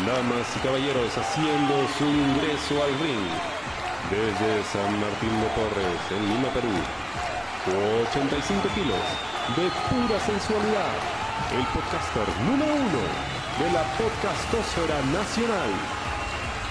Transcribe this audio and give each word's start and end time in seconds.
Damas 0.00 0.56
y 0.56 0.60
caballeros 0.60 1.16
haciendo 1.18 1.86
su 1.98 2.04
ingreso 2.06 2.82
al 2.82 2.98
ring 2.98 3.28
desde 4.10 4.64
San 4.72 4.98
Martín 4.98 5.28
de 5.38 5.46
Porres, 5.54 6.00
en 6.10 6.28
Lima, 6.28 6.48
Perú. 6.48 6.72
85 8.08 8.68
kilos 8.74 8.98
de 9.54 9.68
pura 9.90 10.18
sensualidad. 10.18 10.94
El 11.52 11.64
podcaster 11.66 12.26
número 12.40 12.74
uno 12.74 13.02
de 13.60 13.70
la 13.70 13.84
podcastosfera 13.98 14.98
nacional. 15.12 15.70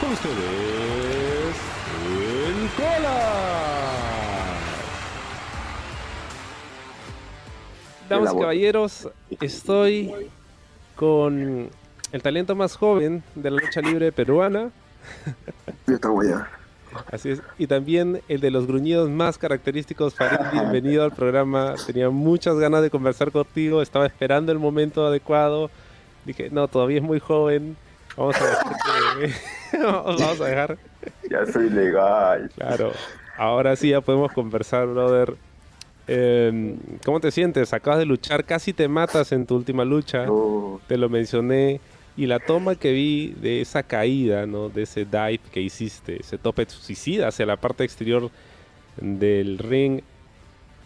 Con 0.01 0.11
ustedes, 0.13 1.55
el 2.47 2.69
Cola. 2.75 3.19
Damas 8.09 8.33
y 8.33 8.39
caballeros, 8.39 9.09
estoy 9.39 10.11
con 10.95 11.69
el 12.11 12.21
talento 12.21 12.55
más 12.55 12.75
joven 12.75 13.23
de 13.35 13.51
la 13.51 13.61
lucha 13.61 13.81
libre 13.81 14.11
peruana. 14.11 14.71
Así 17.11 17.29
es. 17.29 17.41
Y 17.57 17.67
también 17.67 18.21
el 18.27 18.41
de 18.41 18.51
los 18.51 18.67
gruñidos 18.67 19.09
más 19.09 19.37
característicos. 19.37 20.13
Farid, 20.15 20.39
bienvenido 20.51 21.03
al 21.03 21.11
programa. 21.11 21.75
Tenía 21.85 22.09
muchas 22.09 22.57
ganas 22.57 22.81
de 22.81 22.89
conversar 22.89 23.31
contigo. 23.31 23.81
Estaba 23.81 24.05
esperando 24.05 24.51
el 24.51 24.59
momento 24.59 25.05
adecuado. 25.05 25.71
Dije, 26.25 26.49
no, 26.51 26.67
todavía 26.67 26.97
es 26.97 27.03
muy 27.03 27.19
joven. 27.19 27.77
Vamos 28.17 28.35
a 28.41 28.45
dejar 28.45 28.75
que... 29.71 29.77
Vamos 29.83 30.41
a 30.41 30.45
dejar. 30.45 30.77
Ya 31.29 31.45
soy 31.45 31.69
legal. 31.69 32.51
Claro. 32.55 32.91
Ahora 33.37 33.75
sí 33.77 33.89
ya 33.89 34.01
podemos 34.01 34.33
conversar, 34.33 34.87
brother. 34.87 35.35
Eh, 36.07 36.75
¿Cómo 37.05 37.21
te 37.21 37.31
sientes? 37.31 37.73
Acabas 37.73 37.99
de 37.99 38.05
luchar, 38.05 38.43
casi 38.43 38.73
te 38.73 38.89
matas 38.89 39.31
en 39.31 39.45
tu 39.45 39.55
última 39.55 39.85
lucha. 39.85 40.25
No, 40.25 40.81
Te 40.87 40.97
lo 40.97 41.07
mencioné. 41.07 41.79
Y 42.17 42.25
la 42.27 42.39
toma 42.39 42.75
que 42.75 42.91
vi 42.91 43.33
de 43.41 43.61
esa 43.61 43.83
caída, 43.83 44.45
¿no? 44.45 44.69
De 44.69 44.83
ese 44.83 45.05
dive 45.05 45.39
que 45.51 45.61
hiciste, 45.61 46.19
ese 46.19 46.37
tope 46.37 46.65
suicida 46.69 47.27
hacia 47.27 47.45
la 47.45 47.57
parte 47.57 47.83
exterior 47.83 48.29
del 48.97 49.57
ring. 49.57 50.01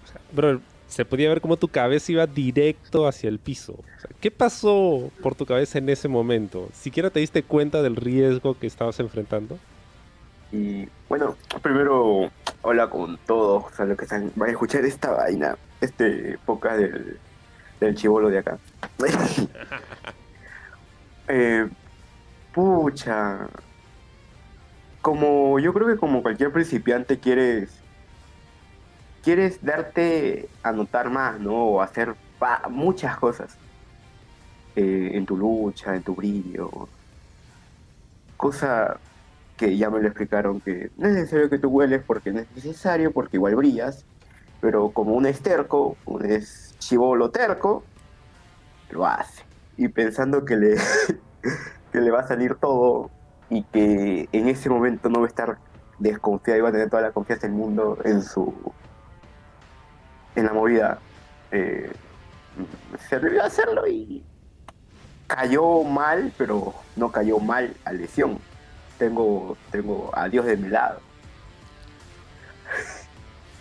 O 0.03 0.07
sea, 0.07 0.21
bro, 0.31 0.61
se 0.87 1.03
podía 1.03 1.29
ver 1.29 1.41
como 1.41 1.57
tu 1.57 1.67
cabeza 1.67 2.11
iba 2.11 2.27
directo 2.27 3.07
hacia 3.07 3.27
el 3.27 3.39
piso. 3.39 3.73
O 3.73 4.01
sea, 4.01 4.09
¿Qué 4.21 4.29
pasó 4.31 5.11
por 5.21 5.35
tu 5.35 5.45
cabeza 5.45 5.79
en 5.79 5.89
ese 5.89 6.07
momento? 6.07 6.69
¿Siquiera 6.73 7.09
te 7.09 7.19
diste 7.19 7.43
cuenta 7.43 7.81
del 7.81 7.95
riesgo 7.95 8.57
que 8.57 8.67
estabas 8.67 8.99
enfrentando? 8.99 9.57
Y 10.51 10.87
bueno, 11.09 11.35
primero, 11.61 12.29
hola 12.61 12.89
con 12.89 13.17
todos, 13.25 13.65
o 13.65 13.75
sea, 13.75 13.85
los 13.85 13.97
que 13.97 14.05
están, 14.05 14.31
van 14.35 14.49
a 14.49 14.51
escuchar 14.51 14.85
esta 14.85 15.11
vaina, 15.11 15.57
este 15.81 16.37
podcast 16.45 16.77
del, 16.77 17.17
del 17.79 17.95
chivolo 17.95 18.29
de 18.29 18.37
acá. 18.37 18.57
eh, 21.27 21.67
pucha, 22.53 23.47
como 25.01 25.59
yo 25.59 25.73
creo 25.73 25.87
que 25.87 25.97
como 25.97 26.21
cualquier 26.21 26.51
principiante 26.51 27.19
quieres, 27.19 27.69
quieres 29.23 29.63
darte 29.63 30.49
a 30.63 30.71
notar 30.71 31.09
más, 31.09 31.39
¿no? 31.39 31.55
O 31.55 31.81
hacer 31.81 32.15
muchas 32.69 33.17
cosas 33.17 33.57
eh, 34.75 35.11
en 35.13 35.25
tu 35.25 35.37
lucha, 35.37 35.95
en 35.95 36.03
tu 36.03 36.15
brillo, 36.15 36.89
cosa 38.37 38.97
que 39.57 39.77
ya 39.77 39.89
me 39.89 40.01
lo 40.01 40.07
explicaron 40.07 40.59
que 40.59 40.91
no 40.97 41.07
es 41.07 41.13
necesario 41.13 41.49
que 41.49 41.59
tú 41.59 41.69
hueles 41.69 42.03
porque 42.05 42.31
no 42.31 42.39
es 42.39 42.47
necesario, 42.55 43.11
porque 43.11 43.37
igual 43.37 43.55
brillas, 43.55 44.03
pero 44.59 44.89
como 44.89 45.13
un 45.13 45.25
es 45.25 45.41
terco, 45.41 45.97
un 46.05 46.25
es 46.25 46.75
chivolo 46.79 47.31
terco, 47.31 47.83
lo 48.89 49.05
hace. 49.05 49.43
Y 49.77 49.87
pensando 49.89 50.45
que 50.45 50.55
le, 50.55 50.75
que 51.91 51.99
le 52.01 52.11
va 52.11 52.21
a 52.21 52.27
salir 52.27 52.55
todo 52.55 53.11
y 53.49 53.63
que 53.63 54.29
en 54.31 54.47
ese 54.47 54.69
momento 54.69 55.09
no 55.09 55.19
va 55.19 55.25
a 55.25 55.29
estar 55.29 55.57
desconfiado 55.99 56.59
y 56.59 56.61
va 56.61 56.69
a 56.69 56.71
tener 56.71 56.89
toda 56.89 57.01
la 57.03 57.11
confianza 57.11 57.47
del 57.47 57.55
mundo 57.55 57.97
en 58.03 58.21
su 58.23 58.53
en 60.35 60.45
la 60.45 60.51
movida, 60.51 60.99
eh, 61.51 61.89
se 63.07 63.15
atrevió 63.15 63.41
a 63.41 63.45
hacerlo 63.45 63.87
y 63.87 64.21
cayó 65.27 65.83
mal, 65.83 66.33
pero 66.37 66.73
no 66.97 67.09
cayó 67.09 67.39
mal 67.39 67.73
a 67.85 67.93
lesión 67.93 68.37
tengo, 68.97 69.57
tengo 69.71 70.09
a 70.13 70.27
Dios 70.29 70.45
de 70.45 70.57
mi 70.57 70.69
lado. 70.69 70.99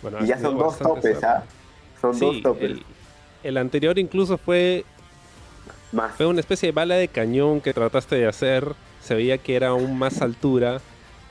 Bueno, 0.01 0.19
Y 0.23 0.27
ya 0.27 0.37
son 0.37 0.57
dos 0.57 0.77
bastante 0.79 1.13
topes. 1.13 1.23
¿ah? 1.23 1.43
Son 2.01 2.13
Sí, 2.13 2.25
dos 2.25 2.41
topes. 2.41 2.71
el, 2.71 2.85
el 3.43 3.57
anterior 3.57 3.97
incluso 3.97 4.37
fue 4.37 4.85
Fue 6.17 6.25
una 6.25 6.39
especie 6.39 6.67
de 6.69 6.71
bala 6.73 6.95
de 6.95 7.07
cañón 7.07 7.61
que 7.61 7.73
trataste 7.73 8.15
de 8.15 8.27
hacer. 8.27 8.73
Se 9.01 9.15
veía 9.15 9.37
que 9.37 9.55
era 9.55 9.69
aún 9.69 9.97
más 9.97 10.21
altura 10.21 10.81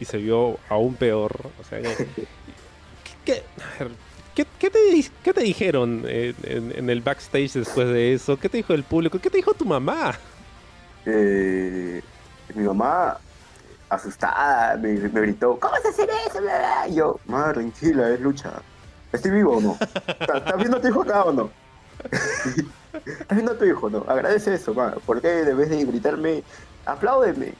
y 0.00 0.04
se 0.04 0.18
vio 0.18 0.58
aún 0.68 0.94
peor. 0.94 1.32
O 1.60 1.64
sea, 1.64 1.80
¿qué, 3.24 3.42
qué- 4.34 4.46
qué 4.58 5.32
te, 5.32 5.40
dijeron 5.42 6.04
en, 6.08 6.34
en- 6.44 6.72
en 6.76 6.90
el 6.90 7.00
backstage 7.00 7.52
después 7.54 7.88
de 7.88 8.14
eso? 8.14 8.36
¿Qué 8.38 8.48
te 8.48 8.56
dijo 8.58 8.74
el 8.74 8.82
público? 8.84 9.18
¿Qué 9.18 9.30
te 9.30 9.36
dijo 9.38 9.54
tu 9.54 9.64
mamá? 9.64 10.14
Eh, 11.06 12.00
mi 12.54 12.64
mamá, 12.64 13.18
asustada, 13.88 14.76
me, 14.76 14.92
me 14.94 15.20
gritó, 15.20 15.58
¿cómo 15.60 15.72
vas 15.72 15.84
a 15.84 15.88
hacer 15.88 16.08
eso? 16.26 16.40
Y 16.88 16.94
yo, 16.94 17.18
mamá, 17.26 17.52
tranquila, 17.52 18.10
es 18.10 18.20
lucha. 18.20 18.52
¿Estoy 19.12 19.30
vivo 19.30 19.56
o 19.58 19.60
no? 19.60 19.78
¿Estás 19.80 20.36
estás 20.38 20.56
viendo 20.58 20.76
a 20.78 20.80
tu 20.80 20.88
hijo 20.88 21.02
acá 21.02 21.24
o 21.24 21.32
no? 21.32 21.50
¿Estás 22.94 23.36
viendo 23.36 23.52
a 23.52 23.58
tu 23.58 23.64
hijo 23.64 23.90
no? 23.90 24.04
Agradece 24.06 24.54
eso, 24.54 24.72
mamá. 24.72 24.96
¿Por 25.04 25.20
qué 25.20 25.28
debes 25.28 25.68
de 25.68 25.84
gritarme, 25.84 26.44
apláudeme? 26.86 27.54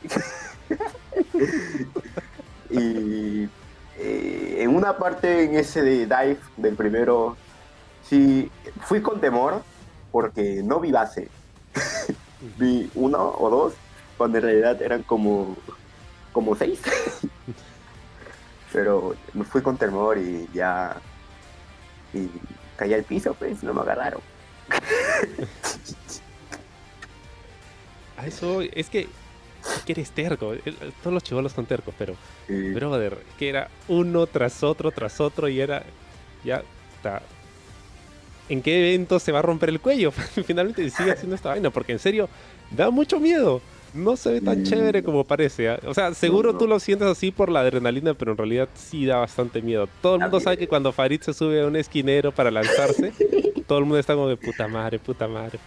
y 2.71 3.49
eh, 3.99 4.57
en 4.61 4.75
una 4.75 4.97
parte 4.97 5.45
en 5.45 5.57
ese 5.57 5.83
de 5.83 6.07
dive 6.07 6.39
del 6.57 6.77
primero, 6.77 7.37
sí, 8.03 8.51
fui 8.83 9.03
con 9.03 9.21
temor 9.21 9.63
porque 10.13 10.63
no 10.63 10.81
vi 10.81 10.93
base. 10.93 11.29
vi 12.59 12.91
uno 12.95 13.35
o 13.39 13.51
dos, 13.51 13.75
cuando 14.17 14.39
en 14.39 14.45
realidad 14.45 14.81
eran 14.83 15.03
como, 15.03 15.57
como 16.33 16.55
seis. 16.55 16.81
Pero 18.73 19.15
me 19.33 19.45
fui 19.45 19.63
con 19.63 19.77
temor 19.77 20.19
y 20.19 20.49
ya. 20.53 20.97
Y 22.13 22.31
caí 22.77 22.95
al 22.95 23.05
piso, 23.05 23.35
pues, 23.35 23.63
no 23.63 23.75
me 23.75 23.81
agarraron. 23.81 24.21
A 28.17 28.27
eso 28.27 28.61
es 28.63 28.89
que, 28.89 29.01
es 29.01 29.83
que 29.85 29.93
eres 29.93 30.11
terco. 30.11 30.55
Todos 31.03 31.15
los 31.15 31.23
chivolos 31.23 31.53
son 31.53 31.67
tercos, 31.67 31.95
pero, 31.99 32.15
brother, 32.49 33.19
es 33.29 33.35
que 33.37 33.49
era 33.49 33.69
uno 33.89 34.27
tras 34.27 34.63
otro, 34.63 34.91
tras 34.93 35.21
otro 35.21 35.49
y 35.49 35.61
era. 35.61 35.85
Ya. 36.45 36.63
ta- 37.03 37.23
¿En 38.49 38.61
qué 38.61 38.79
evento 38.89 39.19
se 39.19 39.33
va 39.33 39.39
a 39.39 39.43
romper 39.43 39.71
el 39.71 39.81
cuello? 39.81 40.11
Finalmente 40.47 40.89
sigue 40.91 41.13
haciendo 41.13 41.35
esta 41.35 41.49
vaina, 41.51 41.71
porque 41.71 41.93
en 41.93 41.99
serio, 41.99 42.29
da 42.71 42.91
mucho 42.91 43.19
miedo. 43.19 43.63
No 43.95 44.17
se 44.17 44.33
ve 44.33 44.41
tan 44.41 44.61
Mm. 44.61 44.65
chévere 44.65 45.03
como 45.05 45.25
parece. 45.25 45.69
¿ah? 45.71 45.79
O 45.87 45.95
sea, 45.95 46.13
seguro 46.15 46.53
no. 46.53 46.59
tú 46.59 46.67
lo 46.67 46.81
sientes 46.81 47.07
así 47.09 47.31
por 47.31 47.49
la 47.49 47.61
adrenalina, 47.61 48.13
pero 48.15 48.33
en 48.33 48.39
realidad 48.39 48.69
sí 48.75 49.07
da 49.07 49.19
bastante 49.19 49.63
miedo. 49.63 49.89
Todo 50.03 50.17
el 50.17 50.23
mundo 50.23 50.41
sabe 50.41 50.57
que 50.59 50.67
cuando 50.69 50.93
Farid 50.93 51.21
se 51.21 51.33
sube 51.33 51.63
a 51.63 51.67
un 51.67 51.77
esquinero 51.77 52.33
para 52.33 52.51
lanzarse, 52.51 53.13
todo 53.69 53.79
el 53.79 53.85
mundo 53.85 53.99
está 53.99 54.15
como 54.15 54.29
de 54.29 54.37
puta 54.37 54.67
madre, 54.69 54.99
puta 54.99 55.29
madre. 55.29 55.59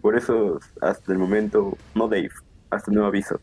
Por 0.00 0.16
eso, 0.16 0.60
hasta 0.80 1.12
el 1.12 1.18
momento, 1.18 1.76
no 1.94 2.06
Dave, 2.08 2.30
hasta 2.70 2.90
nuevo 2.92 3.08
aviso. 3.08 3.40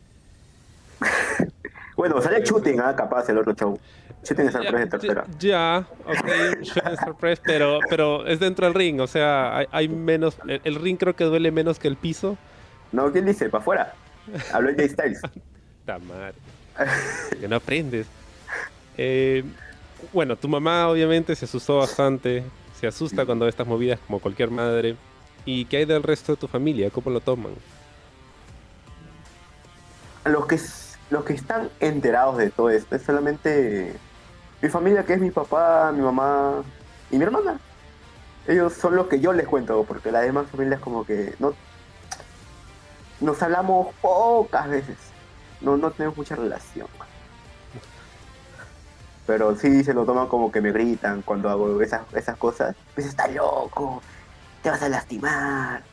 bueno, 1.98 2.22
sale 2.22 2.42
Shooting, 2.44 2.80
ah, 2.80 2.96
capaz 2.96 3.28
el 3.30 3.38
otro 3.38 3.54
show. 3.54 3.80
Shooting 4.26 4.52
sorpresa 4.52 4.78
de 4.78 4.88
tercera. 4.88 5.26
Ya, 5.40 5.88
ok, 6.06 6.62
shooting 6.62 7.38
pero, 7.44 7.80
pero 7.90 8.26
es 8.26 8.40
dentro 8.40 8.66
del 8.66 8.74
ring, 8.74 9.00
o 9.00 9.08
sea, 9.08 9.58
hay, 9.58 9.68
hay 9.72 9.88
menos, 9.88 10.38
el, 10.48 10.62
el 10.64 10.76
ring 10.76 10.98
creo 10.98 11.16
que 11.16 11.24
duele 11.26 11.52
menos 11.52 11.78
que 11.80 11.88
el 11.88 11.96
piso. 11.96 12.38
No, 12.92 13.12
¿quién 13.12 13.26
dice? 13.26 13.50
¿Para 13.50 13.62
afuera? 13.62 13.94
Habló 14.52 14.72
Jay 14.76 14.90
Styles. 14.90 15.22
Puta 15.82 16.00
madre, 16.00 16.34
que 17.40 17.48
no 17.48 17.56
aprendes. 17.56 18.08
Eh, 18.98 19.44
bueno, 20.12 20.36
tu 20.36 20.48
mamá 20.48 20.88
obviamente 20.88 21.36
se 21.36 21.46
asustó 21.46 21.78
bastante, 21.78 22.44
se 22.80 22.88
asusta 22.88 23.26
cuando 23.26 23.46
ve 23.46 23.50
estas 23.50 23.68
movidas 23.68 24.00
como 24.08 24.20
cualquier 24.20 24.50
madre. 24.50 24.96
¿Y 25.46 25.66
qué 25.66 25.78
hay 25.78 25.86
del 25.86 26.02
resto 26.02 26.32
de 26.32 26.38
tu 26.38 26.48
familia? 26.48 26.90
¿Cómo 26.90 27.12
lo 27.12 27.20
toman? 27.20 27.54
los 30.26 30.48
que 30.48 30.60
los 31.12 31.24
que 31.24 31.34
están 31.34 31.70
enterados 31.80 32.38
de 32.38 32.50
todo 32.50 32.72
esto 32.72 32.96
es 32.96 33.04
solamente 33.04 33.94
mi 34.66 34.72
familia 34.72 35.06
que 35.06 35.14
es 35.14 35.22
mi 35.22 35.30
papá, 35.30 35.92
mi 35.92 36.02
mamá 36.02 36.64
y 37.12 37.18
mi 37.20 37.24
hermana. 37.24 37.60
Ellos 38.48 38.74
son 38.74 38.96
los 38.96 39.06
que 39.06 39.20
yo 39.20 39.32
les 39.32 39.48
cuento, 39.48 39.84
porque 39.84 40.12
las 40.12 40.24
demás 40.24 40.48
familias 40.50 40.80
como 40.80 41.06
que 41.06 41.36
no 41.38 41.54
nos 43.22 43.44
hablamos 43.44 43.94
pocas 44.02 44.68
veces. 44.68 44.98
No, 45.62 45.78
no 45.78 45.92
tenemos 45.92 46.18
mucha 46.18 46.36
relación. 46.36 46.88
Pero 49.28 49.56
sí 49.56 49.84
se 49.84 49.94
lo 49.94 50.04
toman 50.04 50.28
como 50.28 50.52
que 50.52 50.62
me 50.62 50.72
gritan 50.72 51.22
cuando 51.22 51.48
hago 51.52 51.80
esas, 51.80 52.02
esas 52.14 52.36
cosas. 52.36 52.76
Pues 52.96 53.06
estás 53.06 53.32
loco, 53.36 54.02
te 54.64 54.72
vas 54.72 54.82
a 54.82 54.90
lastimar, 54.90 55.84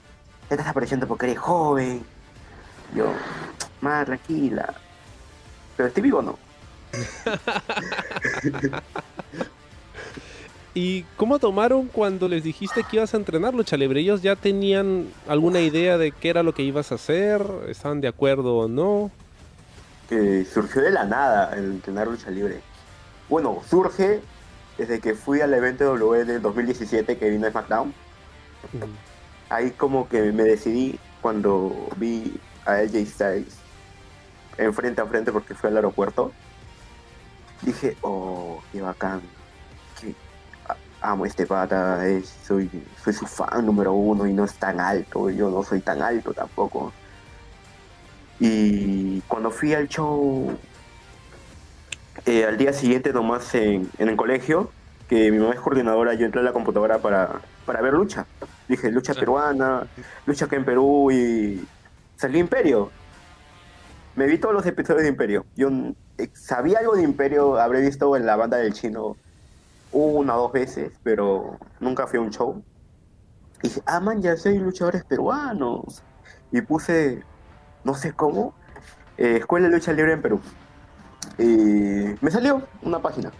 te 0.49 0.55
estás 0.55 0.69
apareciendo 0.69 1.07
porque 1.07 1.27
eres 1.27 1.39
joven. 1.39 2.07
Yo, 2.95 3.13
más 3.83 4.07
tranquila. 4.07 4.73
Pero 5.77 5.89
estoy 5.89 6.03
vivo, 6.03 6.23
¿no? 6.23 6.52
¿Y 10.75 11.03
cómo 11.17 11.39
tomaron 11.39 11.87
cuando 11.89 12.29
les 12.29 12.43
dijiste 12.45 12.83
que 12.83 12.97
ibas 12.97 13.13
a 13.13 13.19
entrenar 13.19 13.55
lucha 13.55 13.77
libre? 13.77 14.01
¿Ellos 14.01 14.23
ya 14.23 14.37
tenían 14.37 15.09
alguna 15.29 15.61
idea 15.61 15.99
de 15.99 16.13
qué 16.13 16.31
era 16.31 16.43
lo 16.43 16.55
que 16.55 16.63
ibas 16.63 16.93
a 16.93 16.95
hacer? 16.95 17.45
¿Estaban 17.69 18.01
de 18.01 18.09
acuerdo 18.09 18.57
o 18.57 18.69
no? 18.69 19.11
Que 20.09 20.47
surgió 20.47 20.81
de 20.81 20.91
la 20.91 21.05
nada 21.05 21.55
el 21.57 21.65
entrenar 21.73 22.09
lucha 22.09 22.31
libre. 22.31 22.63
Bueno, 23.29 23.61
surge 23.69 24.23
desde 24.79 25.01
que 25.01 25.15
fui 25.15 25.43
al 25.43 25.53
evento 25.53 25.85
W 25.85 26.25
del 26.25 26.41
2017 26.41 27.19
que 27.19 27.29
vino 27.29 27.47
a 27.47 27.51
SmackDown. 27.51 27.93
Ahí 29.51 29.73
como 29.73 30.09
que 30.09 30.33
me 30.33 30.45
decidí 30.45 30.99
cuando 31.21 31.89
vi 31.97 32.41
a 32.65 32.83
LJ 32.83 33.07
Styles 33.07 33.57
en 34.57 34.73
frente 34.73 35.03
a 35.03 35.07
frente 35.07 35.33
porque 35.33 35.55
fue 35.55 35.69
al 35.69 35.77
aeropuerto. 35.77 36.33
Dije, 37.63 37.97
oh, 38.03 38.61
qué 38.73 38.81
bacán. 38.83 39.21
Que 40.01 40.15
amo 41.01 41.27
este 41.27 41.47
pata, 41.47 42.07
es- 42.07 42.29
soy, 42.47 42.69
soy 43.03 43.13
su 43.13 43.27
fan 43.27 43.65
número 43.67 43.93
uno 43.93 44.27
y 44.27 44.33
no 44.33 44.45
es 44.45 44.55
tan 44.55 44.81
alto, 44.81 45.31
yo 45.31 45.51
no 45.51 45.63
soy 45.63 45.81
tan 45.81 46.03
alto 46.03 46.33
tampoco. 46.33 46.93
Y 48.41 49.21
cuando 49.23 49.51
fui 49.51 49.73
al 49.75 49.89
show, 49.89 50.57
eh, 52.27 52.45
al 52.45 52.57
día 52.57 52.73
siguiente 52.73 53.13
nomás 53.13 53.55
en, 53.55 53.89
en 53.99 54.09
el 54.09 54.17
colegio, 54.17 54.71
que 55.09 55.31
mi 55.31 55.39
mamá 55.39 55.55
es 55.55 55.61
coordinadora, 55.61 56.15
yo 56.15 56.27
entré 56.27 56.41
a 56.41 56.45
la 56.45 56.53
computadora 56.53 56.99
para, 56.99 57.41
para 57.67 57.81
ver 57.81 57.93
lucha. 57.93 58.27
Dije, 58.69 58.91
lucha 58.91 59.15
peruana, 59.15 59.87
lucha 60.27 60.47
acá 60.47 60.57
en 60.57 60.65
Perú 60.65 61.11
y 61.13 61.65
salí 62.17 62.39
Imperio. 62.39 62.91
Me 64.15 64.27
vi 64.27 64.39
todos 64.39 64.55
los 64.55 64.67
episodios 64.67 65.03
de 65.03 65.09
Imperio. 65.09 65.47
Yo 65.57 65.71
eh, 66.19 66.29
sabía 66.35 66.81
algo 66.81 66.95
de 66.95 67.03
Imperio, 67.03 67.59
habré 67.59 67.81
visto 67.81 68.15
en 68.17 68.27
la 68.27 68.37
banda 68.37 68.59
del 68.59 68.73
chino 68.73 69.17
una 69.93 70.37
o 70.37 70.43
dos 70.43 70.53
veces, 70.53 70.93
pero 71.03 71.59
nunca 71.81 72.07
fui 72.07 72.19
a 72.19 72.23
un 72.23 72.31
show. 72.31 72.63
Y 73.63 73.69
dije, 73.69 73.83
ah, 73.87 74.01
man, 74.01 74.21
ya 74.21 74.37
soy 74.37 74.59
luchadores 74.59 75.05
peruanos. 75.05 76.03
Y 76.51 76.61
puse, 76.61 77.23
no 77.85 77.95
sé 77.95 78.13
cómo, 78.13 78.55
eh, 79.17 79.37
Escuela 79.37 79.69
de 79.69 79.75
Lucha 79.75 79.93
Libre 79.93 80.13
en 80.13 80.23
Perú. 80.23 80.41
Y 81.39 82.15
me 82.21 82.31
salió 82.31 82.63
una 82.83 83.01
página. 83.01 83.31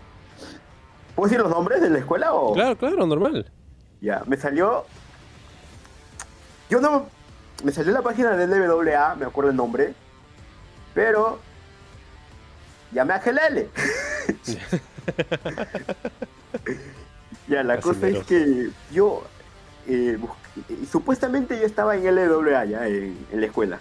¿Puedo 1.15 1.29
decir 1.29 1.43
los 1.43 1.51
nombres 1.51 1.83
de 1.83 1.91
la 1.91 1.99
escuela 1.99 2.33
o...? 2.33 2.55
Claro, 2.55 2.79
claro, 2.79 3.07
normal. 3.07 3.51
Ya, 4.01 4.23
me 4.27 4.37
salió. 4.37 4.85
Yo 6.71 6.81
no. 6.81 7.07
Me 7.63 7.71
salió 7.71 7.93
la 7.93 8.03
página 8.03 8.35
del 8.37 8.51
LWA, 8.51 9.15
me 9.17 9.27
acuerdo 9.27 9.51
el 9.51 9.57
nombre. 9.57 9.95
Pero. 10.95 11.41
Llamé 12.93 13.15
a 13.15 13.19
GLL. 13.21 13.69
ya, 17.49 17.63
la 17.63 17.81
cosa 17.81 18.09
es 18.09 18.25
que 18.27 18.71
yo. 18.93 19.23
eh, 19.87 20.19
busqué- 20.21 20.87
supuestamente 20.91 21.59
yo 21.59 21.65
estaba 21.67 21.97
en 21.97 22.05
LWA 22.15 22.65
ya, 22.67 22.87
en, 22.87 23.27
en 23.33 23.41
la 23.41 23.47
escuela. 23.47 23.81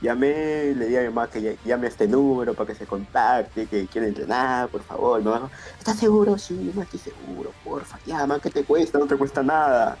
Llamé, 0.00 0.72
le 0.76 0.86
di 0.86 0.96
a 0.96 1.00
mi 1.00 1.06
mamá 1.08 1.28
que 1.28 1.40
ll- 1.40 1.58
llame 1.64 1.86
a 1.86 1.90
este 1.90 2.06
número 2.06 2.54
para 2.54 2.68
que 2.68 2.76
se 2.76 2.86
contacte, 2.86 3.66
que 3.66 3.88
quiere 3.88 4.06
entrenar, 4.08 4.68
por 4.68 4.82
favor. 4.84 5.18
Mi 5.18 5.24
mamá, 5.28 5.50
¿estás 5.76 5.98
seguro? 5.98 6.38
Sí, 6.38 6.70
no 6.74 6.82
estoy 6.82 7.00
seguro, 7.00 7.52
porfa, 7.64 7.98
llama, 8.06 8.38
¿qué 8.38 8.50
te 8.50 8.62
cuesta? 8.62 8.98
No 8.98 9.06
te 9.06 9.16
cuesta 9.16 9.42
nada. 9.42 9.98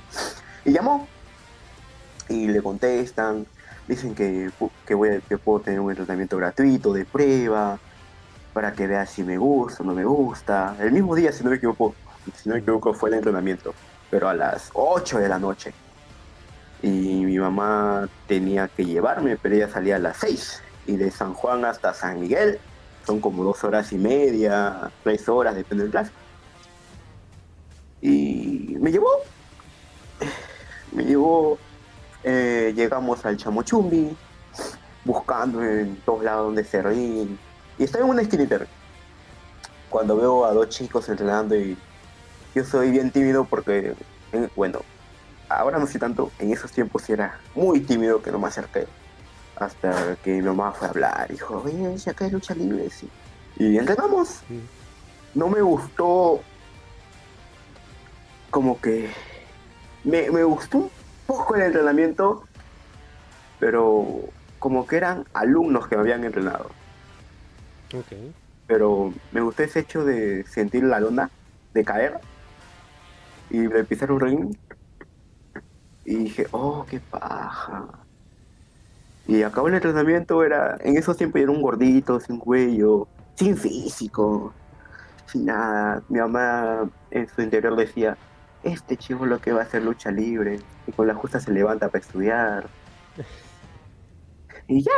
Y 0.64 0.70
llamó. 0.72 1.08
Y 2.28 2.46
le 2.46 2.62
contestan, 2.62 3.46
dicen 3.88 4.14
que, 4.14 4.50
que, 4.86 4.94
voy 4.94 5.20
que 5.28 5.38
puedo 5.38 5.60
tener 5.60 5.80
un 5.80 5.90
entrenamiento 5.90 6.36
gratuito 6.36 6.92
de 6.92 7.04
prueba, 7.04 7.78
para 8.52 8.72
que 8.72 8.86
veas 8.86 9.10
si 9.10 9.22
me 9.22 9.38
gusta 9.38 9.82
o 9.82 9.86
no 9.86 9.94
me 9.94 10.04
gusta. 10.04 10.76
El 10.80 10.92
mismo 10.92 11.14
día, 11.14 11.32
si 11.32 11.44
no 11.44 11.50
me 11.50 11.56
equivoco, 11.56 11.94
si 12.34 12.48
no 12.48 12.56
me 12.56 12.60
equivoco, 12.60 12.92
fue 12.92 13.10
el 13.10 13.16
entrenamiento, 13.16 13.74
pero 14.10 14.28
a 14.28 14.34
las 14.34 14.70
8 14.74 15.18
de 15.18 15.28
la 15.28 15.38
noche. 15.38 15.72
Y 16.82 17.24
mi 17.24 17.38
mamá 17.38 18.08
tenía 18.26 18.68
que 18.68 18.84
llevarme, 18.84 19.36
pero 19.36 19.54
ella 19.54 19.68
salía 19.68 19.96
a 19.96 19.98
las 19.98 20.18
6. 20.18 20.62
Y 20.86 20.96
de 20.96 21.10
San 21.10 21.34
Juan 21.34 21.64
hasta 21.64 21.92
San 21.94 22.20
Miguel 22.20 22.58
son 23.06 23.20
como 23.20 23.44
dos 23.44 23.64
horas 23.64 23.92
y 23.92 23.96
media, 23.96 24.90
tres 25.02 25.28
horas, 25.28 25.54
depende 25.54 25.84
del 25.84 25.92
clase. 25.92 26.10
Y 28.00 28.76
me 28.80 28.92
llevó. 28.92 29.10
Me 30.92 31.04
llevó. 31.04 31.58
Eh, 32.24 32.72
llegamos 32.74 33.24
al 33.24 33.36
Chamochumbi, 33.36 34.16
buscando 35.04 35.62
en 35.62 35.96
todos 36.04 36.24
lados 36.24 36.46
donde 36.46 36.64
se 36.64 36.82
ríen. 36.82 37.38
Y 37.78 37.84
estaba 37.84 38.04
en 38.04 38.10
una 38.10 38.22
esquinita. 38.22 38.60
Cuando 39.88 40.16
veo 40.16 40.44
a 40.44 40.52
dos 40.52 40.68
chicos 40.68 41.08
entrenando 41.08 41.56
y 41.56 41.76
yo 42.54 42.64
soy 42.64 42.90
bien 42.90 43.10
tímido 43.10 43.44
porque, 43.44 43.94
bueno, 44.56 44.80
ahora 45.48 45.78
no 45.78 45.86
sé 45.86 45.98
tanto, 45.98 46.30
en 46.38 46.52
esos 46.52 46.72
tiempos 46.72 47.08
era 47.08 47.38
muy 47.54 47.80
tímido 47.80 48.20
que 48.20 48.30
no 48.30 48.38
me 48.38 48.48
acerqué. 48.48 48.86
Hasta 49.56 50.16
que 50.16 50.34
mi 50.34 50.42
mamá 50.42 50.72
fue 50.72 50.86
a 50.86 50.90
hablar, 50.90 51.28
dijo, 51.30 51.62
oye, 51.64 51.96
acá 52.08 52.24
hay 52.24 52.30
lucha 52.30 52.54
libre, 52.54 52.90
sí. 52.90 53.08
Y 53.56 53.76
entrenamos. 53.76 54.40
No 55.34 55.48
me 55.48 55.60
gustó 55.60 56.40
como 58.50 58.80
que 58.80 59.10
me, 60.04 60.30
me 60.30 60.42
gustó 60.44 60.78
un 60.78 60.90
poco 61.28 61.56
el 61.56 61.62
entrenamiento, 61.62 62.42
pero 63.60 64.06
como 64.58 64.86
que 64.86 64.96
eran 64.96 65.26
alumnos 65.34 65.86
que 65.86 65.94
me 65.94 66.00
habían 66.00 66.24
entrenado. 66.24 66.70
Ok. 67.94 68.32
Pero 68.66 69.12
me 69.30 69.42
gustó 69.42 69.62
ese 69.62 69.80
hecho 69.80 70.06
de 70.06 70.44
sentir 70.44 70.84
la 70.84 71.00
lona, 71.00 71.30
de 71.74 71.84
caer 71.84 72.18
y 73.50 73.58
de 73.58 73.84
pisar 73.84 74.10
un 74.10 74.20
ring. 74.20 74.56
Y 76.06 76.14
dije, 76.16 76.46
oh, 76.52 76.86
qué 76.88 76.98
paja. 76.98 77.84
Y 79.26 79.42
acabó 79.42 79.68
el 79.68 79.74
entrenamiento, 79.74 80.42
era, 80.42 80.78
en 80.80 80.96
esos 80.96 81.18
tiempos 81.18 81.42
era 81.42 81.50
un 81.50 81.60
gordito, 81.60 82.20
sin 82.20 82.38
cuello, 82.38 83.06
sin 83.34 83.54
físico, 83.54 84.54
sin 85.26 85.44
nada. 85.44 86.02
Mi 86.08 86.20
mamá 86.20 86.88
en 87.10 87.28
su 87.28 87.42
interior 87.42 87.76
decía, 87.76 88.16
este 88.62 88.96
chico 88.96 89.26
lo 89.26 89.40
que 89.40 89.52
va 89.52 89.60
a 89.60 89.64
hacer 89.64 89.82
lucha 89.82 90.10
libre, 90.10 90.60
y 90.86 90.92
con 90.92 91.06
la 91.06 91.14
justa 91.14 91.40
se 91.40 91.52
levanta 91.52 91.88
para 91.88 92.04
estudiar. 92.04 92.66
Y 94.66 94.82
ya. 94.82 94.92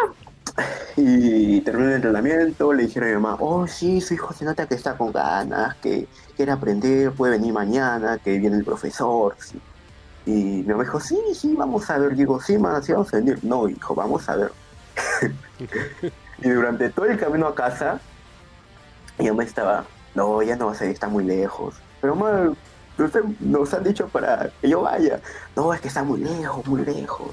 Y 0.96 1.60
terminó 1.60 1.88
el 1.88 1.96
entrenamiento, 1.96 2.72
le 2.72 2.84
dijeron 2.84 3.08
a 3.08 3.12
mi 3.12 3.20
mamá, 3.20 3.36
oh 3.40 3.66
sí, 3.66 4.00
su 4.00 4.14
hijo 4.14 4.32
se 4.32 4.44
nota 4.44 4.66
que 4.66 4.74
está 4.74 4.96
con 4.96 5.12
ganas, 5.12 5.76
que 5.76 6.08
quiere 6.36 6.52
aprender, 6.52 7.12
puede 7.12 7.38
venir 7.38 7.52
mañana, 7.52 8.18
que 8.18 8.38
viene 8.38 8.56
el 8.56 8.64
profesor. 8.64 9.36
sí". 9.38 9.60
Y 10.26 10.32
mi 10.32 10.64
mamá 10.64 10.84
dijo, 10.84 11.00
sí, 11.00 11.18
sí, 11.34 11.54
vamos 11.56 11.88
a 11.90 11.98
ver. 11.98 12.14
Digo, 12.14 12.40
sí, 12.40 12.58
mamá, 12.58 12.82
sí, 12.82 12.92
vamos 12.92 13.12
a 13.14 13.16
venir. 13.18 13.38
No, 13.42 13.68
hijo, 13.68 13.94
vamos 13.94 14.28
a 14.28 14.36
ver. 14.36 14.52
y 16.38 16.48
durante 16.48 16.90
todo 16.90 17.06
el 17.06 17.18
camino 17.18 17.46
a 17.46 17.54
casa, 17.54 18.00
mi 19.18 19.28
mamá 19.28 19.44
estaba, 19.44 19.84
no, 20.14 20.42
ya 20.42 20.56
no 20.56 20.66
vas 20.66 20.80
a 20.80 20.84
ir, 20.86 20.92
está 20.92 21.08
muy 21.08 21.24
lejos. 21.24 21.74
Pero 22.00 22.14
mamá, 22.16 22.52
usted 23.04 23.22
nos 23.40 23.72
han 23.74 23.84
dicho 23.84 24.08
para 24.08 24.50
que 24.60 24.68
yo 24.68 24.82
vaya. 24.82 25.20
No, 25.56 25.72
es 25.74 25.80
que 25.80 25.88
está 25.88 26.02
muy 26.02 26.20
lejos, 26.20 26.66
muy 26.66 26.84
lejos. 26.84 27.30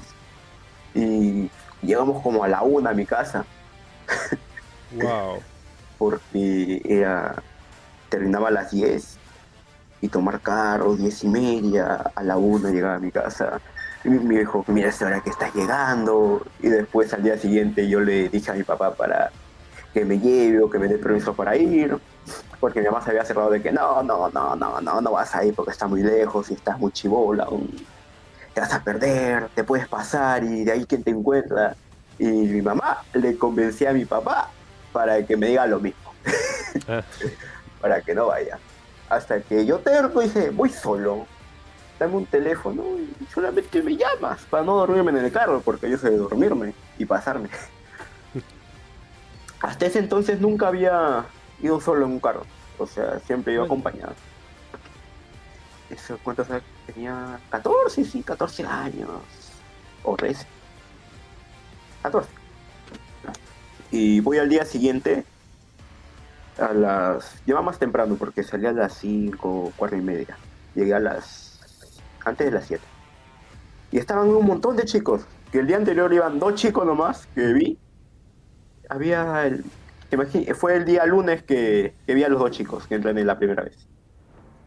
Y 0.94 1.50
llegamos 1.82 2.22
como 2.22 2.44
a 2.44 2.48
la 2.48 2.62
una 2.62 2.90
a 2.90 2.94
mi 2.94 3.06
casa, 3.06 3.44
Wow. 4.92 5.40
porque 5.98 6.80
era, 6.84 7.42
terminaba 8.08 8.48
a 8.48 8.50
las 8.52 8.70
10 8.70 9.18
y 10.00 10.08
tomar 10.08 10.40
carro, 10.40 10.96
10 10.96 11.24
y 11.24 11.28
media, 11.28 12.10
a 12.14 12.22
la 12.22 12.36
una 12.36 12.70
llegaba 12.70 12.94
a 12.94 12.98
mi 12.98 13.10
casa. 13.10 13.60
Y 14.04 14.10
me 14.10 14.38
dijo, 14.38 14.64
mira 14.68 14.88
esta 14.88 15.06
hora 15.06 15.20
que 15.20 15.30
estás 15.30 15.54
llegando. 15.54 16.42
Y 16.60 16.68
después 16.68 17.12
al 17.12 17.22
día 17.22 17.36
siguiente 17.36 17.88
yo 17.88 18.00
le 18.00 18.28
dije 18.28 18.50
a 18.50 18.54
mi 18.54 18.62
papá 18.62 18.94
para 18.94 19.30
que 19.98 20.04
me 20.04 20.18
lleve 20.18 20.62
o 20.62 20.70
que 20.70 20.78
me 20.78 20.86
dé 20.86 20.96
permiso 20.98 21.34
para 21.34 21.56
ir. 21.56 21.98
Porque 22.60 22.80
mi 22.80 22.86
mamá 22.86 23.02
se 23.02 23.10
había 23.10 23.24
cerrado 23.24 23.50
de 23.50 23.60
que 23.62 23.72
no, 23.72 24.02
no, 24.02 24.28
no, 24.30 24.54
no, 24.54 24.80
no, 24.80 25.00
no 25.00 25.10
vas 25.10 25.34
a 25.34 25.44
ir 25.44 25.54
porque 25.54 25.72
está 25.72 25.86
muy 25.86 26.02
lejos 26.02 26.50
y 26.50 26.54
estás 26.54 26.78
muy 26.78 26.92
chivola. 26.92 27.44
aún 27.44 27.68
Te 28.54 28.60
vas 28.60 28.72
a 28.72 28.82
perder, 28.82 29.48
te 29.54 29.64
puedes 29.64 29.88
pasar 29.88 30.44
y 30.44 30.64
de 30.64 30.72
ahí 30.72 30.84
quién 30.86 31.02
te 31.02 31.10
encuentra. 31.10 31.74
Y 32.18 32.26
mi 32.26 32.62
mamá 32.62 33.02
le 33.12 33.36
convencía 33.36 33.90
a 33.90 33.92
mi 33.92 34.04
papá 34.04 34.50
para 34.92 35.24
que 35.24 35.36
me 35.36 35.48
diga 35.48 35.66
lo 35.66 35.78
mismo, 35.80 36.12
Ah, 36.88 37.02
para 37.80 38.00
que 38.00 38.14
no 38.14 38.26
vaya. 38.26 38.58
Hasta 39.08 39.40
que 39.40 39.64
yo 39.64 39.78
terco 39.78 40.20
dije, 40.20 40.50
voy 40.50 40.70
solo, 40.70 41.26
dame 41.98 42.16
un 42.16 42.26
teléfono 42.26 42.82
y 43.20 43.26
solamente 43.32 43.82
me 43.82 43.96
llamas 43.96 44.42
para 44.50 44.64
no 44.64 44.76
dormirme 44.76 45.12
en 45.12 45.24
el 45.24 45.32
carro, 45.32 45.60
porque 45.64 45.88
yo 45.88 45.96
sé 45.96 46.10
dormirme 46.10 46.74
y 46.98 47.04
pasarme. 47.04 47.48
Hasta 49.60 49.86
ese 49.86 49.98
entonces 49.98 50.40
nunca 50.40 50.68
había 50.68 51.26
ido 51.60 51.80
solo 51.80 52.06
en 52.06 52.12
un 52.12 52.20
carro, 52.20 52.44
o 52.78 52.86
sea, 52.86 53.18
siempre 53.20 53.54
iba 53.54 53.62
Bueno. 53.62 53.74
acompañado. 53.74 54.14
Eso, 55.90 56.18
¿cuántos 56.22 56.50
años? 56.50 56.64
Tenía 56.86 57.40
14, 57.50 58.04
sí, 58.04 58.22
14 58.22 58.64
años. 58.66 59.10
O 60.04 60.16
13. 60.16 60.46
14. 62.02 62.28
Y 63.90 64.20
voy 64.20 64.38
al 64.38 64.48
día 64.48 64.64
siguiente 64.64 65.24
a 66.58 66.72
las... 66.74 67.42
Lleva 67.46 67.62
más 67.62 67.78
temprano 67.78 68.16
porque 68.16 68.42
salía 68.42 68.68
a 68.70 68.72
las 68.72 68.94
5, 68.98 69.72
cuatro 69.76 69.96
y 69.96 70.02
media. 70.02 70.36
Llegué 70.74 70.94
a 70.94 71.00
las... 71.00 71.58
antes 72.24 72.46
de 72.46 72.52
las 72.52 72.66
7. 72.66 72.84
Y 73.92 73.98
estaban 73.98 74.28
un 74.28 74.44
montón 74.46 74.76
de 74.76 74.84
chicos. 74.84 75.22
Que 75.50 75.60
el 75.60 75.66
día 75.66 75.78
anterior 75.78 76.12
iban 76.12 76.38
dos 76.38 76.54
chicos 76.54 76.84
nomás 76.84 77.26
que 77.34 77.52
vi. 77.54 77.78
Había 78.88 79.46
el... 79.46 79.64
fue 80.54 80.76
el 80.76 80.84
día 80.84 81.04
lunes 81.06 81.42
que, 81.42 81.94
que 82.06 82.14
vi 82.14 82.24
a 82.24 82.28
los 82.28 82.40
dos 82.40 82.50
chicos 82.50 82.86
que 82.86 82.94
entrené 82.94 83.24
la 83.24 83.38
primera 83.38 83.62
vez. 83.62 83.88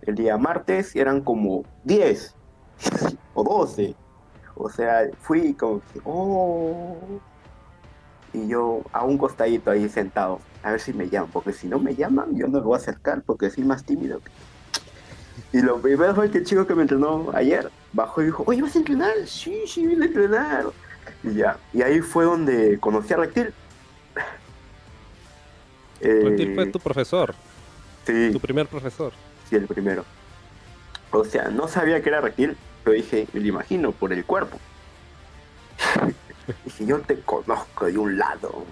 El 0.04 0.16
día 0.16 0.38
martes 0.38 0.96
eran 0.96 1.22
como 1.22 1.64
10 1.86 2.36
o 3.34 3.44
12. 3.44 3.96
O 4.56 4.70
sea, 4.70 5.10
fui 5.20 5.54
como 5.54 5.82
que, 5.92 6.02
oh. 6.06 6.98
Y 8.34 8.48
yo 8.48 8.82
a 8.94 9.04
un 9.04 9.18
costadito 9.18 9.72
ahí 9.72 9.90
sentado, 9.90 10.40
a 10.64 10.72
ver 10.72 10.80
si 10.80 10.94
me 10.94 11.10
llaman, 11.10 11.30
porque 11.32 11.52
si 11.52 11.68
no 11.68 11.80
me 11.80 11.96
llaman, 11.96 12.36
yo 12.36 12.48
no 12.48 12.60
me 12.60 12.66
voy 12.66 12.76
a 12.76 12.78
acercar 12.78 13.24
porque 13.24 13.50
soy 13.50 13.66
más 13.66 13.84
tímido. 13.84 14.22
Y 15.52 15.62
lo 15.62 15.80
primero 15.82 16.16
fue 16.16 16.32
que 16.32 16.38
el 16.38 16.46
chico 16.46 16.66
que 16.66 16.76
me 16.76 16.84
entrenó 16.84 17.30
ayer 17.34 17.70
bajó 17.92 18.22
y 18.22 18.26
dijo, 18.26 18.44
oye, 18.48 18.62
¿vas 18.62 18.76
a 18.76 18.80
entrenar? 18.80 19.14
Sí, 19.26 19.64
sí, 19.68 19.86
vine 19.86 20.06
a 20.06 20.08
entrenar. 20.08 20.66
Y 21.24 21.34
ya, 21.34 21.58
y 21.74 21.82
ahí 21.82 22.00
fue 22.00 22.24
donde 22.24 22.80
conocí 22.80 23.14
a 23.14 23.18
Reptil. 23.18 23.54
Fue 26.00 26.36
Eh, 26.40 26.70
tu 26.72 26.80
profesor, 26.80 27.36
sí. 28.06 28.30
tu 28.32 28.40
primer 28.40 28.68
profesor. 28.68 29.14
Sí, 29.50 29.56
el 29.56 29.68
primero. 29.68 30.04
O 31.12 31.24
sea, 31.26 31.50
no 31.50 31.68
sabía 31.68 32.02
que 32.02 32.10
era 32.10 32.22
reptil, 32.22 32.58
pero 32.84 32.96
dije, 32.96 33.28
me 33.34 33.40
lo 33.42 33.48
imagino 33.48 33.92
por 33.92 34.12
el 34.14 34.26
cuerpo. 34.26 34.58
dije, 36.66 36.86
yo 36.86 37.00
te 37.02 37.20
conozco 37.22 37.86
de 37.86 37.98
un 37.98 38.18
lado. 38.18 38.66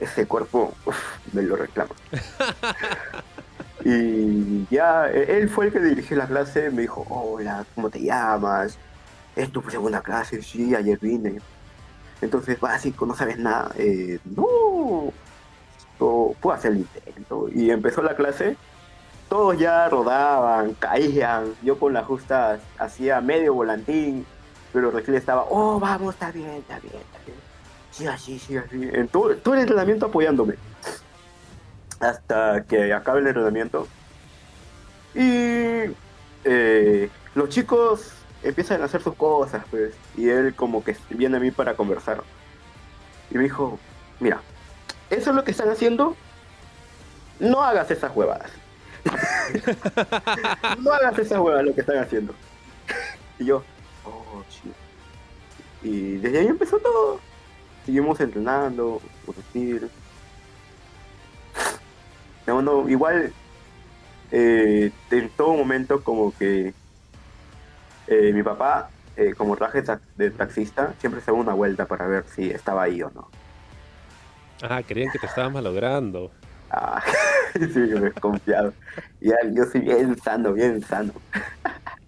Ese 0.00 0.26
cuerpo 0.26 0.74
uf, 0.86 0.96
me 1.32 1.42
lo 1.42 1.56
reclama. 1.56 1.94
y 3.84 4.66
ya, 4.70 5.08
e- 5.10 5.38
él 5.38 5.48
fue 5.48 5.66
el 5.66 5.72
que 5.72 5.80
dirigió 5.80 6.16
la 6.16 6.26
clase, 6.26 6.70
me 6.70 6.82
dijo, 6.82 7.06
hola, 7.08 7.64
¿cómo 7.74 7.88
te 7.90 8.00
llamas? 8.02 8.76
¿Es 9.36 9.50
tu 9.50 9.62
segunda 9.70 10.00
clase? 10.02 10.42
Sí, 10.42 10.74
ayer 10.74 10.98
vine. 11.00 11.38
Entonces, 12.20 12.60
básico, 12.60 13.06
no 13.06 13.14
sabes 13.14 13.38
nada. 13.38 13.72
Eh, 13.78 14.18
no, 14.24 15.12
puedo 15.98 16.52
hacer 16.52 16.72
el 16.72 16.78
intento. 16.78 17.48
Y 17.52 17.70
empezó 17.70 18.02
la 18.02 18.14
clase 18.14 18.56
todos 19.30 19.56
ya 19.56 19.88
rodaban, 19.88 20.74
caían. 20.74 21.54
Yo 21.62 21.78
con 21.78 21.94
las 21.94 22.04
justas 22.04 22.60
hacía 22.78 23.20
medio 23.20 23.54
volantín, 23.54 24.26
pero 24.72 24.90
Regil 24.90 25.14
estaba, 25.14 25.46
oh, 25.48 25.78
vamos, 25.78 26.14
está 26.14 26.32
bien, 26.32 26.50
está 26.50 26.80
bien, 26.80 26.96
está 26.96 27.18
bien. 27.24 27.38
Sí, 27.92 28.06
así, 28.08 28.38
sí, 28.40 28.56
así. 28.56 28.90
En 28.92 29.06
todo, 29.06 29.36
todo 29.36 29.54
el 29.54 29.60
entrenamiento 29.60 30.06
apoyándome. 30.06 30.56
Hasta 32.00 32.64
que 32.64 32.92
acabe 32.92 33.20
el 33.20 33.28
entrenamiento. 33.28 33.86
Y 35.14 35.94
eh, 36.44 37.08
los 37.36 37.48
chicos 37.50 38.12
empiezan 38.42 38.82
a 38.82 38.86
hacer 38.86 39.02
sus 39.02 39.14
cosas, 39.14 39.64
pues. 39.70 39.94
Y 40.16 40.28
él 40.28 40.54
como 40.54 40.82
que 40.84 40.96
viene 41.10 41.36
a 41.36 41.40
mí 41.40 41.50
para 41.50 41.74
conversar. 41.74 42.22
Y 43.30 43.36
me 43.36 43.44
dijo, 43.44 43.78
mira, 44.18 44.40
eso 45.10 45.30
es 45.30 45.36
lo 45.36 45.44
que 45.44 45.50
están 45.50 45.68
haciendo. 45.70 46.16
No 47.38 47.62
hagas 47.62 47.90
esas 47.90 48.14
huevadas. 48.14 48.50
no 50.78 50.92
hagas 50.92 51.18
esas 51.18 51.38
huevas 51.38 51.64
lo 51.64 51.74
que 51.74 51.80
están 51.80 51.98
haciendo. 51.98 52.34
Y 53.38 53.46
yo, 53.46 53.62
oh, 54.04 54.42
chido. 54.48 54.74
Y 55.82 56.18
desde 56.18 56.40
ahí 56.40 56.46
empezó 56.46 56.78
todo. 56.78 57.20
Seguimos 57.86 58.20
entrenando, 58.20 59.00
por 59.24 59.34
decir. 59.36 59.88
No, 62.46 62.60
no, 62.60 62.88
igual 62.88 63.32
eh, 64.32 64.92
en 65.10 65.28
todo 65.30 65.54
momento 65.54 66.02
como 66.04 66.36
que 66.36 66.74
eh, 68.06 68.32
mi 68.32 68.42
papá, 68.42 68.90
eh, 69.16 69.34
como 69.36 69.56
traje 69.56 69.82
de 70.16 70.30
taxista, 70.30 70.94
siempre 70.98 71.20
se 71.20 71.26
daba 71.30 71.38
una 71.38 71.54
vuelta 71.54 71.86
para 71.86 72.06
ver 72.06 72.24
si 72.26 72.50
estaba 72.50 72.84
ahí 72.84 73.02
o 73.02 73.10
no. 73.10 73.28
Ah, 74.62 74.82
creían 74.86 75.10
que 75.10 75.18
te 75.18 75.26
estabas 75.26 75.52
malogrando. 75.52 76.30
Ah, 76.70 77.02
sí, 77.54 77.78
me 77.78 78.08
he 78.08 78.12
confiado. 78.12 78.72
Ya, 79.20 79.36
yo 79.52 79.64
soy 79.64 79.80
bien 79.80 80.16
sano, 80.18 80.52
bien 80.52 80.82
sano. 80.82 81.12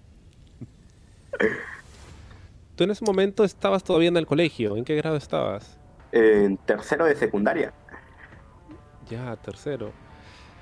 Tú 2.77 2.85
en 2.85 2.91
ese 2.91 3.05
momento 3.05 3.45
estabas 3.45 3.85
todavía 3.85 4.09
en 4.09 4.17
el 4.17 4.27
colegio. 4.27 4.77
¿En 4.77 4.85
qué 4.85 4.97
grado 4.97 5.17
estabas? 5.17 5.79
En 6.13 6.57
tercero 6.59 7.05
de 7.05 7.17
secundaria. 7.17 7.73
Ya, 9.11 9.37
tercero. 9.37 9.93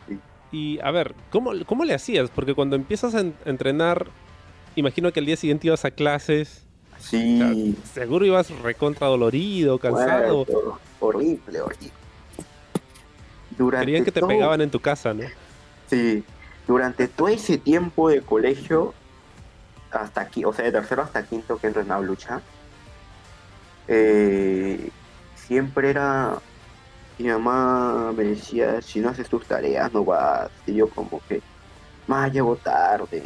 Sí. 0.09 0.19
Y 0.51 0.81
a 0.81 0.91
ver, 0.91 1.15
¿cómo, 1.31 1.53
cómo 1.67 1.85
le 1.85 1.95
hacías? 1.95 2.31
Porque 2.31 2.55
cuando 2.55 2.77
empiezas 2.77 3.15
a 3.15 3.21
entrenar, 3.45 4.07
imagino 4.77 5.13
que 5.13 5.21
al 5.21 5.27
día 5.27 5.37
siguiente 5.37 5.67
ibas 5.67 5.85
a 5.85 5.91
clases. 5.91 6.65
Sí, 6.99 7.75
Seguro 7.95 8.27
ibas 8.27 8.51
recontra 8.61 9.07
dolorido, 9.07 9.79
cansado. 9.79 10.35
muerto, 10.45 10.79
horrible, 11.01 11.61
horrible. 11.63 11.93
Durante 13.57 13.85
Creían 13.87 14.05
que 14.05 14.13
te 14.13 14.21
todo- 14.21 14.29
pegaban 14.29 14.61
en 14.61 14.71
tu 14.71 14.81
casa, 14.81 15.15
¿no? 15.15 15.25
Sí, 15.89 16.23
durante 16.67 17.09
todo 17.09 17.29
ese 17.29 17.57
tiempo 17.59 18.09
de 18.11 18.21
colegio, 18.21 18.93
hasta 19.91 20.21
aquí, 20.21 20.45
o 20.45 20.53
sea, 20.53 20.65
de 20.67 20.73
tercero 20.73 21.03
hasta 21.03 21.25
quinto 21.25 21.57
que 21.59 21.67
entrenaba 21.69 22.01
lucha, 22.03 22.41
eh, 23.89 24.91
siempre 25.35 25.91
era. 25.91 26.39
Mi 27.19 27.29
mamá 27.29 28.13
me 28.17 28.25
decía: 28.25 28.81
si 28.83 29.01
no 29.01 29.09
haces 29.11 29.29
tus 29.29 29.47
tareas, 29.47 29.93
no 29.93 30.05
vas. 30.05 30.51
Y 30.67 30.75
yo, 30.75 30.89
como 30.89 31.21
que, 31.29 31.43
más 32.07 32.33
llego 32.33 32.57
tarde, 32.57 33.25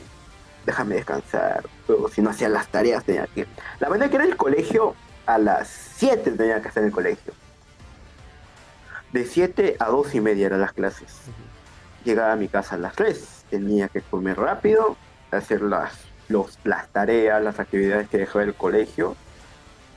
déjame 0.64 0.96
descansar. 0.96 1.64
Pero 1.86 2.08
si 2.08 2.22
no 2.22 2.30
hacía 2.30 2.48
las 2.48 2.68
tareas, 2.68 3.04
tenía 3.04 3.26
que. 3.26 3.46
La 3.80 3.88
verdad 3.88 4.10
que 4.10 4.16
era 4.16 4.24
el 4.24 4.36
colegio, 4.36 4.94
a 5.26 5.38
las 5.38 5.68
7 5.68 6.32
tenía 6.32 6.60
que 6.60 6.68
estar 6.68 6.82
en 6.82 6.88
el 6.88 6.94
colegio. 6.94 7.32
De 9.12 9.24
7 9.24 9.76
a 9.78 9.86
2 9.86 10.14
y 10.14 10.20
media 10.20 10.46
eran 10.46 10.60
las 10.60 10.72
clases 10.72 11.08
llegaba 12.04 12.32
a 12.32 12.36
mi 12.36 12.48
casa 12.48 12.76
a 12.76 12.78
las 12.78 12.94
3. 12.94 13.46
Tenía 13.50 13.88
que 13.88 14.02
comer 14.02 14.38
rápido, 14.38 14.96
hacer 15.30 15.62
las, 15.62 15.92
los, 16.28 16.58
las 16.64 16.88
tareas, 16.88 17.42
las 17.42 17.58
actividades 17.58 18.08
que 18.08 18.18
dejaba 18.18 18.44
el 18.44 18.54
colegio. 18.54 19.16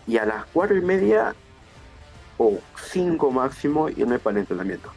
Y 0.08 0.18
a 0.18 0.26
las 0.26 0.46
4 0.54 0.78
y 0.78 0.82
media 0.82 1.36
o 2.38 2.60
5 2.92 3.32
máximo 3.32 3.90
irme 3.90 4.20
para 4.20 4.36
el 4.36 4.42
entrenamiento. 4.42 4.92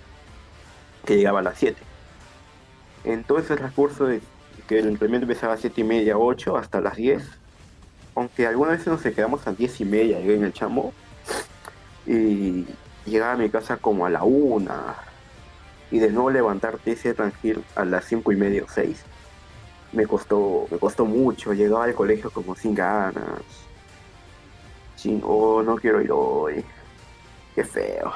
Que 1.04 1.16
llegaba 1.16 1.40
a 1.40 1.42
las 1.42 1.58
7. 1.58 1.76
Entonces 3.04 3.50
el 3.50 3.58
transcurso 3.58 4.06
de 4.06 4.20
que 4.70 4.78
el 4.78 4.86
entrenamiento 4.86 5.24
empezaba 5.24 5.54
a 5.54 5.56
7 5.56 5.80
y 5.80 5.82
media, 5.82 6.16
8 6.16 6.56
hasta 6.56 6.80
las 6.80 6.94
10. 6.94 7.24
Aunque 8.14 8.46
algunas 8.46 8.78
veces 8.78 8.86
nos 8.86 9.02
quedamos 9.02 9.44
a 9.48 9.52
10 9.52 9.80
y 9.80 9.84
media, 9.84 10.20
en 10.20 10.44
el 10.44 10.52
chamo. 10.52 10.92
Y 12.06 12.66
llegaba 13.04 13.32
a 13.32 13.36
mi 13.36 13.50
casa 13.50 13.78
como 13.78 14.06
a 14.06 14.10
la 14.10 14.22
1, 14.22 14.72
y 15.90 15.98
de 15.98 16.10
nuevo 16.10 16.30
levantarte 16.30 16.92
ese 16.92 17.14
tranquilo 17.14 17.62
a 17.74 17.84
las 17.84 18.04
cinco 18.04 18.30
y 18.30 18.36
media 18.36 18.62
o 18.62 18.68
seis 18.68 19.02
me 19.92 20.06
costó 20.06 20.68
me 20.70 20.78
costó 20.78 21.04
mucho 21.04 21.52
llegaba 21.52 21.82
al 21.82 21.94
colegio 21.94 22.30
como 22.30 22.54
sin 22.54 22.76
ganas 22.76 23.42
sin 24.94 25.20
oh 25.24 25.64
no 25.64 25.74
quiero 25.74 26.00
ir 26.00 26.12
hoy 26.12 26.64
qué 27.56 27.64
feo 27.64 28.12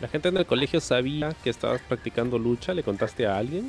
La 0.00 0.08
gente 0.08 0.28
en 0.28 0.38
el 0.38 0.46
colegio 0.46 0.80
sabía 0.80 1.34
que 1.42 1.50
estabas 1.50 1.80
practicando 1.82 2.38
lucha. 2.38 2.72
¿Le 2.72 2.84
contaste 2.84 3.26
a 3.26 3.36
alguien? 3.36 3.68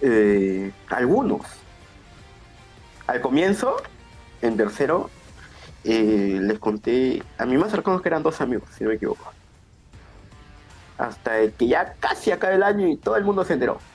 Eh, 0.00 0.72
algunos 0.88 1.42
al 3.06 3.20
comienzo 3.20 3.76
en 4.42 4.56
tercero 4.56 5.08
eh, 5.84 6.38
les 6.42 6.58
conté 6.58 7.22
a 7.38 7.46
mí 7.46 7.56
más 7.56 7.70
cercanos 7.70 8.02
que 8.02 8.08
eran 8.08 8.22
dos 8.22 8.40
amigos 8.40 8.68
si 8.76 8.84
no 8.84 8.90
me 8.90 8.96
equivoco 8.96 9.32
hasta 10.98 11.38
el 11.38 11.52
que 11.52 11.68
ya 11.68 11.94
casi 12.00 12.30
acaba 12.32 12.54
el 12.54 12.62
año 12.62 12.88
y 12.88 12.96
todo 12.96 13.16
el 13.16 13.24
mundo 13.24 13.44
se 13.44 13.54
enteró 13.54 13.78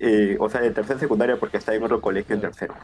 Eh, 0.00 0.36
o 0.38 0.50
sea, 0.50 0.60
de 0.60 0.70
tercera 0.70 0.98
secundaria 0.98 1.36
porque 1.38 1.56
está 1.56 1.74
en 1.74 1.82
otro 1.82 2.00
colegio 2.02 2.34
en 2.34 2.40
tercero. 2.42 2.74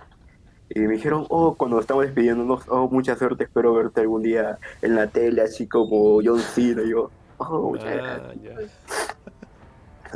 Y 0.71 0.79
me 0.81 0.95
dijeron, 0.95 1.27
oh, 1.29 1.55
cuando 1.55 1.79
estamos 1.79 2.05
despidiéndonos, 2.05 2.63
oh, 2.69 2.89
mucha 2.89 3.15
suerte, 3.17 3.45
espero 3.45 3.75
verte 3.75 4.01
algún 4.01 4.23
día 4.23 4.59
en 4.81 4.95
la 4.95 5.09
tele, 5.09 5.43
así 5.43 5.67
como 5.67 6.21
John 6.25 6.39
Cena. 6.41 6.83
Y 6.83 6.91
yo, 6.91 7.11
oh, 7.37 7.71
muchas 7.73 7.89
Ah, 7.89 8.23
gracias. 8.33 8.43
ya. 8.43 8.55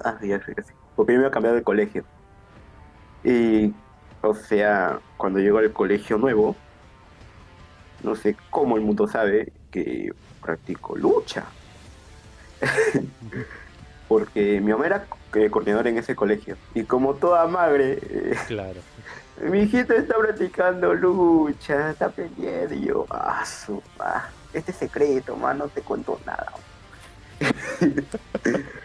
Ah, 0.05 0.19
ya 0.23 0.41
sé 0.43 0.55
que 0.55 0.63
sí. 0.63 0.73
Porque 0.97 1.13
yo 1.13 1.19
me 1.19 1.23
iba 1.23 1.29
a 1.29 1.33
cambiar 1.33 1.55
de 1.55 1.63
colegio. 1.63 2.05
Y, 3.25 3.73
o 4.23 4.35
sea, 4.35 5.01
cuando 5.17 5.39
llego 5.39 5.59
al 5.59 5.73
colegio 5.73 6.19
nuevo, 6.19 6.57
no 8.03 8.15
sé 8.15 8.37
cómo 8.51 8.77
el 8.77 8.83
mundo 8.83 9.09
sabe 9.09 9.53
que 9.71 10.13
practico 10.41 10.97
lucha. 10.97 11.45
Porque 14.09 14.61
mi 14.61 14.71
mamá 14.73 14.87
era 14.87 15.07
eh, 15.35 15.51
coordinadora 15.51 15.89
en 15.89 15.99
ese 15.99 16.15
colegio. 16.15 16.57
Y 16.75 16.85
como 16.85 17.15
toda 17.15 17.47
madre, 17.47 17.99
eh, 18.03 18.37
Claro. 18.47 18.81
mi 19.51 19.61
hijita 19.63 19.95
está 19.97 20.17
practicando 20.17 20.95
lucha, 20.95 21.91
está 21.91 22.11
pendiente. 22.11 22.77
Y 22.77 22.87
yo, 22.87 23.07
ah, 23.11 23.45
su, 23.45 23.83
ah. 23.99 24.29
este 24.53 24.71
es 24.71 24.77
secreto, 24.77 25.37
man, 25.37 25.59
no 25.59 25.69
te 25.69 25.81
cuento 25.81 26.21
nada. 26.27 26.53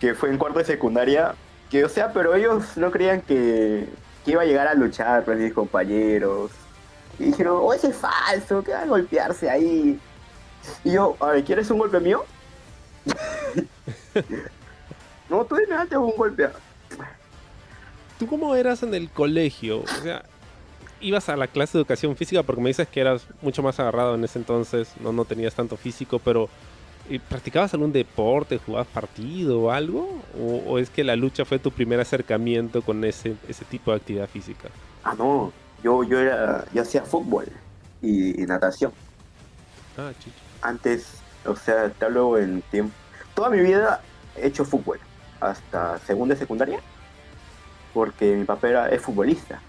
que 0.00 0.14
fue 0.14 0.30
en 0.30 0.38
cuarto 0.38 0.58
de 0.58 0.64
secundaria, 0.64 1.34
que 1.70 1.84
o 1.84 1.88
sea, 1.88 2.12
pero 2.12 2.34
ellos 2.34 2.76
no 2.76 2.90
creían 2.90 3.20
que, 3.20 3.86
que 4.24 4.30
iba 4.32 4.42
a 4.42 4.46
llegar 4.46 4.66
a 4.66 4.74
luchar 4.74 5.24
con 5.24 5.40
mis 5.40 5.52
compañeros. 5.52 6.50
Y 7.18 7.24
dijeron, 7.26 7.58
oh, 7.60 7.72
ese 7.72 7.88
es 7.88 7.96
falso, 7.96 8.64
que 8.64 8.72
va 8.72 8.80
a 8.80 8.86
golpearse 8.86 9.50
ahí. 9.50 10.00
Y 10.84 10.92
yo, 10.92 11.16
a 11.20 11.34
¿quieres 11.42 11.70
un 11.70 11.78
golpe 11.78 12.00
mío? 12.00 12.24
no, 15.28 15.44
tú 15.44 15.56
dime 15.56 15.74
antes 15.74 15.98
un 15.98 16.16
golpe. 16.16 16.48
¿Tú 18.18 18.26
cómo 18.26 18.54
eras 18.54 18.82
en 18.82 18.94
el 18.94 19.10
colegio? 19.10 19.82
O 19.82 19.86
sea, 19.86 20.24
ibas 21.00 21.28
a 21.28 21.36
la 21.36 21.46
clase 21.46 21.76
de 21.76 21.82
educación 21.82 22.16
física 22.16 22.42
porque 22.42 22.60
me 22.60 22.68
dices 22.68 22.88
que 22.88 23.00
eras 23.00 23.26
mucho 23.42 23.62
más 23.62 23.78
agarrado 23.80 24.14
en 24.14 24.24
ese 24.24 24.38
entonces, 24.38 24.92
no, 25.00 25.12
no 25.12 25.24
tenías 25.24 25.54
tanto 25.54 25.76
físico, 25.76 26.18
pero 26.18 26.48
¿y 26.48 26.69
¿practicabas 27.18 27.74
algún 27.74 27.92
deporte, 27.92 28.58
jugabas 28.58 28.86
partido 28.88 29.60
o 29.62 29.70
algo? 29.70 30.22
¿O, 30.38 30.62
o 30.66 30.78
es 30.78 30.90
que 30.90 31.02
la 31.04 31.16
lucha 31.16 31.44
fue 31.44 31.58
tu 31.58 31.70
primer 31.72 31.98
acercamiento 32.00 32.82
con 32.82 33.04
ese, 33.04 33.34
ese 33.48 33.64
tipo 33.64 33.90
de 33.90 33.96
actividad 33.98 34.28
física? 34.28 34.68
Ah, 35.02 35.14
no, 35.18 35.52
yo, 35.82 36.04
yo, 36.04 36.18
era, 36.20 36.64
yo 36.72 36.82
hacía 36.82 37.02
fútbol 37.02 37.46
y, 38.00 38.40
y 38.42 38.46
natación. 38.46 38.92
Ah, 39.98 40.12
chicho. 40.18 40.36
Antes, 40.62 41.14
o 41.46 41.56
sea, 41.56 41.90
te 41.90 42.04
hablo 42.04 42.38
en 42.38 42.62
tiempo. 42.70 42.94
Toda 43.34 43.50
mi 43.50 43.60
vida 43.60 44.02
he 44.36 44.46
hecho 44.46 44.64
fútbol, 44.64 45.00
hasta 45.40 45.98
segunda 46.00 46.34
y 46.34 46.38
secundaria, 46.38 46.80
porque 47.92 48.36
mi 48.36 48.44
papá 48.44 48.68
era, 48.68 48.88
es 48.90 49.00
futbolista. 49.02 49.60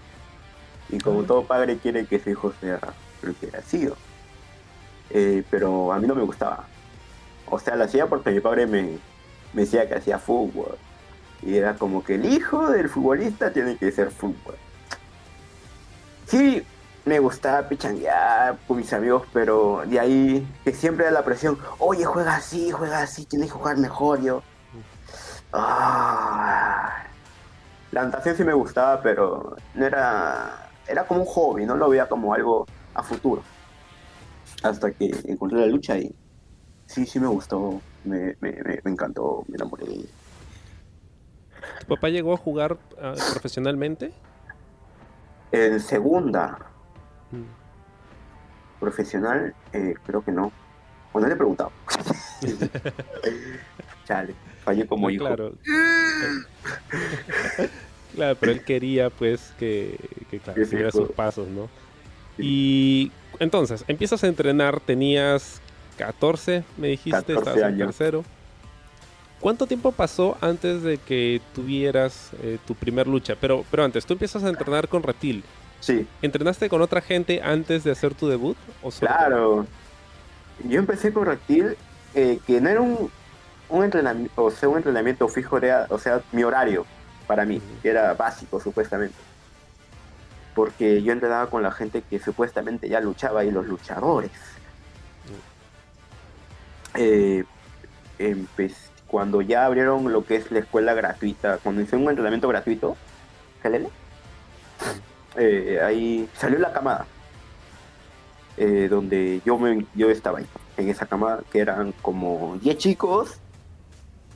Y 0.90 0.98
como 0.98 1.20
Ah. 1.22 1.24
todo 1.26 1.44
padre 1.44 1.78
quiere 1.78 2.06
que 2.06 2.18
su 2.20 2.30
hijo 2.30 2.52
sea 2.60 2.78
lo 3.22 3.32
que 3.38 3.56
ha 3.56 3.62
sido. 3.62 3.96
Eh, 5.10 5.42
pero 5.50 5.92
a 5.92 5.98
mí 5.98 6.06
no 6.06 6.14
me 6.14 6.22
gustaba. 6.22 6.66
O 7.52 7.58
sea, 7.58 7.76
lo 7.76 7.84
hacía 7.84 8.06
porque 8.06 8.30
mi 8.30 8.40
padre 8.40 8.66
me, 8.66 8.98
me 9.52 9.62
decía 9.62 9.86
que 9.86 9.96
hacía 9.96 10.18
fútbol. 10.18 10.78
Y 11.42 11.54
era 11.54 11.74
como 11.74 12.02
que 12.02 12.14
el 12.14 12.24
hijo 12.24 12.70
del 12.70 12.88
futbolista 12.88 13.52
tiene 13.52 13.76
que 13.76 13.92
ser 13.92 14.10
fútbol. 14.10 14.54
Sí, 16.26 16.64
me 17.04 17.18
gustaba 17.18 17.68
pichanguear 17.68 18.56
con 18.66 18.78
mis 18.78 18.90
amigos, 18.94 19.24
pero 19.34 19.82
de 19.84 20.00
ahí 20.00 20.48
que 20.64 20.72
siempre 20.72 21.04
era 21.04 21.12
la 21.12 21.26
presión, 21.26 21.58
oye, 21.78 22.06
juega 22.06 22.36
así, 22.36 22.70
juega 22.70 23.02
así, 23.02 23.26
tienes 23.26 23.52
que 23.52 23.58
jugar 23.58 23.76
mejor 23.76 24.22
yo. 24.22 24.42
Ah, 25.52 27.04
la 27.90 28.04
natación 28.04 28.34
sí 28.34 28.44
me 28.44 28.54
gustaba, 28.54 29.02
pero 29.02 29.56
no 29.74 29.84
era, 29.84 30.70
era 30.88 31.06
como 31.06 31.20
un 31.20 31.26
hobby, 31.26 31.66
no 31.66 31.76
lo 31.76 31.90
veía 31.90 32.08
como 32.08 32.32
algo 32.32 32.66
a 32.94 33.02
futuro. 33.02 33.42
Hasta 34.62 34.90
que 34.92 35.14
encontré 35.26 35.58
la 35.60 35.66
lucha 35.66 35.98
y 35.98 36.14
sí, 36.92 37.06
sí 37.06 37.18
me 37.18 37.26
gustó, 37.28 37.80
me, 38.04 38.36
me, 38.40 38.52
me- 38.52 38.80
me 38.84 38.90
encantó, 38.90 39.44
me 39.48 39.56
enamoré. 39.56 39.86
¿Tu 41.80 41.86
papá 41.86 42.08
llegó 42.10 42.34
a 42.34 42.36
jugar 42.36 42.76
ah, 43.00 43.14
profesionalmente? 43.32 44.12
En 45.52 45.80
segunda, 45.80 46.58
Mm. 47.30 47.44
profesional, 48.78 49.54
eh, 49.72 49.94
creo 50.04 50.22
que 50.22 50.32
no. 50.32 50.52
O 51.12 51.20
no 51.20 51.26
le 51.26 51.32
he 51.32 51.36
preguntado. 51.36 51.72
Chale, 54.06 54.34
fallé 54.64 54.86
como 54.86 55.06
No, 55.06 55.10
hijo. 55.10 55.24
Claro. 55.24 55.52
claro, 58.14 58.36
pero 58.38 58.52
él 58.52 58.62
quería 58.64 59.08
pues 59.10 59.54
que, 59.58 59.96
claro, 60.44 60.64
siguiera 60.66 60.90
sus 60.90 61.10
pasos, 61.12 61.48
¿no? 61.48 61.70
Y 62.38 63.10
entonces, 63.38 63.84
empiezas 63.88 64.24
a 64.24 64.26
entrenar, 64.26 64.80
tenías 64.80 65.61
14, 66.06 66.64
me 66.76 66.88
dijiste, 66.88 67.10
14 67.34 67.38
estabas 67.38 67.58
en 67.60 67.64
años. 67.64 67.86
tercero. 67.96 68.24
¿Cuánto 69.40 69.66
tiempo 69.66 69.90
pasó 69.92 70.36
antes 70.40 70.82
de 70.82 70.98
que 70.98 71.40
tuvieras 71.54 72.30
eh, 72.42 72.58
tu 72.66 72.74
primer 72.76 73.06
lucha? 73.08 73.34
Pero, 73.40 73.64
pero 73.70 73.84
antes, 73.84 74.06
tú 74.06 74.12
empiezas 74.12 74.44
a 74.44 74.48
entrenar 74.48 74.86
con 74.88 75.02
Reptil. 75.02 75.42
Sí, 75.80 76.06
¿Entrenaste 76.22 76.68
con 76.68 76.80
otra 76.80 77.00
gente 77.00 77.40
antes 77.42 77.82
de 77.82 77.90
hacer 77.90 78.14
tu 78.14 78.28
debut? 78.28 78.56
¿O 78.84 78.90
solo- 78.92 79.10
claro. 79.10 79.66
Yo 80.68 80.78
empecé 80.78 81.12
con 81.12 81.26
Reptil, 81.26 81.76
eh, 82.14 82.38
que 82.46 82.60
no 82.60 82.68
era 82.68 82.80
un, 82.80 83.10
un 83.68 83.82
entrenamiento, 83.84 84.44
o 84.44 84.50
sea, 84.52 84.68
un 84.68 84.76
entrenamiento 84.76 85.26
fijo, 85.26 85.56
era, 85.56 85.86
o 85.88 85.98
sea, 85.98 86.20
mi 86.30 86.44
horario 86.44 86.86
para 87.26 87.44
mí, 87.44 87.60
que 87.82 87.88
era 87.88 88.14
básico 88.14 88.60
supuestamente. 88.60 89.16
Porque 90.54 91.02
yo 91.02 91.12
entrenaba 91.12 91.48
con 91.48 91.62
la 91.64 91.72
gente 91.72 92.02
que 92.08 92.20
supuestamente 92.20 92.88
ya 92.88 93.00
luchaba 93.00 93.44
y 93.44 93.50
los 93.50 93.66
luchadores. 93.66 94.30
Eh, 96.94 97.44
cuando 99.06 99.42
ya 99.42 99.66
abrieron 99.66 100.12
lo 100.12 100.24
que 100.24 100.36
es 100.36 100.50
la 100.50 100.60
escuela 100.60 100.94
gratuita, 100.94 101.58
cuando 101.58 101.82
hicieron 101.82 102.04
un 102.04 102.10
entrenamiento 102.10 102.48
gratuito, 102.48 102.96
¿Jalele? 103.62 103.88
Eh, 105.36 105.80
ahí 105.82 106.28
salió 106.34 106.58
la 106.58 106.72
camada, 106.72 107.06
eh, 108.56 108.88
donde 108.90 109.40
yo, 109.44 109.58
me, 109.58 109.86
yo 109.94 110.10
estaba 110.10 110.38
ahí, 110.38 110.46
en 110.76 110.88
esa 110.88 111.06
camada, 111.06 111.42
que 111.50 111.60
eran 111.60 111.92
como 112.02 112.58
10 112.62 112.78
chicos, 112.78 113.38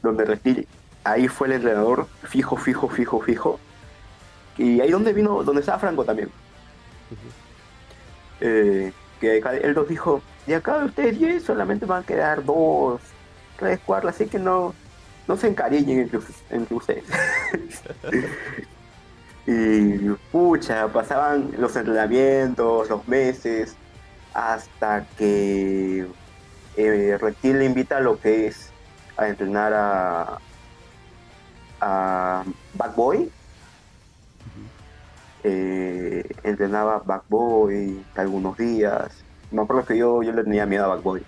donde 0.03 0.25
Reptil, 0.25 0.67
ahí 1.05 1.29
fue 1.29 1.49
el 1.49 1.55
entrenador 1.55 2.07
fijo, 2.25 2.57
fijo, 2.57 2.89
fijo, 2.89 3.21
fijo, 3.21 3.61
y 4.59 4.81
ahí 4.81 4.91
donde 4.91 5.13
vino, 5.13 5.43
donde 5.43 5.61
estaba 5.61 5.79
Franco 5.79 6.05
también. 6.05 6.31
Eh, 8.41 8.93
que 9.21 9.39
él 9.39 9.75
nos 9.75 9.89
dijo, 9.89 10.23
de 10.47 10.55
acá 10.55 10.79
de 10.79 10.85
ustedes 10.87 11.19
10 11.19 11.43
solamente 11.45 11.87
van 11.87 12.03
a 12.03 12.07
quedar 12.07 12.45
dos, 12.45 13.01
tres, 13.59 13.81
cuatro, 13.85 14.09
así 14.09 14.27
que 14.27 14.39
no, 14.39 14.75
no 15.27 15.37
se 15.37 15.49
encariñen 15.49 16.01
entre, 16.01 16.19
us- 16.19 16.43
entre 16.51 16.75
ustedes. 16.75 17.05
y 19.47 20.09
pucha, 20.33 20.89
pasaban 20.89 21.51
los 21.59 21.75
entrenamientos, 21.77 22.89
los 22.91 23.07
meses, 23.09 23.75
hasta 24.35 25.07
que 25.17 26.07
eh, 26.77 27.19
Reptil 27.21 27.59
le 27.59 27.65
invita 27.65 27.99
a 27.99 28.01
lo 28.01 28.19
que 28.21 28.49
es 28.49 28.71
a 29.17 29.29
entrenar 29.29 29.73
a, 29.75 30.39
a 31.81 32.45
Backboy. 32.75 33.31
Eh, 35.45 36.29
entrenaba 36.43 36.99
Backboy 37.05 38.05
algunos 38.17 38.57
días. 38.57 39.13
Me 39.51 39.63
acuerdo 39.63 39.85
que 39.85 39.97
yo, 39.97 40.23
yo 40.23 40.33
le 40.33 40.43
tenía 40.45 40.67
miedo 40.67 40.85
a 40.85 40.89
Backboy 40.89 41.23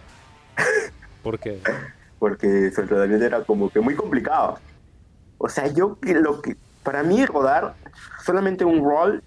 ¿Por 1.22 1.38
qué? 1.38 1.60
porque 2.18 2.70
su 2.72 2.80
entrenamiento 2.80 3.24
era 3.24 3.44
como 3.44 3.70
que 3.70 3.80
muy 3.80 3.94
complicado. 3.94 4.58
O 5.38 5.48
sea, 5.48 5.68
yo 5.68 5.96
lo 6.02 6.42
que 6.42 6.56
para 6.82 7.02
mí 7.04 7.24
rodar 7.26 7.74
solamente 8.24 8.64
un 8.64 8.82
roll 8.84 9.22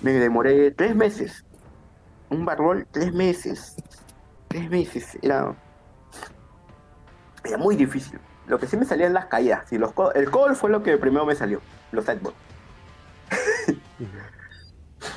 me 0.00 0.12
demoré 0.12 0.70
tres 0.70 0.94
meses. 0.96 1.44
Un 2.30 2.44
bar 2.46 2.56
roll, 2.58 2.86
tres 2.90 3.12
meses. 3.12 3.74
Tres 4.48 4.70
meses. 4.70 5.18
Era, 5.20 5.54
era 7.44 7.58
muy 7.58 7.76
difícil. 7.76 8.18
Lo 8.46 8.58
que 8.58 8.66
sí 8.66 8.78
me 8.78 8.86
salían 8.86 9.12
las 9.12 9.26
caídas. 9.26 9.70
Y 9.72 9.76
los 9.76 9.92
co- 9.92 10.12
el 10.14 10.30
call 10.30 10.56
fue 10.56 10.70
lo 10.70 10.82
que 10.82 10.96
primero 10.96 11.26
me 11.26 11.34
salió. 11.34 11.60
Los 11.92 12.06
sideboard. 12.06 12.34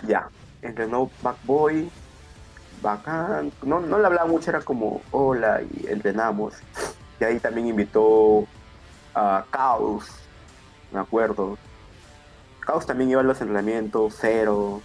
Ya. 0.08 0.27
Entrenó 0.62 1.10
Backboy. 1.21 1.89
Bacán. 2.82 3.52
No, 3.63 3.80
no 3.80 4.00
le 4.00 4.06
hablaba 4.06 4.28
mucho, 4.28 4.50
era 4.50 4.62
como 4.62 5.02
hola 5.12 5.62
y 5.62 5.88
entrenamos. 5.88 6.56
Y 7.20 7.24
ahí 7.24 7.39
también 7.39 7.67
invitó 7.67 8.46
a 9.13 9.46
Caos, 9.52 10.08
me 10.91 11.00
acuerdo. 11.00 11.58
Caos 12.62 12.86
también 12.86 13.12
iba 13.12 13.22
a 13.22 13.24
los 13.24 13.39
Cero. 14.20 14.82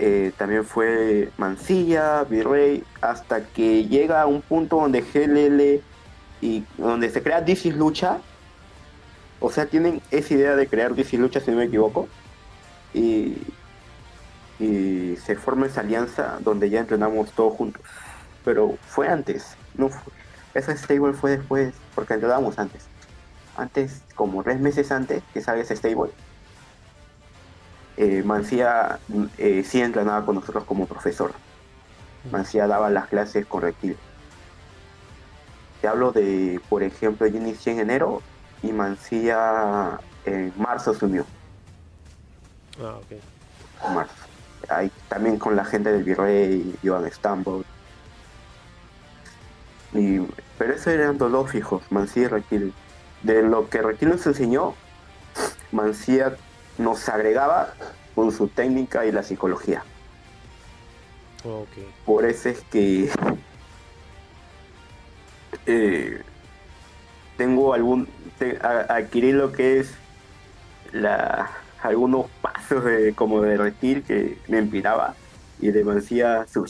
Eh, 0.00 0.32
también 0.36 0.64
fue 0.64 1.30
Mancilla, 1.38 2.22
Virrey, 2.22 2.84
hasta 3.00 3.44
que 3.44 3.84
llega 3.86 4.22
a 4.22 4.26
un 4.26 4.42
punto 4.42 4.76
donde 4.76 5.00
GLL 5.00 5.82
y 6.40 6.64
donde 6.76 7.10
se 7.10 7.22
crea 7.22 7.40
DC 7.40 7.72
Lucha. 7.72 8.18
O 9.40 9.50
sea, 9.50 9.66
tienen 9.66 10.00
esa 10.10 10.34
idea 10.34 10.56
de 10.56 10.68
crear 10.68 10.94
DC 10.94 11.16
Lucha, 11.16 11.40
si 11.40 11.50
no 11.50 11.56
me 11.56 11.64
equivoco. 11.64 12.08
Y, 12.94 13.36
y 14.58 15.16
se 15.16 15.36
forma 15.36 15.66
esa 15.66 15.80
alianza 15.80 16.38
donde 16.40 16.70
ya 16.70 16.80
entrenamos 16.80 17.32
todos 17.32 17.54
juntos. 17.54 17.82
Pero 18.44 18.76
fue 18.86 19.08
antes, 19.08 19.56
no 19.74 19.88
fue, 19.88 20.12
esa 20.54 20.76
stable 20.76 21.12
fue 21.12 21.36
después, 21.36 21.74
porque 21.94 22.14
entrenamos 22.14 22.58
antes. 22.58 22.86
Antes, 23.56 24.02
como 24.14 24.42
tres 24.42 24.60
meses 24.60 24.90
antes 24.92 25.22
que 25.32 25.40
salga 25.40 25.62
ese 25.62 25.76
stable, 25.76 26.10
eh, 27.96 28.22
Mancía 28.24 29.00
eh, 29.38 29.64
sí 29.64 29.80
entrenaba 29.80 30.24
con 30.24 30.36
nosotros 30.36 30.64
como 30.64 30.86
profesor. 30.86 31.32
Mancía 32.30 32.66
daba 32.66 32.90
las 32.90 33.08
clases 33.08 33.46
con 33.46 33.62
Reptil. 33.62 33.96
Te 35.80 35.88
hablo 35.88 36.12
de, 36.12 36.60
por 36.68 36.82
ejemplo, 36.82 37.26
yo 37.26 37.38
inicié 37.38 37.72
en 37.72 37.80
enero 37.80 38.22
y 38.62 38.72
Mancía 38.72 39.98
en 40.24 40.52
marzo 40.56 40.94
se 40.94 41.04
unió. 41.04 41.26
Ah, 42.80 42.96
ok. 42.96 43.12
en 43.88 43.94
marzo. 43.94 44.17
Hay, 44.68 44.90
también 45.08 45.38
con 45.38 45.56
la 45.56 45.64
gente 45.64 45.92
del 45.92 46.04
Virrey, 46.04 46.74
Iván 46.82 47.10
Stambo. 47.10 47.64
Y, 49.94 50.20
pero 50.58 50.74
eso 50.74 50.90
eran 50.90 51.16
dos 51.18 51.30
los 51.30 51.50
fijos, 51.50 51.82
Mancía 51.90 52.24
y 52.24 52.26
Reptil. 52.28 52.74
De 53.22 53.42
lo 53.42 53.68
que 53.68 53.80
Reptil 53.82 54.10
nos 54.10 54.26
enseñó, 54.26 54.74
Mancía 55.72 56.36
nos 56.76 57.08
agregaba 57.08 57.72
con 58.14 58.32
su 58.32 58.48
técnica 58.48 59.06
y 59.06 59.12
la 59.12 59.22
psicología. 59.22 59.82
Por 62.04 62.24
eso 62.24 62.48
es 62.50 62.60
que 62.70 63.10
eh, 65.66 66.22
tengo 67.36 67.74
algún 67.74 68.08
te- 68.38 68.58
a- 68.62 68.86
adquirí 68.94 69.32
lo 69.32 69.52
que 69.52 69.80
es 69.80 69.92
la 70.92 71.50
algunos 71.82 72.26
de 72.76 73.14
como 73.14 73.40
de 73.42 73.56
reptil 73.56 74.02
que 74.02 74.38
me 74.48 74.58
inspiraba 74.58 75.14
y 75.60 75.70
de 75.70 75.84
Mancía 75.84 76.46
su 76.52 76.64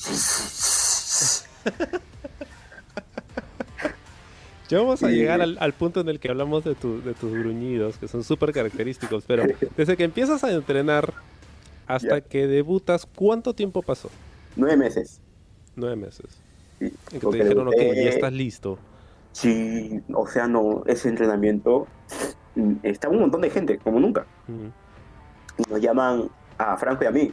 Ya 4.69 4.79
vamos 4.79 5.03
a 5.03 5.09
llegar 5.09 5.41
al, 5.41 5.57
al 5.61 5.73
punto 5.73 6.01
en 6.01 6.09
el 6.11 6.21
que 6.21 6.29
hablamos 6.29 6.63
de, 6.63 6.75
tu- 6.75 7.01
de 7.03 7.15
tus 7.15 7.33
gruñidos, 7.33 7.97
que 7.97 8.07
son 8.07 8.23
súper 8.23 8.53
característicos, 8.53 9.25
pero 9.27 9.45
desde 9.77 9.97
que 9.97 10.05
empiezas 10.05 10.45
a 10.45 10.53
entrenar 10.53 11.15
hasta 11.87 12.19
Ya. 12.19 12.21
que 12.21 12.47
debutas, 12.47 13.07
¿cuánto 13.07 13.55
tiempo 13.55 13.81
pasó? 13.83 14.11
nueve 14.57 14.77
meses. 14.77 15.21
Nueve 15.75 15.97
meses. 15.97 16.27
Sí, 16.79 16.93
En 17.13 17.21
que 17.21 17.27
te 17.29 17.37
dijeron, 17.39 17.69
ok, 17.69 17.75
debuté- 17.75 18.05
ya 18.05 18.11
estás 18.11 18.33
listo. 18.33 18.79
Sí, 19.33 20.03
o 20.13 20.27
sea, 20.27 20.47
no, 20.49 20.83
ese 20.87 21.09
entrenamiento 21.09 21.87
mm, 22.57 22.73
estaba 22.83 23.15
un 23.15 23.21
montón 23.21 23.41
de 23.41 23.51
gente, 23.51 23.79
como 23.79 24.01
nunca. 24.01 24.27
Y 25.59 25.71
nos 25.71 25.81
llaman 25.81 26.31
a 26.57 26.77
Franco 26.77 27.05
y 27.05 27.07
a 27.07 27.11
mí. 27.11 27.33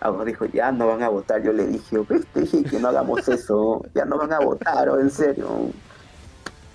Algo 0.00 0.24
dijo, 0.24 0.44
ya 0.46 0.70
no 0.72 0.86
van 0.86 1.02
a 1.02 1.08
votar. 1.08 1.42
Yo 1.42 1.52
le 1.52 1.66
dije, 1.66 1.98
dije 2.34 2.64
que 2.64 2.78
no 2.78 2.88
hagamos 2.88 3.26
eso, 3.28 3.82
ya 3.94 4.04
no 4.04 4.18
van 4.18 4.32
a 4.32 4.40
votar, 4.40 4.88
oh, 4.88 5.00
en 5.00 5.10
serio. 5.10 5.70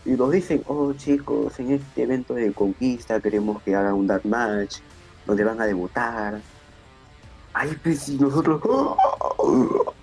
Y 0.04 0.12
nos 0.12 0.32
dicen, 0.32 0.63
oh 0.67 0.94
chicos, 0.94 1.60
en 1.60 1.72
este 1.72 2.04
evento 2.04 2.34
de 2.34 2.52
conquista 2.52 3.20
queremos 3.20 3.62
que 3.62 3.76
hagan 3.76 3.94
un 3.94 4.08
dark 4.08 4.26
match, 4.26 4.80
donde 5.28 5.44
van 5.44 5.62
a 5.62 5.65
debutar. 5.65 6.41
Ay, 7.54 7.78
pues 7.84 8.10
y 8.10 8.17
nosotros, 8.17 8.62
¡Oh! 8.63 9.94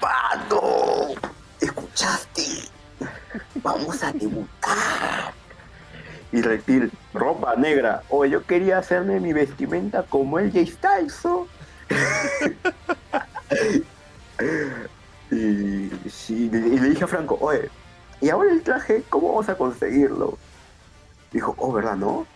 ¡Pato! 0.00 1.14
¿Escuchaste? 1.60 2.42
Vamos 3.62 4.02
a 4.02 4.12
debutar. 4.12 5.41
Y 6.32 6.40
Reptil, 6.40 6.90
ropa 7.12 7.54
negra. 7.56 8.02
O 8.08 8.24
yo 8.24 8.44
quería 8.46 8.78
hacerme 8.78 9.20
mi 9.20 9.32
vestimenta 9.32 10.02
como 10.04 10.38
el 10.38 10.50
Jay 10.50 10.66
Styles. 10.66 11.20
y, 15.30 15.34
y 15.34 16.50
le 16.50 16.88
dije 16.90 17.04
a 17.04 17.06
Franco, 17.06 17.38
oye, 17.40 17.70
¿y 18.20 18.28
ahora 18.30 18.50
el 18.50 18.62
traje 18.62 19.02
cómo 19.08 19.28
vamos 19.28 19.48
a 19.48 19.56
conseguirlo? 19.56 20.38
Dijo, 21.32 21.54
oh, 21.58 21.72
¿verdad, 21.72 21.96
no? 21.96 22.26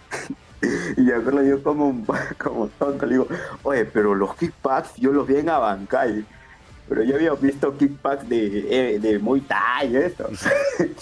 y 0.97 1.11
a 1.11 1.19
verlo 1.19 1.43
yo 1.43 1.63
como, 1.63 1.89
un- 1.89 2.07
como 2.39 2.69
tonto, 2.69 3.07
le 3.07 3.13
digo, 3.13 3.29
oye, 3.63 3.85
pero 3.85 4.15
los 4.15 4.35
kickbacks 4.37 4.95
yo 4.97 5.13
los 5.13 5.27
vi 5.27 5.37
en 5.37 5.51
Abancay. 5.51 6.25
Pero 6.89 7.03
yo 7.03 7.17
había 7.17 7.33
visto 7.33 7.77
kickbacks 7.77 8.29
de, 8.29 8.95
eh, 8.95 8.99
de 9.01 9.19
Muay 9.19 9.41
Thai 9.43 9.97
y 9.97 10.95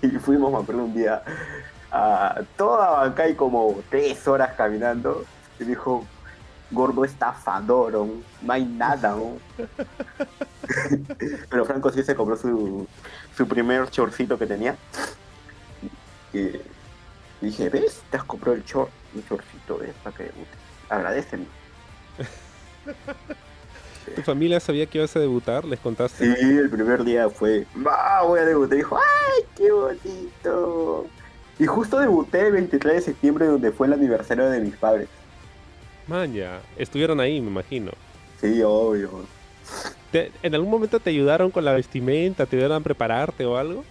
y 0.00 0.08
fuimos, 0.12 0.50
me 0.50 0.58
acuerdo, 0.58 0.84
un 0.84 0.94
día 0.94 1.22
a 1.94 2.42
toda 2.56 2.88
Abancay 2.88 3.36
como 3.36 3.80
tres 3.88 4.26
horas 4.26 4.54
caminando. 4.56 5.24
Y 5.60 5.64
dijo, 5.64 6.04
gordo 6.72 7.04
estafador, 7.04 7.92
¿no? 7.92 8.08
hay 8.52 8.64
nada. 8.64 9.14
¿no?". 9.14 9.38
Pero 11.50 11.64
Franco 11.64 11.90
sí 11.92 12.02
se 12.02 12.16
compró 12.16 12.36
su, 12.36 12.88
su 13.36 13.46
primer 13.46 13.88
chorcito 13.90 14.36
que 14.36 14.46
tenía. 14.46 14.76
Y 16.32 16.60
dije, 17.40 17.68
¿ves? 17.68 18.02
Te 18.10 18.16
has 18.16 18.24
comprado 18.24 18.56
el 18.56 18.64
short, 18.64 18.90
un 19.14 19.24
chorcito, 19.28 19.78
¿ves? 19.78 19.94
Para 20.02 20.16
que. 20.16 20.32
Agradeceme. 20.88 21.46
¿Tu 24.16 24.22
familia 24.22 24.58
sabía 24.60 24.86
que 24.86 24.98
ibas 24.98 25.14
a 25.14 25.20
debutar? 25.20 25.64
¿Les 25.64 25.78
contaste? 25.78 26.34
Sí, 26.34 26.58
el 26.58 26.68
primer 26.68 27.04
día 27.04 27.30
fue, 27.30 27.66
va, 27.86 28.22
voy 28.22 28.40
a 28.40 28.44
debutar. 28.44 28.76
Dijo, 28.76 28.98
¡ay, 28.98 29.44
qué 29.56 29.70
bonito! 29.70 31.06
Y 31.58 31.66
justo 31.66 31.98
debuté 31.98 32.46
el 32.46 32.52
23 32.52 32.94
de 32.94 33.00
septiembre, 33.00 33.46
donde 33.46 33.70
fue 33.72 33.86
el 33.86 33.92
aniversario 33.92 34.48
de 34.50 34.60
mis 34.60 34.74
padres. 34.76 35.08
Man, 36.06 36.32
ya. 36.32 36.60
Estuvieron 36.76 37.20
ahí, 37.20 37.40
me 37.40 37.48
imagino. 37.48 37.92
Sí, 38.40 38.60
obvio. 38.62 39.10
¿Te- 40.10 40.30
¿En 40.42 40.54
algún 40.54 40.70
momento 40.70 41.00
te 41.00 41.10
ayudaron 41.10 41.50
con 41.50 41.64
la 41.64 41.72
vestimenta? 41.72 42.44
¿Te 42.46 42.56
ayudaron 42.56 42.78
a 42.82 42.84
prepararte 42.84 43.44
o 43.46 43.56
algo? 43.56 43.84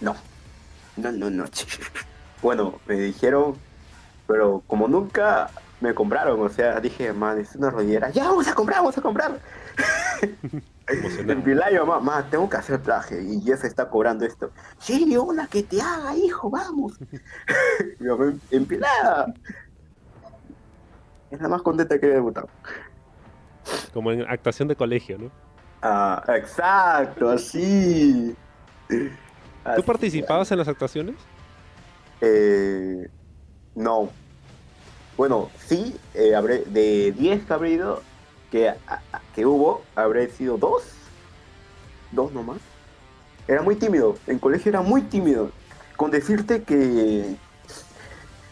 No, 0.00 0.16
no, 0.96 1.12
no, 1.12 1.30
no. 1.30 1.44
Bueno, 2.42 2.78
me 2.86 2.94
dijeron, 2.94 3.56
pero 4.28 4.62
como 4.68 4.86
nunca 4.86 5.50
me 5.80 5.94
compraron, 5.94 6.40
o 6.40 6.48
sea, 6.48 6.80
dije, 6.80 7.12
man, 7.12 7.38
es 7.38 7.54
una 7.54 7.70
rodillera. 7.70 8.10
Ya, 8.10 8.24
vamos 8.28 8.48
a 8.48 8.54
comprar, 8.54 8.78
vamos 8.78 8.98
a 8.98 9.00
comprar. 9.02 9.38
En 11.28 11.42
Pilayo, 11.42 11.86
mamá, 11.86 12.22
"Ma, 12.22 12.30
tengo 12.30 12.48
que 12.48 12.56
hacer 12.56 12.82
traje 12.82 13.22
y 13.22 13.40
Jeff 13.42 13.64
está 13.64 13.88
cobrando 13.88 14.24
esto. 14.24 14.50
Sí, 14.78 15.16
una 15.16 15.46
que 15.46 15.62
te 15.62 15.80
haga, 15.80 16.16
hijo, 16.16 16.50
vamos. 16.50 16.98
Empilada. 18.50 19.32
Es 21.30 21.40
la 21.40 21.48
más 21.48 21.62
contenta 21.62 21.98
que 21.98 22.06
he 22.06 22.10
debutado. 22.14 22.48
Como 23.92 24.10
en 24.12 24.22
actuación 24.22 24.66
de 24.68 24.76
colegio, 24.76 25.18
¿no? 25.18 25.30
Ah, 25.82 26.24
exacto, 26.36 27.28
así. 27.30 28.34
¿Tú 28.88 28.96
Así. 29.64 29.82
participabas 29.82 30.50
en 30.50 30.58
las 30.58 30.68
actuaciones? 30.68 31.16
Eh, 32.22 33.08
no. 33.74 34.08
Bueno, 35.18 35.50
sí, 35.66 35.94
eh, 36.14 36.30
de 36.68 37.12
10 37.12 37.44
que 37.44 37.52
habré 37.52 37.70
ido, 37.72 38.02
que, 38.52 38.72
que 39.34 39.44
hubo, 39.44 39.82
habré 39.96 40.30
sido 40.30 40.56
dos. 40.56 40.84
Dos 42.12 42.32
nomás. 42.32 42.58
Era 43.48 43.62
muy 43.62 43.74
tímido, 43.74 44.16
en 44.28 44.38
colegio 44.38 44.70
era 44.70 44.80
muy 44.80 45.02
tímido. 45.02 45.50
Con 45.96 46.12
decirte 46.12 46.62
que, 46.62 47.34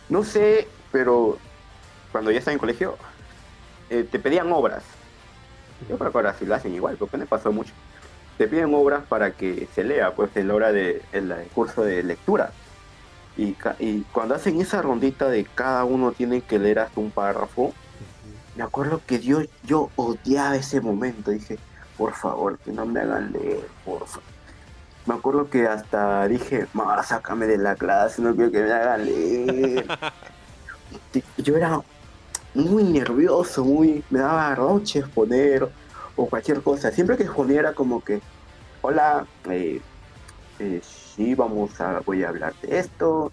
no 0.09 0.25
sé, 0.25 0.67
pero 0.91 1.39
cuando 2.11 2.33
ya 2.33 2.41
estaba 2.41 2.55
en 2.55 2.59
colegio, 2.59 2.97
eh, 3.89 4.05
te 4.11 4.19
pedían 4.19 4.51
obras. 4.53 4.83
Yo 5.89 5.97
creo 5.99 6.11
que 6.11 6.19
ahora 6.19 6.35
sí 6.37 6.47
lo 6.47 6.57
hacen 6.57 6.75
igual, 6.75 6.97
porque 6.99 7.17
me 7.17 7.27
pasó 7.27 7.53
mucho. 7.53 7.73
Te 8.39 8.49
piden 8.49 8.75
obras 8.75 9.05
para 9.09 9.31
que 9.31 9.69
se 9.73 9.85
lea, 9.85 10.15
pues, 10.17 10.37
en 10.37 10.49
la 10.49 10.55
hora 10.55 10.73
de, 10.73 11.01
en 11.13 11.29
la- 11.29 11.41
el 11.43 11.49
curso 11.49 11.83
de 11.85 12.03
lectura. 12.03 12.51
Y, 13.37 13.55
cuando 14.13 14.35
hacen 14.35 14.61
esa 14.61 14.81
rondita 14.81 15.29
de 15.29 15.45
cada 15.45 15.85
uno 15.85 16.13
tiene 16.13 16.41
que 16.41 16.59
leer 16.59 16.79
hasta 16.79 17.01
un 17.01 17.11
párrafo, 17.11 17.75
me 18.57 18.63
acuerdo 18.63 19.03
que 19.07 19.21
yo, 19.21 19.41
yo 19.65 19.91
odiaba 19.97 20.57
ese 20.57 20.81
momento. 20.81 21.31
Dije, 21.31 21.59
por 21.99 22.15
favor, 22.15 22.59
que 22.59 22.73
no 22.73 22.87
me 22.87 23.01
hagan 23.01 23.33
leer, 23.33 23.67
por 23.85 24.07
favor. 24.07 24.37
Me 25.05 25.15
acuerdo 25.15 25.49
que 25.49 25.67
hasta 25.69 26.27
dije, 26.27 26.67
Mara, 26.73 27.03
sácame 27.03 27.47
de 27.47 27.59
la 27.59 27.77
clase, 27.77 28.21
no 28.23 28.35
quiero 28.35 28.51
que 28.51 28.63
me 28.63 28.73
hagan 28.73 29.05
leer. 29.05 29.87
Yo 31.37 31.57
era 31.57 31.81
muy 32.55 32.83
nervioso, 32.83 33.65
muy, 33.65 34.03
me 34.11 34.19
daba 34.19 34.55
roche 34.55 35.01
exponer 35.01 35.69
o 36.17 36.27
cualquier 36.27 36.63
cosa. 36.63 36.91
Siempre 36.91 37.17
que 37.17 37.25
exponía 37.25 37.61
era 37.61 37.73
como 37.73 38.03
que, 38.03 38.21
hola, 38.83 39.27
eh, 39.51 39.81
eh, 40.59 40.81
sí, 40.83 41.35
vamos 41.35 41.81
a, 41.81 42.01
voy 42.01 42.25
a 42.25 42.29
hablar 42.29 42.55
de 42.63 42.79
esto. 42.79 43.33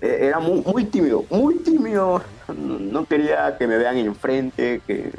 Eh, 0.00 0.18
era 0.22 0.38
muy, 0.38 0.84
tímido, 0.84 1.24
muy 1.30 1.56
tímido. 1.56 2.22
No, 2.56 3.04
quería 3.06 3.56
que 3.56 3.66
me 3.66 3.78
vean 3.78 3.96
enfrente, 3.96 4.80
que 4.86 5.10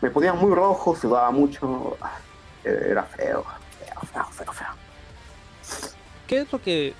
me 0.00 0.10
ponía 0.10 0.32
muy 0.32 0.54
rojo, 0.54 0.94
sudaba 0.94 1.30
mucho. 1.30 1.96
Ah, 2.00 2.18
Era 2.64 3.02
feo, 3.02 3.44
feo, 3.78 4.00
feo, 4.12 4.24
feo, 4.30 4.52
feo. 4.52 4.68
¿Qué 6.26 6.38
es 6.38 6.52
lo 6.52 6.62
que 6.62 6.94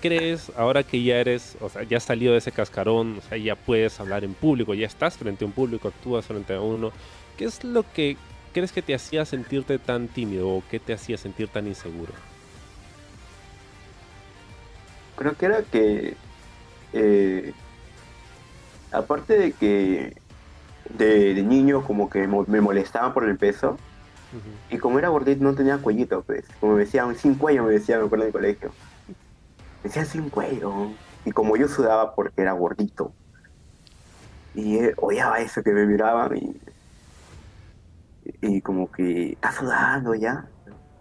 crees 0.00 0.52
ahora 0.56 0.82
que 0.82 1.02
ya 1.02 1.16
eres, 1.16 1.56
o 1.60 1.68
sea, 1.68 1.82
ya 1.82 1.96
has 1.96 2.04
salido 2.04 2.32
de 2.32 2.38
ese 2.38 2.52
cascarón, 2.52 3.18
o 3.18 3.28
sea, 3.28 3.38
ya 3.38 3.56
puedes 3.56 3.98
hablar 4.00 4.24
en 4.24 4.34
público, 4.34 4.74
ya 4.74 4.86
estás 4.86 5.16
frente 5.16 5.44
a 5.44 5.46
un 5.46 5.52
público, 5.52 5.88
actúas 5.88 6.26
frente 6.26 6.54
a 6.54 6.60
uno? 6.60 6.92
¿Qué 7.36 7.44
es 7.44 7.64
lo 7.64 7.84
que 7.92 8.16
crees 8.58 8.72
que 8.72 8.82
te 8.82 8.94
hacía 8.94 9.24
sentirte 9.24 9.78
tan 9.78 10.08
tímido 10.08 10.48
o 10.48 10.62
qué 10.70 10.78
te 10.78 10.92
hacía 10.92 11.16
sentir 11.16 11.48
tan 11.48 11.66
inseguro? 11.66 12.12
creo 15.18 15.34
que 15.34 15.46
era 15.46 15.62
que 15.62 16.16
eh, 16.92 17.52
aparte 18.92 19.36
de 19.36 19.52
que 19.52 20.16
de, 20.90 21.34
de 21.34 21.42
niño 21.42 21.84
como 21.84 22.08
que 22.08 22.26
me 22.26 22.60
molestaban 22.60 23.12
por 23.12 23.28
el 23.28 23.36
peso 23.36 23.76
y 24.70 24.78
como 24.78 24.98
era 24.98 25.08
gordito 25.08 25.42
no 25.42 25.54
tenía 25.54 25.78
cuellito 25.78 26.22
pues 26.22 26.44
como 26.60 26.74
me 26.74 26.84
decían 26.84 27.16
sin 27.16 27.34
cuello 27.34 27.64
me 27.64 27.72
decían 27.72 28.00
me 28.00 28.06
acuerdo 28.06 28.24
en 28.24 28.28
el 28.28 28.32
colegio. 28.32 28.72
Me 29.08 29.88
decían 29.88 30.06
sin 30.06 30.30
cuello 30.30 30.92
y 31.24 31.32
como 31.32 31.56
yo 31.56 31.68
sudaba 31.68 32.14
porque 32.14 32.42
era 32.42 32.52
gordito. 32.52 33.12
Y 34.54 34.78
eh, 34.78 34.94
odiaba 34.96 35.40
eso 35.40 35.62
que 35.62 35.72
me 35.72 35.86
miraban 35.86 36.36
y 36.36 36.60
y 38.40 38.60
como 38.60 38.90
que 38.90 39.32
está 39.32 39.52
sudando 39.52 40.14
ya. 40.14 40.46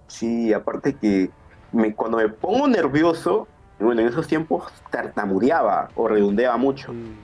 Sí, 0.08 0.54
aparte 0.54 0.96
que 0.96 1.30
me, 1.72 1.94
cuando 1.94 2.18
me 2.18 2.30
pongo 2.30 2.68
nervioso, 2.68 3.48
bueno, 3.80 4.02
en 4.02 4.08
esos 4.08 4.28
tiempos 4.28 4.72
tartamudeaba 4.90 5.90
o 5.96 6.08
redondeaba 6.08 6.58
mucho. 6.58 6.94
Mm, 6.94 7.16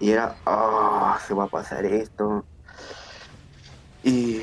Y 0.00 0.10
era, 0.10 0.34
ah, 0.46 1.18
se 1.26 1.34
va 1.34 1.44
a 1.44 1.48
pasar 1.48 1.84
esto. 1.84 2.44
Y, 4.02 4.42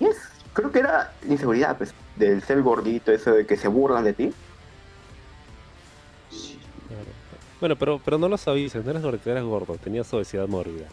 y 0.00 0.06
es, 0.06 0.18
creo 0.52 0.70
que 0.72 0.80
era 0.80 1.12
inseguridad, 1.28 1.76
pues, 1.78 1.94
del 2.16 2.42
ser 2.42 2.62
gordito, 2.62 3.12
eso 3.12 3.32
de 3.32 3.46
que 3.46 3.56
se 3.56 3.68
burlan 3.68 4.04
de 4.04 4.12
ti. 4.12 4.34
claro. 6.88 7.10
Bueno, 7.60 7.76
pero, 7.76 8.00
pero 8.04 8.18
no 8.18 8.28
lo 8.28 8.36
sabías, 8.36 8.74
no 8.74 8.90
eras 8.90 9.02
gordito, 9.02 9.30
eras 9.30 9.44
gordo, 9.44 9.76
tenías 9.78 10.12
obesidad 10.12 10.48
mórbida. 10.48 10.88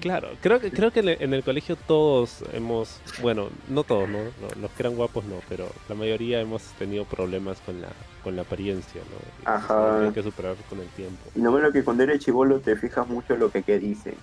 Claro, 0.00 0.30
creo 0.42 0.58
que 0.60 0.70
creo 0.72 0.90
que 0.90 1.00
en 1.00 1.08
el, 1.10 1.16
en 1.22 1.32
el 1.34 1.44
colegio 1.44 1.76
todos 1.76 2.42
hemos, 2.52 2.98
bueno, 3.22 3.48
no 3.68 3.84
todos, 3.84 4.08
¿no? 4.08 4.18
Lo- 4.18 4.60
Los 4.60 4.70
que 4.72 4.82
eran 4.82 4.96
guapos 4.96 5.24
no, 5.26 5.36
pero 5.48 5.70
la 5.88 5.94
mayoría 5.94 6.40
hemos 6.40 6.62
tenido 6.78 7.04
problemas 7.04 7.60
con 7.60 7.80
la 7.80 7.88
con 8.24 8.34
la 8.36 8.42
apariencia, 8.42 9.00
¿no? 9.02 9.50
Ajá. 9.52 10.02
Hay 10.02 10.10
que 10.10 10.22
superar 10.22 10.56
con 10.68 10.80
el 10.80 10.88
tiempo. 10.88 11.22
Y 11.36 11.40
no 11.40 11.56
lo 11.58 11.70
que 11.70 11.84
cuando 11.84 12.02
eres 12.02 12.20
chivolo 12.24 12.58
te 12.58 12.74
fijas 12.76 13.06
mucho 13.06 13.34
en 13.34 13.40
lo 13.40 13.50
que, 13.50 13.62
que 13.62 13.78
dicen. 13.78 14.14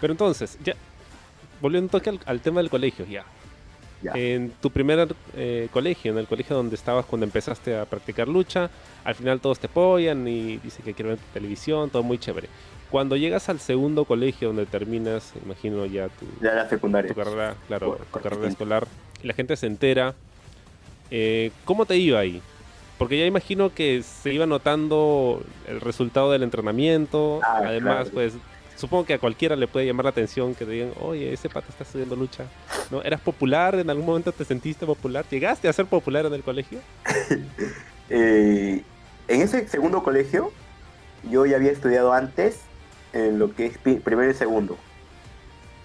Pero 0.00 0.12
entonces, 0.12 0.58
ya 0.62 0.74
volviendo 1.62 1.86
un 1.86 1.90
toque 1.90 2.10
al, 2.10 2.20
al 2.26 2.40
tema 2.40 2.60
del 2.60 2.68
colegio, 2.70 3.06
ya. 3.06 3.24
Ya. 4.02 4.12
En 4.14 4.50
tu 4.62 4.70
primer 4.70 5.14
eh, 5.36 5.68
colegio, 5.72 6.10
en 6.12 6.18
el 6.18 6.26
colegio 6.26 6.56
donde 6.56 6.74
estabas 6.74 7.04
cuando 7.04 7.26
empezaste 7.26 7.76
a 7.76 7.84
practicar 7.84 8.28
lucha, 8.28 8.70
al 9.04 9.14
final 9.14 9.40
todos 9.40 9.58
te 9.58 9.66
apoyan 9.66 10.26
y 10.26 10.56
dicen 10.58 10.84
que 10.84 10.94
quieren 10.94 11.14
ver 11.16 11.18
tu 11.18 11.32
televisión, 11.34 11.90
todo 11.90 12.02
muy 12.02 12.16
chévere. 12.18 12.48
Cuando 12.90 13.16
llegas 13.16 13.48
al 13.50 13.60
segundo 13.60 14.04
colegio 14.06 14.48
donde 14.48 14.66
terminas, 14.66 15.32
imagino 15.44 15.84
ya 15.86 16.08
tu, 16.08 16.26
Ya 16.42 16.54
la 16.54 16.68
secundaria. 16.68 17.08
tu 17.08 17.14
carrera, 17.14 17.54
claro, 17.68 17.88
Por- 17.88 17.98
tu 17.98 18.04
por 18.06 18.22
carrera 18.22 18.48
escolar, 18.48 18.86
y 19.22 19.26
la 19.26 19.34
gente 19.34 19.54
se 19.56 19.66
entera, 19.66 20.14
eh, 21.10 21.50
¿cómo 21.64 21.84
te 21.86 21.96
iba 21.96 22.18
ahí? 22.18 22.40
Porque 22.98 23.18
ya 23.18 23.26
imagino 23.26 23.72
que 23.72 24.02
se 24.02 24.32
iba 24.32 24.46
notando 24.46 25.42
el 25.68 25.80
resultado 25.80 26.30
del 26.32 26.42
entrenamiento, 26.42 27.40
Ah, 27.42 27.62
además, 27.64 28.08
claro. 28.08 28.10
pues, 28.12 28.34
supongo 28.80 29.04
que 29.04 29.14
a 29.14 29.18
cualquiera 29.18 29.54
le 29.54 29.68
puede 29.68 29.86
llamar 29.86 30.04
la 30.04 30.10
atención 30.10 30.54
que 30.54 30.64
te 30.64 30.70
digan, 30.72 30.92
oye, 31.00 31.32
ese 31.32 31.48
pata 31.48 31.66
está 31.68 31.84
estudiando 31.84 32.16
lucha, 32.16 32.44
¿no? 32.90 33.02
¿Eras 33.02 33.20
popular? 33.20 33.74
¿En 33.74 33.90
algún 33.90 34.06
momento 34.06 34.32
te 34.32 34.44
sentiste 34.44 34.86
popular? 34.86 35.24
¿Llegaste 35.30 35.68
a 35.68 35.72
ser 35.72 35.86
popular 35.86 36.26
en 36.26 36.34
el 36.34 36.42
colegio? 36.42 36.80
Eh, 38.12 38.82
en 39.28 39.40
ese 39.40 39.68
segundo 39.68 40.02
colegio, 40.02 40.50
yo 41.30 41.46
ya 41.46 41.54
había 41.54 41.70
estudiado 41.70 42.12
antes 42.12 42.58
en 43.12 43.38
lo 43.38 43.54
que 43.54 43.66
es 43.66 43.78
primero 43.78 44.28
y 44.28 44.34
segundo. 44.34 44.76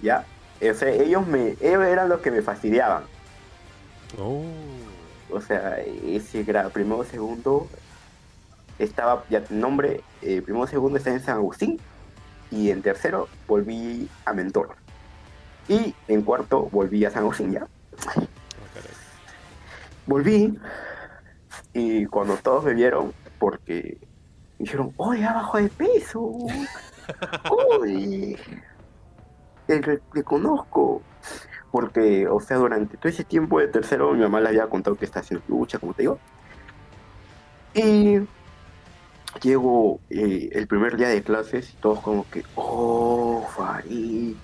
¿Ya? 0.01 0.25
O 0.59 0.73
sea, 0.73 0.89
ellos, 0.89 1.27
me, 1.27 1.49
ellos 1.61 1.85
eran 1.85 2.09
los 2.09 2.21
que 2.21 2.31
me 2.31 2.41
fastidiaban. 2.41 3.03
Oh, 4.19 4.41
O 5.29 5.39
sea, 5.39 5.77
ese 5.77 6.41
grado, 6.41 6.71
primero 6.71 7.03
y 7.03 7.05
segundo, 7.05 7.67
estaba, 8.79 9.23
ya 9.29 9.43
nombre, 9.51 10.01
eh, 10.23 10.41
primero 10.41 10.65
y 10.65 10.69
segundo 10.69 10.97
está 10.97 11.11
en 11.11 11.21
San 11.21 11.35
Agustín. 11.35 11.79
Y 12.55 12.71
en 12.71 12.81
tercero 12.81 13.27
volví 13.47 14.09
a 14.23 14.33
Mentor. 14.33 14.75
Y 15.67 15.93
en 16.07 16.21
cuarto 16.21 16.69
volví 16.71 17.03
a 17.03 17.11
San 17.11 17.23
Agustín. 17.23 17.59
Volví 20.07 20.57
y 21.73 22.05
cuando 22.05 22.37
todos 22.37 22.63
me 22.63 22.73
vieron, 22.73 23.13
porque 23.37 23.97
me 24.57 24.63
dijeron, 24.63 24.93
oye, 24.95 25.25
abajo 25.25 25.57
de 25.57 25.67
peso. 25.67 26.21
Uy, 27.81 28.37
te, 29.67 29.79
te 29.81 30.23
conozco. 30.23 31.01
Porque, 31.71 32.25
o 32.29 32.39
sea, 32.39 32.55
durante 32.55 32.95
todo 32.95 33.09
ese 33.09 33.25
tiempo 33.25 33.59
de 33.59 33.67
tercero, 33.67 34.13
mi 34.13 34.21
mamá 34.21 34.39
le 34.39 34.47
había 34.49 34.67
contado 34.67 34.95
que 34.95 35.03
está 35.03 35.19
haciendo 35.19 35.45
lucha, 35.49 35.79
como 35.79 35.93
te 35.93 36.03
digo. 36.03 36.17
Y 37.73 38.19
llego 39.41 39.99
eh, 40.09 40.49
el 40.53 40.67
primer 40.67 40.97
día 40.97 41.09
de 41.09 41.23
clases 41.23 41.71
y 41.71 41.75
todos 41.77 41.99
como 41.99 42.29
que, 42.29 42.43
oh, 42.55 43.47
Farid. 43.55 44.35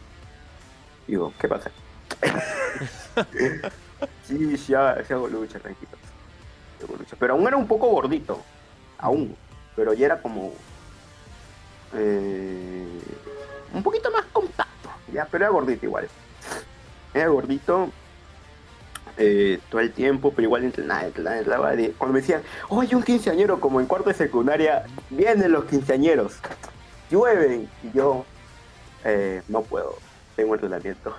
Digo, 1.07 1.33
¿qué 1.39 1.47
pasa? 1.47 1.71
sí, 4.27 4.73
ha- 4.73 5.03
sí 5.03 5.13
hago 5.13 5.27
lucha, 5.27 5.59
tranquilo. 5.59 5.91
Pero 7.19 7.33
aún 7.33 7.47
era 7.47 7.57
un 7.57 7.67
poco 7.67 7.87
gordito, 7.87 8.41
aún. 8.97 9.35
Pero 9.75 9.93
ya 9.93 10.07
era 10.07 10.21
como 10.21 10.51
eh, 11.93 12.87
un 13.73 13.83
poquito 13.83 14.11
más 14.11 14.25
compacto, 14.33 14.89
ya, 15.13 15.25
pero 15.29 15.45
era 15.45 15.51
gordito 15.53 15.85
igual. 15.85 16.07
Era 17.13 17.27
gordito 17.27 17.89
eh, 19.23 19.59
todo 19.69 19.81
el 19.81 19.91
tiempo, 19.91 20.31
pero 20.35 20.47
igual 20.47 20.63
entrenaba, 20.63 21.05
entrenaba, 21.05 21.37
entrenaba. 21.37 21.75
de- 21.75 21.91
Cuando 21.91 22.13
me 22.13 22.21
decían, 22.21 22.41
oye, 22.69 22.95
un 22.95 23.03
quinceañero, 23.03 23.59
como 23.59 23.79
en 23.79 23.85
cuarto 23.85 24.09
de 24.09 24.15
secundaria, 24.15 24.83
vienen 25.09 25.51
los 25.51 25.65
quinceañeros, 25.65 26.33
llueven, 27.09 27.69
y 27.83 27.91
yo, 27.95 28.25
eh, 29.03 29.41
no 29.47 29.61
puedo, 29.61 29.95
tengo 30.35 30.55
entrenamiento. 30.55 31.15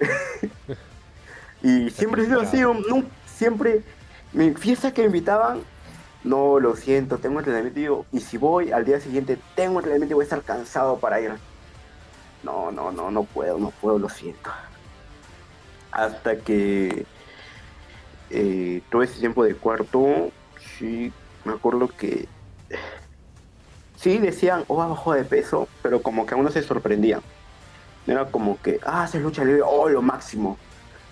y 1.62 1.90
siempre 1.90 2.22
he 2.22 2.26
sido 2.26 2.40
así, 2.40 2.64
un- 2.64 3.08
siempre, 3.26 3.82
mi 4.32 4.50
fiesta 4.54 4.92
que 4.92 5.02
me 5.02 5.06
invitaban, 5.06 5.62
no, 6.24 6.58
lo 6.58 6.74
siento, 6.76 7.18
tengo 7.18 7.38
entrenamiento, 7.38 7.78
y 7.78 7.82
digo, 7.82 8.06
y 8.12 8.20
si 8.20 8.36
voy 8.38 8.72
al 8.72 8.84
día 8.84 9.00
siguiente, 9.00 9.38
tengo 9.54 9.78
entrenamiento 9.78 10.12
y 10.12 10.16
voy 10.16 10.22
a 10.22 10.24
estar 10.24 10.42
cansado 10.42 10.98
para 10.98 11.20
ir. 11.20 11.32
No, 12.42 12.70
no, 12.70 12.92
no, 12.92 13.10
no 13.10 13.24
puedo, 13.24 13.58
no 13.58 13.70
puedo, 13.80 13.98
lo 13.98 14.08
siento. 14.08 14.50
Hasta 15.90 16.36
que 16.36 17.06
eh, 18.30 18.82
todo 18.90 19.02
ese 19.02 19.18
tiempo 19.18 19.44
de 19.44 19.54
cuarto, 19.54 20.30
sí, 20.78 21.12
me 21.44 21.52
acuerdo 21.52 21.88
que 21.88 22.28
sí 23.96 24.18
decían, 24.18 24.64
oh, 24.68 24.82
abajo 24.82 25.12
de 25.12 25.24
peso, 25.24 25.68
pero 25.82 26.02
como 26.02 26.26
que 26.26 26.34
aún 26.34 26.44
no 26.44 26.50
se 26.50 26.62
sorprendían. 26.62 27.20
No 28.06 28.14
era 28.14 28.30
como 28.30 28.60
que, 28.62 28.80
ah, 28.84 29.06
se 29.06 29.20
lucha 29.20 29.44
libre, 29.44 29.62
oh, 29.62 29.88
lo 29.88 30.02
máximo. 30.02 30.56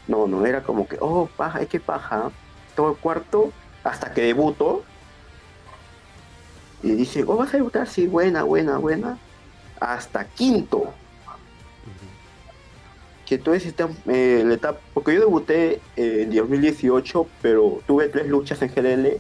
No, 0.09 0.27
no, 0.27 0.47
era 0.47 0.63
como 0.63 0.87
que, 0.89 0.97
oh, 1.01 1.29
paja, 1.37 1.61
es 1.61 1.69
que 1.69 1.81
paja. 1.81 2.31
Todo 2.75 2.91
el 2.91 2.97
cuarto, 2.97 3.53
hasta 3.85 4.13
que 4.13 4.23
debuto. 4.23 4.85
Y 6.83 6.93
dice, 6.93 7.25
oh, 7.27 7.37
vas 7.37 7.53
a 7.53 7.57
debutar, 7.57 7.89
sí, 7.89 8.07
buena, 8.07 8.45
buena, 8.45 8.79
buena. 8.79 9.19
Hasta 9.81 10.25
quinto. 10.25 10.93
Que 13.27 13.39
ese 13.55 13.75
tem- 13.77 13.95
eh, 14.07 14.43
la 14.47 14.55
etapa, 14.55 14.79
porque 14.95 15.13
yo 15.15 15.21
debuté 15.21 15.81
eh, 15.97 16.23
en 16.23 16.35
2018, 16.35 17.27
pero 17.43 17.81
tuve 17.87 18.09
tres 18.09 18.29
luchas 18.29 18.63
en 18.63 18.73
GLL 18.75 19.19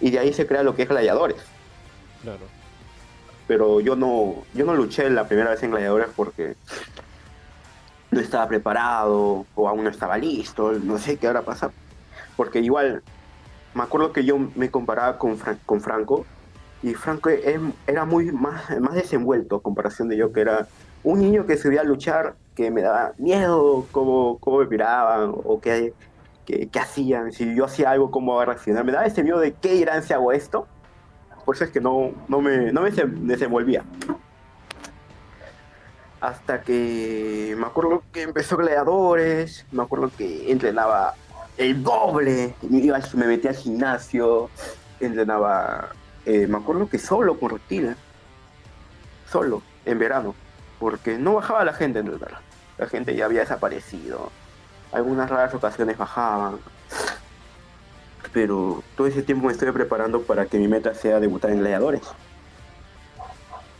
y 0.00 0.10
de 0.10 0.18
ahí 0.18 0.32
se 0.32 0.46
crea 0.46 0.62
lo 0.62 0.74
que 0.74 0.82
es 0.82 0.88
Gladiadores. 0.88 1.36
Claro. 2.22 2.40
Pero 3.46 3.80
yo 3.80 3.94
no, 3.96 4.36
yo 4.54 4.64
no 4.64 4.74
luché 4.74 5.08
la 5.10 5.28
primera 5.28 5.50
vez 5.50 5.62
en 5.62 5.70
Gladiadores 5.70 6.08
porque 6.16 6.54
no 8.10 8.20
estaba 8.20 8.48
preparado 8.48 9.44
o 9.54 9.68
aún 9.68 9.84
no 9.84 9.90
estaba 9.90 10.16
listo, 10.16 10.72
no 10.72 10.98
sé 10.98 11.16
qué 11.18 11.26
habrá 11.26 11.42
pasado. 11.42 11.72
Porque 12.36 12.60
igual, 12.60 13.02
me 13.74 13.82
acuerdo 13.82 14.12
que 14.12 14.24
yo 14.24 14.38
me 14.54 14.70
comparaba 14.70 15.18
con, 15.18 15.38
Fran- 15.38 15.58
con 15.66 15.80
Franco 15.80 16.24
y 16.82 16.94
Franco 16.94 17.28
es- 17.28 17.60
era 17.86 18.04
muy 18.06 18.32
más, 18.32 18.80
más 18.80 18.94
desenvuelto 18.94 19.56
a 19.56 19.62
comparación 19.62 20.08
de 20.08 20.16
yo, 20.16 20.32
que 20.32 20.40
era 20.40 20.66
un 21.02 21.18
niño 21.20 21.44
que 21.46 21.56
subía 21.58 21.82
a 21.82 21.84
luchar 21.84 22.36
que 22.54 22.70
me 22.70 22.82
daba 22.82 23.12
miedo 23.18 23.86
cómo, 23.92 24.38
cómo 24.38 24.58
me 24.58 24.66
miraban 24.66 25.32
o 25.34 25.60
qué, 25.60 25.92
qué, 26.46 26.68
hacían, 26.78 27.32
si 27.32 27.54
yo 27.54 27.64
hacía 27.64 27.90
algo, 27.90 28.10
cómo 28.10 28.42
reaccionar. 28.44 28.84
Me 28.84 28.92
daba 28.92 29.06
ese 29.06 29.22
miedo 29.22 29.38
de 29.38 29.52
qué 29.54 29.72
dirán 29.72 30.02
si 30.02 30.12
hago 30.12 30.32
esto. 30.32 30.66
Por 31.44 31.56
eso 31.56 31.64
es 31.64 31.70
que 31.70 31.80
no, 31.80 32.12
no 32.28 32.40
me, 32.40 32.72
no 32.72 32.82
me 32.82 32.90
desenvolvía. 32.90 33.84
Hasta 36.20 36.62
que 36.62 37.54
me 37.58 37.66
acuerdo 37.66 38.02
que 38.12 38.22
empezó 38.22 38.56
Gladiadores, 38.56 39.66
me 39.72 39.82
acuerdo 39.82 40.10
que 40.16 40.50
entrenaba 40.50 41.14
el 41.58 41.82
doble, 41.82 42.54
me, 42.62 42.80
me 43.14 43.26
metía 43.26 43.50
al 43.50 43.56
gimnasio, 43.56 44.48
entrenaba, 45.00 45.90
eh, 46.24 46.46
me 46.46 46.56
acuerdo 46.56 46.88
que 46.88 46.98
solo 46.98 47.38
con 47.38 47.50
Reptil, 47.50 47.94
solo, 49.30 49.62
en 49.84 49.98
verano, 49.98 50.34
porque 50.80 51.18
no 51.18 51.34
bajaba 51.34 51.64
la 51.64 51.74
gente 51.74 51.98
a 51.98 52.02
entrenar, 52.02 52.40
la 52.78 52.86
gente 52.86 53.14
ya 53.14 53.26
había 53.26 53.40
desaparecido, 53.40 54.30
algunas 54.92 55.28
raras 55.30 55.54
ocasiones 55.54 55.96
bajaban, 55.98 56.58
pero 58.32 58.82
todo 58.96 59.06
ese 59.06 59.22
tiempo 59.22 59.46
me 59.46 59.52
estoy 59.52 59.70
preparando 59.72 60.22
para 60.22 60.46
que 60.46 60.58
mi 60.58 60.68
meta 60.68 60.94
sea 60.94 61.20
debutar 61.20 61.50
en 61.50 61.60
Gladiadores. 61.60 62.02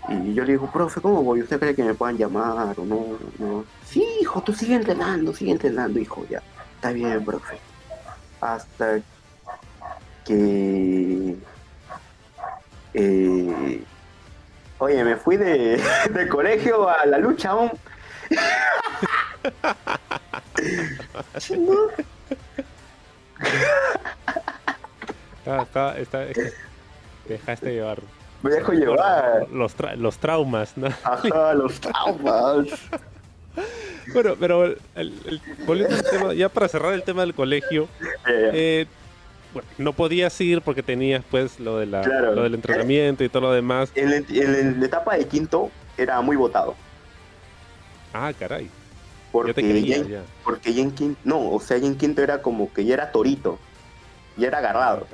Y 0.08 0.34
yo 0.34 0.44
le 0.44 0.52
digo, 0.52 0.70
profe, 0.70 1.00
¿cómo 1.00 1.22
voy? 1.22 1.40
¿Usted 1.42 1.58
cree 1.58 1.74
que 1.74 1.82
me 1.82 1.94
puedan 1.94 2.18
llamar 2.18 2.78
o 2.78 2.84
no? 2.84 3.64
Sí, 3.86 4.06
hijo, 4.20 4.42
tú 4.42 4.52
sigue 4.52 4.74
entrenando, 4.74 5.32
sigue 5.32 5.52
entrenando, 5.52 5.98
hijo, 5.98 6.26
ya. 6.28 6.42
Está 6.76 6.92
bien, 6.92 7.24
profe. 7.24 7.58
Hasta 8.40 9.00
que... 10.26 11.36
eh, 12.92 13.84
oye, 14.78 15.04
me 15.04 15.16
fui 15.16 15.38
de, 15.38 15.82
de 16.10 16.28
colegio 16.28 16.88
a 16.88 17.06
la 17.06 17.18
lucha 17.18 17.50
aún. 17.50 17.72
Chingo. 21.38 21.88
Está, 25.38 25.98
está, 25.98 26.24
está- 26.24 26.50
dejaste 27.28 27.72
llevar. 27.72 27.98
Me 28.42 28.50
dejo 28.50 28.72
llevar. 28.72 29.46
Los, 29.50 29.76
tra- 29.76 29.96
los 29.96 30.18
traumas, 30.18 30.76
¿no? 30.76 30.88
Ajá, 31.02 31.54
los 31.54 31.80
traumas. 31.80 32.66
Bueno, 34.12 34.34
pero 34.38 34.64
el- 34.64 34.78
el- 34.94 35.40
volviendo 35.66 35.96
al 35.96 36.02
tema, 36.04 36.34
ya 36.34 36.48
para 36.48 36.68
cerrar 36.68 36.92
el 36.92 37.02
tema 37.02 37.22
del 37.22 37.34
colegio, 37.34 37.88
Eh, 38.26 38.50
eh, 38.52 38.86
bueno, 39.54 39.68
no 39.78 39.92
podías 39.92 40.38
ir 40.40 40.60
porque 40.62 40.82
tenías 40.82 41.22
pues 41.30 41.58
lo, 41.60 41.78
de 41.78 41.86
la, 41.86 42.02
Claro. 42.02 42.34
lo 42.34 42.42
del 42.42 42.54
entrenamiento 42.54 43.22
y 43.24 43.28
todo 43.28 43.42
lo 43.42 43.52
demás. 43.52 43.90
en 43.94 44.80
la 44.80 44.86
etapa 44.86 45.16
de 45.16 45.26
quinto 45.26 45.70
era 45.96 46.20
muy 46.20 46.36
votado. 46.36 46.74
Ah, 48.14 48.32
caray. 48.32 48.70
Porque 49.32 49.48
Yo 49.48 49.54
te 49.56 49.60
creía 49.62 50.02
ya. 50.04 50.22
Porque 50.44 50.72
ya 50.72 50.82
en 50.82 50.92
quinto, 50.92 51.20
no, 51.24 51.50
o 51.50 51.60
sea, 51.60 51.76
ya 51.76 51.86
en 51.88 51.96
quinto 51.96 52.22
era 52.22 52.40
como 52.40 52.72
que 52.72 52.84
ya 52.84 52.94
era 52.94 53.10
torito, 53.10 53.58
ya 54.36 54.46
era 54.46 54.58
agarrado. 54.58 55.06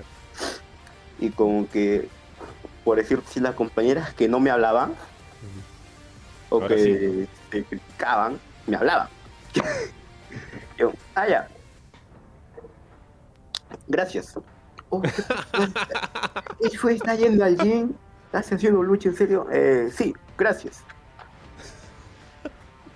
Y 1.19 1.31
como 1.31 1.67
que, 1.71 2.09
por 2.85 2.99
decir 2.99 3.23
si 3.27 3.41
las 3.41 3.55
compañeras 3.55 4.13
que 4.13 4.29
no 4.29 4.39
me 4.39 4.51
hablaban, 4.51 4.95
o 6.51 6.57
Ahora 6.57 6.77
que 6.77 7.27
te 7.49 7.65
criticaban, 7.65 8.39
me 8.67 8.77
hablaban. 8.77 9.09
Yo, 10.79 10.93
ah, 11.15 11.27
ya. 11.27 11.49
Gracias. 13.89 14.39
Oh, 14.91 15.01
¿qué 15.01 15.11
fue? 15.11 15.67
¿Qué 16.71 16.79
fue? 16.79 16.95
¿Está 16.95 17.15
yendo 17.15 17.45
al 17.45 17.57
gym? 17.57 17.95
¿Estás 18.27 18.53
haciendo 18.53 18.83
lucha 18.83 19.09
en 19.09 19.17
serio? 19.17 19.47
Eh, 19.51 19.91
sí, 19.95 20.15
gracias. 20.37 20.85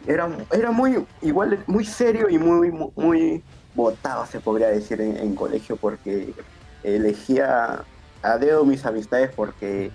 Era, 0.06 0.28
era 0.52 0.70
muy, 0.70 1.06
igual, 1.22 1.62
muy 1.66 1.84
serio 1.84 2.28
y 2.28 2.38
muy, 2.38 2.70
muy, 2.70 3.42
botado, 3.74 4.26
se 4.26 4.38
podría 4.38 4.68
decir, 4.68 5.00
en, 5.00 5.34
colegio, 5.34 5.76
porque 5.76 6.34
elegía 6.82 7.82
a 8.22 8.38
dedo 8.38 8.64
mis 8.64 8.84
amistades 8.86 9.30
porque 9.34 9.90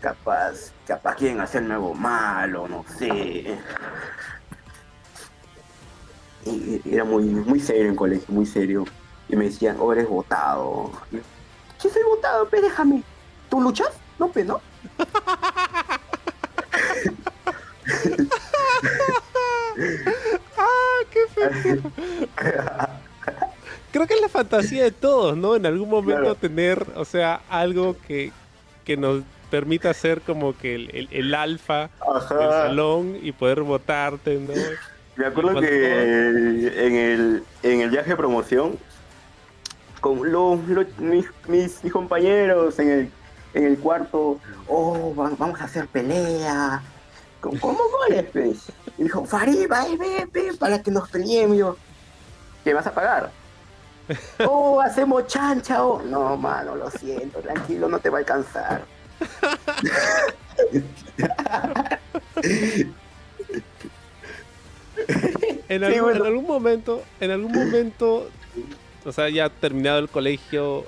capaz, 0.00 0.72
capaz 0.86 1.14
quieren 1.14 1.40
hacerme 1.40 1.74
algo 1.74 1.94
malo, 1.94 2.66
no 2.66 2.84
sé. 2.98 3.56
Era 6.84 7.04
muy, 7.04 7.24
muy 7.24 7.60
serio 7.60 7.88
en 7.88 7.96
colegio, 7.96 8.26
muy 8.34 8.46
serio. 8.46 8.84
Y 9.28 9.36
me 9.36 9.44
decían, 9.44 9.76
oh, 9.78 9.92
eres 9.92 10.08
votado. 10.08 10.90
Yo, 11.12 11.20
¿Qué 11.80 11.88
soy 11.88 12.02
votado? 12.02 12.48
Pe, 12.48 12.60
déjame. 12.60 13.02
¿Tú 13.48 13.60
luchas? 13.60 13.90
No, 14.18 14.28
pe, 14.28 14.44
¿no? 14.44 14.60
¡Ah, 20.56 20.98
qué 21.10 21.20
feo! 21.34 21.78
Creo 23.92 24.06
que 24.06 24.14
es 24.14 24.20
la 24.20 24.28
fantasía 24.28 24.84
de 24.84 24.92
todos, 24.92 25.36
¿no? 25.36 25.56
En 25.56 25.66
algún 25.66 25.88
momento 25.90 26.20
Claro. 26.22 26.34
tener, 26.36 26.86
o 26.94 27.04
sea, 27.04 27.40
algo 27.48 27.96
que, 28.06 28.30
que 28.84 28.96
nos 28.96 29.22
permita 29.50 29.92
ser 29.94 30.20
como 30.20 30.56
que 30.56 30.76
el, 30.76 30.90
el- 30.94 31.08
el 31.10 31.34
alfa 31.34 31.90
del 32.06 32.16
Ajá. 32.16 32.50
salón 32.66 33.18
y 33.20 33.32
poder 33.32 33.62
votarte, 33.62 34.36
¿no? 34.36 34.52
Me 35.16 35.26
acuerdo 35.26 35.60
que 35.60 36.86
en 36.86 36.94
el, 36.96 37.42
en 37.64 37.80
el 37.80 37.90
viaje 37.90 38.10
de 38.10 38.16
promoción, 38.16 38.78
con 40.00 40.30
los, 40.30 40.66
los- 40.68 40.98
mis, 40.98 41.26
mis, 41.48 41.82
mis 41.82 41.92
compañeros 41.92 42.78
en 42.78 42.90
el, 42.90 43.10
en 43.54 43.64
el 43.66 43.76
cuarto, 43.78 44.38
oh, 44.68 45.12
va- 45.18 45.32
vamos 45.36 45.60
a 45.60 45.64
hacer 45.64 45.88
pelea. 45.88 46.80
¿Cómo, 47.40 47.58
cómo 47.60 47.78
goles, 47.88 48.26
pues? 48.32 48.58
Y 48.98 49.04
dijo, 49.04 49.24
Farid, 49.24 49.66
ven, 49.68 50.30
ven, 50.32 50.56
para 50.58 50.82
que 50.82 50.90
nos 50.90 51.08
peleemos. 51.10 51.56
Yo, 51.56 51.76
¿qué 52.64 52.74
vas 52.74 52.86
a 52.86 52.92
pagar? 52.94 53.30
Oh, 54.46 54.80
hacemos 54.80 55.26
chancha. 55.28 55.84
Oh. 55.84 56.02
No, 56.02 56.36
mano, 56.36 56.74
lo 56.74 56.90
siento, 56.90 57.38
tranquilo, 57.40 57.88
no 57.88 58.00
te 58.00 58.10
va 58.10 58.18
a 58.18 58.20
alcanzar. 58.20 58.82
En, 65.68 65.80
Sí, 65.80 65.84
algún, 65.86 66.00
bueno. 66.02 66.20
en 66.20 66.26
algún 66.26 66.46
momento, 66.46 67.02
en 67.20 67.30
algún 67.30 67.52
momento, 67.52 68.28
o 69.04 69.12
sea, 69.12 69.28
ya 69.28 69.48
terminado 69.48 69.98
el 70.00 70.08
colegio, 70.08 70.84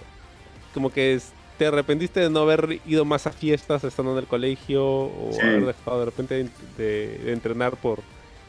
como 0.74 0.90
que 0.92 1.14
es- 1.14 1.32
te 1.58 1.66
arrepentiste 1.66 2.20
de 2.20 2.30
no 2.30 2.40
haber 2.40 2.80
ido 2.86 3.04
más 3.04 3.26
a 3.26 3.32
fiestas 3.32 3.84
estando 3.84 4.12
en 4.12 4.18
el 4.18 4.26
colegio 4.26 4.84
o 4.84 5.30
Sí. 5.32 5.40
haber 5.40 5.66
dejado 5.66 5.98
de 6.00 6.04
repente 6.06 6.34
de, 6.34 6.50
de- 6.76 7.18
de 7.24 7.32
entrenar 7.32 7.76
por, 7.76 8.00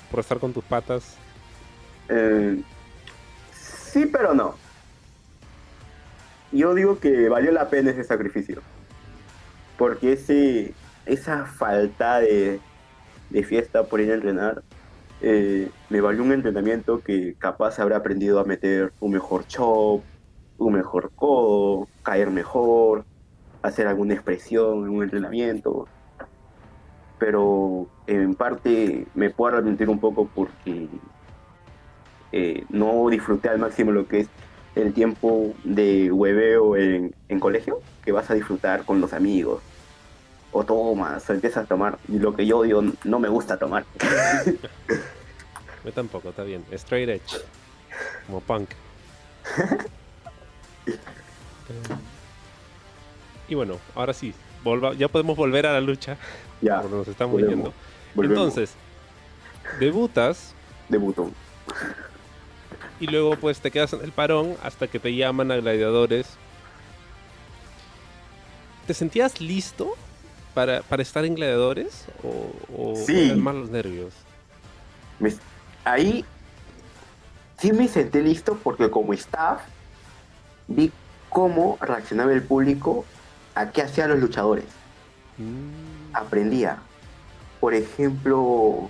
por 0.10 0.20
estar 0.22 0.40
con 0.40 0.54
tus 0.54 0.64
patas. 0.64 1.18
Eh, 2.10 2.62
sí, 3.54 4.06
pero 4.08 4.34
no. 4.34 4.56
Yo 6.52 6.74
digo 6.76 7.00
que 7.00 7.30
valió 7.30 7.52
la 7.52 7.70
pena 7.70 7.92
ese 7.92 8.04
sacrificio. 8.04 8.62
Porque 9.78 10.14
ese, 10.14 10.74
esa 11.06 11.46
falta 11.46 12.20
de, 12.20 12.60
de 13.30 13.44
fiesta 13.44 13.84
por 13.84 14.00
ir 14.02 14.12
a 14.12 14.16
entrenar 14.16 14.62
eh, 15.22 15.70
me 15.90 16.00
valió 16.02 16.22
un 16.22 16.32
entrenamiento 16.32 17.02
que 17.02 17.36
capaz 17.40 17.80
habrá 17.80 17.98
aprendido 17.98 18.40
a 18.40 18.44
meter 18.44 18.92
un 19.00 19.14
mejor 19.14 19.48
chop, 19.48 20.04
un 20.68 20.74
mejor 20.74 21.12
codo, 21.16 21.88
caer 22.04 22.30
mejor, 22.30 23.06
hacer 23.62 23.88
alguna 23.88 24.14
expresión 24.14 24.86
en 24.86 24.90
un 24.90 25.04
entrenamiento. 25.04 25.88
Pero 27.20 27.88
en 28.08 28.36
parte 28.36 29.08
me 29.16 29.30
puedo 29.30 29.56
arrepentir 29.56 29.90
un 29.90 30.00
poco 30.00 30.28
porque 30.34 30.88
eh, 32.32 32.66
no 32.70 33.10
disfruté 33.10 33.50
al 33.50 33.60
máximo 33.60 33.92
lo 33.92 34.08
que 34.08 34.22
es 34.22 34.30
el 34.76 34.94
tiempo 34.94 35.54
de 35.64 36.12
hueveo 36.12 36.76
en, 36.76 37.16
en 37.30 37.40
colegio, 37.40 37.80
que 38.04 38.12
vas 38.12 38.30
a 38.30 38.34
disfrutar 38.34 38.86
con 38.86 39.00
los 39.00 39.14
amigos. 39.14 39.62
O 40.52 40.64
tomas, 40.64 41.28
o 41.30 41.34
empiezas 41.34 41.66
a 41.66 41.68
tomar. 41.68 41.98
Y 42.08 42.20
lo 42.20 42.36
que 42.36 42.46
yo 42.46 42.60
odio, 42.60 42.84
no 43.04 43.20
me 43.20 43.30
gusta 43.30 43.58
tomar. 43.58 43.86
Yo 45.84 45.92
tampoco, 45.92 46.30
está 46.30 46.44
bien. 46.44 46.64
Straight 46.72 47.10
edge. 47.10 47.42
Como 48.26 48.40
punk. 48.40 48.70
Eh, 51.70 51.96
y 53.50 53.56
bueno, 53.56 53.78
ahora 53.96 54.14
sí. 54.14 54.34
volva- 54.64 54.94
ya 54.94 55.08
podemos 55.08 55.36
volver 55.38 55.66
a 55.68 55.74
la 55.74 55.82
lucha. 55.82 56.18
ya, 56.62 56.82
Porque 56.82 56.96
nos 56.98 57.08
estamos 57.08 57.34
volvemos, 57.34 57.56
yendo. 57.56 57.74
volvemos. 58.16 58.38
Entonces, 58.38 58.74
debutas 59.80 60.54
Debutó. 60.90 61.32
y 63.00 63.08
luego 63.08 63.36
pues 63.38 63.60
te 63.60 63.72
quedas 63.72 63.94
en 63.94 64.02
el 64.04 64.12
parón 64.12 64.56
hasta 64.64 64.88
que 64.88 65.00
te 65.00 65.14
llaman 65.16 65.52
a 65.52 65.56
gladiadores. 65.58 66.28
¿Te 68.88 68.94
sentías 68.94 69.40
listo 69.40 69.94
para, 70.54 70.82
para 70.82 71.02
estar 71.02 71.24
en 71.26 71.36
gladiadores? 71.36 72.06
¿O, 72.24 72.52
o 72.94 72.96
Sí. 73.06 73.34
más 73.36 73.56
los 73.56 73.70
nervios? 73.70 74.14
Me- 75.20 75.34
ahí 75.86 76.26
sí 77.60 77.72
me 77.72 77.88
senté 77.88 78.22
listo 78.22 78.58
porque 78.62 78.90
como 78.90 79.14
staff 79.14 79.62
vi 80.68 80.92
cómo 81.34 81.78
reaccionaba 81.82 82.32
el 82.32 82.44
público 82.44 83.04
a 83.56 83.72
qué 83.72 83.82
hacían 83.82 84.10
los 84.10 84.20
luchadores. 84.20 84.66
Mm, 85.38 86.16
aprendía. 86.16 86.78
Por 87.60 87.74
ejemplo, 87.74 88.90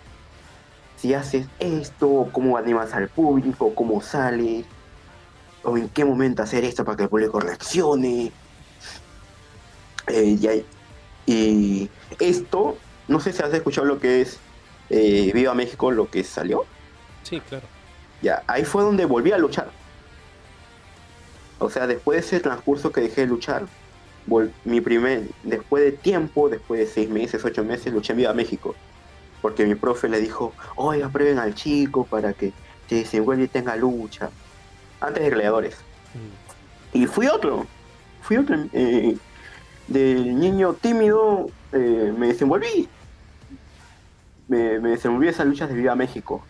si 0.98 1.14
haces 1.14 1.48
esto, 1.60 2.30
cómo 2.32 2.58
animas 2.58 2.94
al 2.94 3.08
público, 3.08 3.74
cómo 3.74 4.02
sales, 4.02 4.66
o 5.64 5.78
en 5.78 5.88
qué 5.89 6.04
momento 6.06 6.44
hacer 6.44 6.66
esto 6.66 6.84
para 6.84 6.98
que 6.98 7.04
el 7.04 7.10
público 7.10 7.39
reaccione. 7.39 8.32
Eh, 10.08 10.38
y, 10.41 10.48
hay- 10.48 10.66
y 11.26 11.89
esto, 12.20 12.78
no 13.08 13.20
sé 13.22 13.32
si 13.32 13.41
has 13.41 13.54
escuchado 13.54 13.88
lo 13.88 14.00
que 14.00 14.22
es 14.22 14.38
eh, 14.89 15.32
Viva 15.34 15.54
México, 15.54 15.91
lo 15.91 16.10
que 16.10 16.24
salió. 16.24 16.66
sí, 17.24 17.39
claro. 17.39 17.66
Ya, 18.22 18.41
ahí 18.48 18.64
fue 18.64 18.84
donde 18.84 19.06
volví 19.06 19.32
a 19.32 19.38
luchar. 19.38 19.70
O 21.64 21.70
sea, 21.70 21.88
después 21.88 22.20
de 22.20 22.28
ese 22.28 22.39
transcurso 22.39 22.91
que 22.91 23.01
dejé 23.01 23.22
de 23.22 23.28
luchar, 23.28 23.66
mi 24.66 24.82
primer, 24.82 25.24
después 25.43 25.84
de 25.84 25.91
tiempo, 25.91 26.49
después 26.49 26.80
de 26.80 26.88
seis 26.88 27.09
meses, 27.09 27.43
ocho 27.43 27.64
meses, 27.64 27.93
luché 27.93 28.14
en 28.14 28.18
Viva 28.18 28.34
México. 28.34 28.76
Porque 29.41 29.66
mi 29.66 29.76
profe 29.76 30.07
le 30.09 30.20
dijo, 30.20 30.53
oiga, 30.76 31.09
prueben 31.09 31.39
al 31.39 31.53
chico 31.55 32.05
para 32.05 32.34
que 32.34 32.53
se 32.88 32.95
desenvuelva 32.95 33.43
y 33.43 33.47
tenga 33.47 33.76
lucha. 33.76 34.30
Antes 35.01 35.24
de 35.24 35.30
gladiadores. 35.30 35.76
Mm. 36.14 36.97
Y 36.97 37.07
fui 37.07 37.28
otro. 37.28 37.66
Fui 38.22 38.38
otro. 38.38 38.57
eh, 38.72 39.18
del 39.88 40.39
niño 40.39 40.74
tímido 40.76 41.47
eh, 41.74 42.14
me 42.18 42.28
desenvolví. 42.28 42.88
Me, 44.47 44.80
me 44.80 44.91
desenvolví 44.91 45.28
en 45.28 45.34
esas 45.34 45.45
luchas 45.45 45.70
de 45.70 45.76
Viva 45.76 45.95
México. 45.95 46.43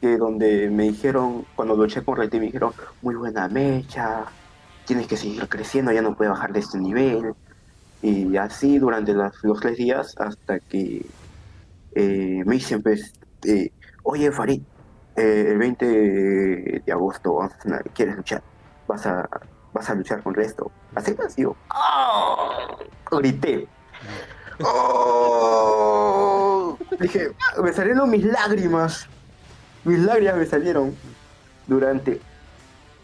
Que 0.00 0.16
donde 0.18 0.68
me 0.70 0.84
dijeron, 0.84 1.44
cuando 1.56 1.74
luché 1.76 2.02
con 2.04 2.16
Reti, 2.16 2.38
me 2.38 2.46
dijeron, 2.46 2.72
muy 3.02 3.14
buena 3.14 3.48
mecha. 3.48 4.24
tienes 4.86 5.06
que 5.08 5.16
seguir 5.16 5.48
creciendo, 5.48 5.90
ya 5.90 6.00
no 6.00 6.14
puedes 6.16 6.30
bajar 6.32 6.52
de 6.52 6.60
este 6.60 6.78
nivel. 6.78 7.34
Y 8.02 8.36
así 8.36 8.78
durante 8.78 9.14
las- 9.14 9.34
los 9.42 9.58
tres 9.58 9.76
días 9.76 10.14
hasta 10.18 10.60
que 10.60 11.04
eh, 11.98 12.42
me 12.46 12.54
dicen, 12.54 12.82
pues, 12.82 13.14
eh, 13.44 13.70
oye, 14.04 14.30
Farid, 14.30 14.62
eh, 15.16 15.46
el 15.48 15.58
20 15.58 15.86
de 16.84 16.92
agosto 16.92 17.38
¿quieres 17.94 18.16
luchar? 18.16 18.42
¿Vas 18.86 19.06
a, 19.06 19.26
vas 19.72 19.88
a 19.90 19.94
luchar 19.94 20.22
con 20.22 20.34
resto? 20.34 20.70
¿Aceptas? 20.94 21.36
Y 21.38 21.42
yo, 21.42 21.56
¡ah! 21.70 22.76
grité. 23.10 23.66
¡Oh! 25.38 26.78
Dije, 27.00 27.30
me 27.62 27.72
salieron 27.72 28.10
mis 28.10 28.24
lágrimas. 28.24 29.08
Mis 29.86 29.98
lágrimas 30.00 30.36
me 30.36 30.46
salieron 30.46 30.94
durante 31.66 32.20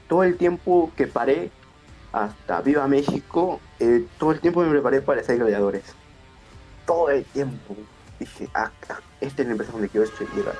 todo 0.08 0.24
el 0.24 0.36
tiempo 0.36 0.90
que 0.96 1.06
paré 1.06 1.50
hasta 2.12 2.60
Viva 2.60 2.86
México. 2.88 3.60
eh, 3.80 4.04
todo 4.18 4.32
el 4.32 4.40
tiempo 4.40 4.62
me 4.62 4.70
preparé 4.70 5.00
para 5.00 5.22
ser 5.22 5.38
gladiadores. 5.38 5.82
Todo 6.86 7.08
el 7.10 7.24
tiempo. 7.24 7.76
Dije, 8.18 8.48
ah, 8.54 8.70
ah, 8.90 8.98
esta 9.20 9.42
es 9.42 9.46
la 9.46 9.52
empresa 9.52 9.72
donde 9.72 9.88
quiero 9.88 10.06
llegar. 10.36 10.54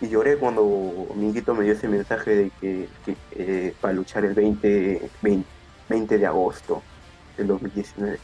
Y 0.00 0.08
lloré 0.08 0.36
cuando 0.36 0.62
mi 1.16 1.30
hijito 1.30 1.54
me 1.54 1.64
dio 1.64 1.72
ese 1.74 1.88
mensaje 1.88 2.30
de 2.36 2.50
que, 2.60 2.88
que, 3.04 3.16
eh, 3.32 3.74
para 3.80 3.94
luchar 3.94 4.24
el 4.24 4.34
20, 4.34 5.10
20, 5.22 5.48
20 5.88 6.18
de 6.18 6.26
agosto 6.26 6.82
del 7.36 7.46
2019. 7.46 8.18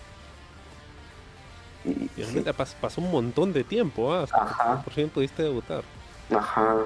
Y, 1.84 2.08
realmente 2.20 2.52
pas- 2.54 2.74
pasó 2.80 3.00
un 3.00 3.10
montón 3.10 3.52
de 3.52 3.64
tiempo, 3.64 4.12
¿ah? 4.12 4.24
Hasta 4.24 4.36
que 4.36 4.42
Ajá. 4.42 4.82
por 4.82 4.92
fin 4.92 5.08
pudiste 5.08 5.42
debutar. 5.42 5.82
Ajá. 6.30 6.76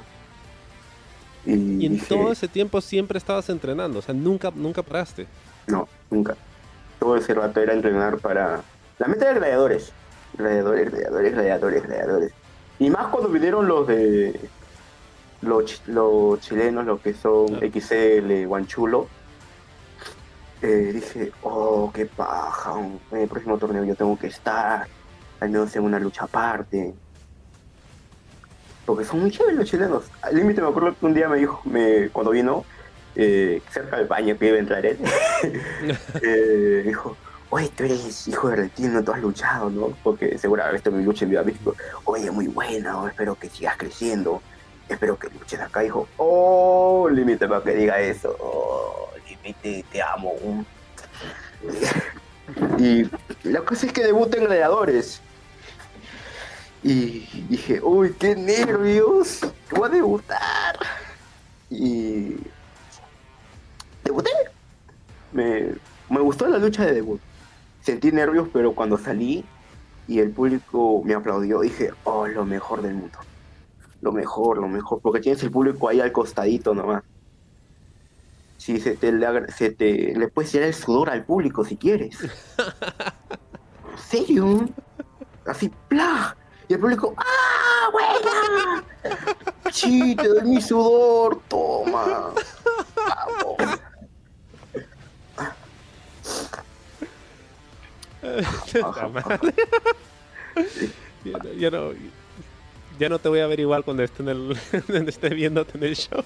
Y, 1.45 1.53
Y 1.83 1.87
en 1.87 1.93
dije, 1.95 2.07
todo 2.09 2.31
ese 2.33 2.47
tiempo 2.49 2.81
siempre 2.81 3.19
estabas 3.19 3.49
entrenando, 3.49 3.99
o 3.99 4.03
sea, 4.03 4.15
nunca, 4.15 4.51
nunca 4.55 4.83
paraste. 4.83 5.27
no, 5.67 5.89
nunca. 6.11 6.37
Todo 7.01 7.17
ese 7.17 7.35
rato 7.35 7.61
era 7.61 7.73
entrenar 7.73 8.19
para... 8.19 8.63
La 8.99 9.09
meta 9.09 9.25
era 9.25 9.35
gladiadores. 9.41 9.93
Gladiadores, 10.39 10.89
gladiadores, 10.91 11.33
gladiadores, 11.35 11.83
gladiadores. 11.83 12.33
Y 12.79 12.91
más 12.91 13.09
cuando 13.09 13.29
vinieron 13.29 13.67
los 13.67 13.89
de... 13.89 14.39
Los, 15.41 15.83
los 15.89 16.39
chilenos, 16.41 16.87
los 16.87 17.01
que 17.01 17.13
son 17.15 17.49
Claro. 17.49 17.67
XL, 17.73 18.47
Guanchulo. 18.47 19.09
Eh, 20.61 20.93
dije, 20.95 21.33
oh, 21.43 21.91
qué 21.93 22.07
paja. 22.07 22.75
En 23.11 23.19
el 23.19 23.29
próximo 23.29 23.59
torneo 23.59 23.83
yo 23.85 23.97
tengo 23.97 24.17
que 24.17 24.29
estar. 24.29 24.87
Al 25.41 25.51
menos 25.51 25.75
en 25.75 25.83
una 25.83 25.99
lucha 25.99 26.25
aparte. 26.27 26.95
Porque 28.85 29.05
son 29.05 29.21
muy 29.21 29.31
chéveres 29.31 29.59
los 29.59 29.69
chilenos. 29.69 30.05
Límite 30.33 30.61
me 30.61 30.69
acuerdo 30.69 30.95
que 30.99 31.07
un 31.07 31.15
día 31.15 31.29
me 31.29 31.39
dijo, 31.39 31.61
me, 31.65 32.09
cuando 32.09 32.33
vino, 32.33 32.65
eh, 33.15 33.63
cerca 33.71 33.97
del 33.97 34.07
baño 34.07 34.37
que 34.39 34.49
iba 34.49 34.57
a 34.57 34.61
entrar 34.61 34.85
él, 34.85 34.99
eh, 36.23 36.83
dijo, 36.85 37.17
oye, 37.51 37.71
tú 37.77 37.85
eres 37.85 38.27
hijo 38.27 38.49
de 38.49 38.57
Retino, 38.57 39.05
tú 39.05 39.13
has 39.13 39.21
luchado, 39.21 39.71
¿no? 39.71 39.97
Porque 40.03 40.39
seguramente 40.39 40.91
mi 40.91 41.05
lucha 41.05 41.25
en 41.25 41.31
Viva 41.31 41.43
México, 41.43 41.77
oye, 42.05 42.31
muy 42.31 42.49
buena, 42.49 42.99
oh, 42.99 43.09
espero 43.09 43.35
que 43.35 43.51
sigas 43.51 43.77
creciendo, 43.77 44.43
espero 44.89 45.19
que 45.19 45.29
luches 45.29 45.61
acá, 45.61 45.81
dijo, 45.81 46.09
oh, 46.17 47.09
límite 47.11 47.47
para 47.47 47.63
que 47.63 47.75
diga 47.75 48.01
eso, 48.01 48.35
oh, 48.41 49.11
límite, 49.29 49.85
te 49.91 50.03
amo. 50.03 50.35
Y 52.79 53.09
la 53.45 53.61
cosa 53.61 53.87
es 53.87 53.93
que 53.93 54.03
debuta 54.03 54.37
en 54.37 54.45
Gladiadores. 54.45 55.23
Y 56.83 57.21
dije, 57.49 57.81
uy, 57.81 58.15
qué 58.19 58.35
nervios, 58.35 59.41
voy 59.71 59.89
a 59.89 59.93
debutar. 59.93 60.79
Y 61.71 62.37
debuté. 64.05 64.31
Me, 65.33 65.75
me 66.11 66.21
gustó 66.21 66.49
la 66.49 66.59
lucha 66.59 66.85
de 66.85 66.95
debut. 66.95 67.21
Sentí 67.83 68.11
nervios, 68.11 68.49
pero 68.53 68.75
cuando 68.75 68.99
salí 68.99 69.45
y 70.09 70.19
el 70.19 70.31
público 70.31 71.03
me 71.05 71.15
aplaudió, 71.15 71.61
dije, 71.61 71.91
oh, 72.05 72.27
lo 72.27 72.45
mejor 72.45 72.83
del 72.83 72.95
mundo. 72.95 73.19
Lo 74.01 74.13
mejor, 74.13 74.59
lo 74.59 74.69
mejor, 74.69 75.01
porque 75.01 75.21
tienes 75.21 75.43
el 75.45 75.51
público 75.53 75.89
ahí 75.89 76.01
al 76.01 76.11
costadito 76.11 76.75
nomás. 76.75 77.05
Sí, 78.59 78.79
se 78.79 78.97
te, 78.97 79.13
le, 79.13 79.51
se 79.53 79.71
te 79.71 80.15
le 80.17 80.29
puedes 80.29 80.51
tirar 80.51 80.69
el 80.69 80.75
sudor 80.75 81.11
al 81.11 81.25
público 81.25 81.65
si 81.65 81.77
quieres. 81.77 82.19
¿En 83.91 83.99
serio? 83.99 84.69
Así, 85.47 85.71
¡plah! 85.89 86.37
Y 86.73 86.75
el 86.75 86.81
público, 86.81 87.15
¡ah, 87.19 87.91
buena! 87.93 88.83
Sí, 89.71 90.17
te 90.17 90.27
doy 90.27 90.41
mi 90.49 90.63
sudor, 90.63 91.39
toma. 91.47 92.31
Vamos. 92.97 93.79
Ya, 101.25 101.39
no, 101.39 101.53
ya 101.53 101.71
no- 101.71 101.93
ya 102.99 103.09
no 103.09 103.19
te 103.19 103.29
voy 103.29 103.41
a 103.41 103.47
ver 103.47 103.61
igual 103.61 103.85
cuando 103.85 104.03
esté, 104.03 104.23
en 104.23 104.29
el, 104.31 104.57
cuando 104.87 105.11
esté 105.11 105.29
viéndote 105.29 105.77
en 105.77 105.85
el 105.85 105.95
show. 105.97 106.25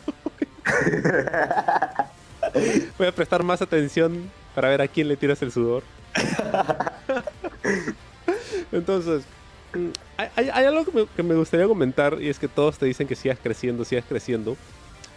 voy 2.99 3.07
a 3.09 3.13
prestar 3.13 3.43
más 3.43 3.61
atención 3.63 4.31
para 4.55 4.69
ver 4.69 4.83
a 4.83 4.89
quién 4.89 5.09
le 5.09 5.17
tiras 5.17 5.43
el 5.43 5.51
sudor. 5.53 5.83
Entonces, 8.73 9.25
hay, 10.17 10.49
algo 10.65 10.85
que 10.85 10.93
me, 10.93 11.07
que 11.07 11.23
me 11.23 11.35
gustaría 11.35 11.67
comentar 11.67 12.21
y 12.21 12.29
es 12.29 12.39
que 12.39 12.49
todos 12.49 12.79
te 12.79 12.87
dicen 12.87 13.07
que 13.07 13.15
sigas 13.17 13.39
creciendo, 13.43 13.85
sigas 13.85 14.05
creciendo. 14.09 14.57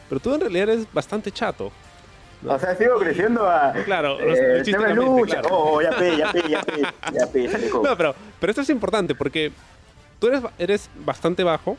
Pero 0.07 0.19
tú 0.21 0.33
en 0.33 0.41
realidad 0.41 0.69
eres 0.69 0.91
bastante 0.93 1.31
chato. 1.31 1.71
¿no? 2.41 2.53
O 2.53 2.59
sea, 2.59 2.75
sigo 2.75 2.97
creciendo 2.99 3.49
a. 3.49 3.73
Claro, 3.85 4.17
Eh, 4.19 4.63
lucha. 4.95 5.41
claro. 5.41 5.47
Oh, 5.51 5.81
ya 5.81 5.91
pe, 5.91 6.17
ya 6.17 6.31
pe, 6.31 6.41
ya 6.49 6.61
pe, 6.61 6.81
ya 7.13 7.27
pe, 7.27 7.47
No, 7.83 7.97
pero, 7.97 8.15
pero 8.39 8.51
esto 8.51 8.61
es 8.61 8.69
importante 8.69 9.13
porque 9.13 9.51
tú 10.19 10.27
eres, 10.27 10.41
eres 10.57 10.89
bastante 11.05 11.43
bajo, 11.43 11.77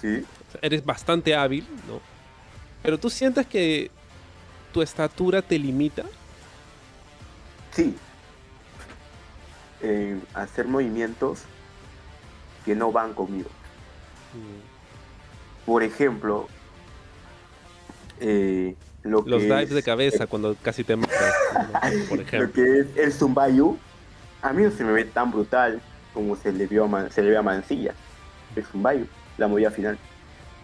Sí. 0.00 0.24
eres 0.60 0.84
bastante 0.84 1.34
hábil, 1.34 1.66
¿no? 1.88 2.00
Pero 2.82 2.98
tú 2.98 3.08
sientes 3.08 3.46
que 3.46 3.90
tu 4.72 4.82
estatura 4.82 5.40
te 5.40 5.58
limita. 5.58 6.02
Sí. 7.72 7.96
Hacer 10.34 10.66
movimientos 10.66 11.42
que 12.64 12.74
no 12.74 12.92
van 12.92 13.14
conmigo. 13.14 13.48
Por 15.66 15.82
ejemplo, 15.82 16.48
eh, 18.20 18.74
lo 19.02 19.22
Los 19.26 19.40
que 19.40 19.44
dives 19.46 19.68
es- 19.70 19.74
de 19.74 19.82
cabeza 19.82 20.26
cuando 20.26 20.56
casi 20.62 20.84
te 20.84 20.96
matas, 20.96 21.34
por 22.08 22.18
Lo 22.18 22.22
ejemplo. 22.24 22.52
que 22.52 22.80
es 22.80 22.86
el 22.96 23.12
Zumbayu, 23.12 23.78
a 24.42 24.52
mí 24.52 24.62
no 24.62 24.70
se 24.70 24.84
me 24.84 24.92
ve 24.92 25.04
tan 25.04 25.30
brutal 25.30 25.80
como 26.12 26.36
se 26.36 26.52
le 26.52 26.66
vio 26.66 26.84
a, 26.84 26.88
Man- 26.88 27.10
se 27.10 27.22
le 27.22 27.30
ve 27.30 27.36
a 27.36 27.42
Mancilla. 27.42 27.94
El 28.56 28.64
Zumbayu, 28.64 29.06
la 29.38 29.48
movida 29.48 29.70
final. 29.70 29.98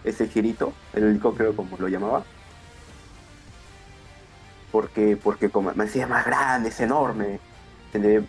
Ese 0.03 0.27
girito, 0.27 0.73
el 0.93 1.03
helicóptero 1.03 1.55
como 1.55 1.77
lo 1.77 1.87
llamaba. 1.87 2.23
Porque, 4.71 5.17
porque 5.21 5.49
como 5.49 5.73
Mancilla 5.73 6.05
es 6.05 6.09
más 6.09 6.25
grande, 6.25 6.69
es 6.69 6.79
enorme. 6.79 7.39
Se 7.91 7.99
le 7.99 8.19
ve 8.19 8.25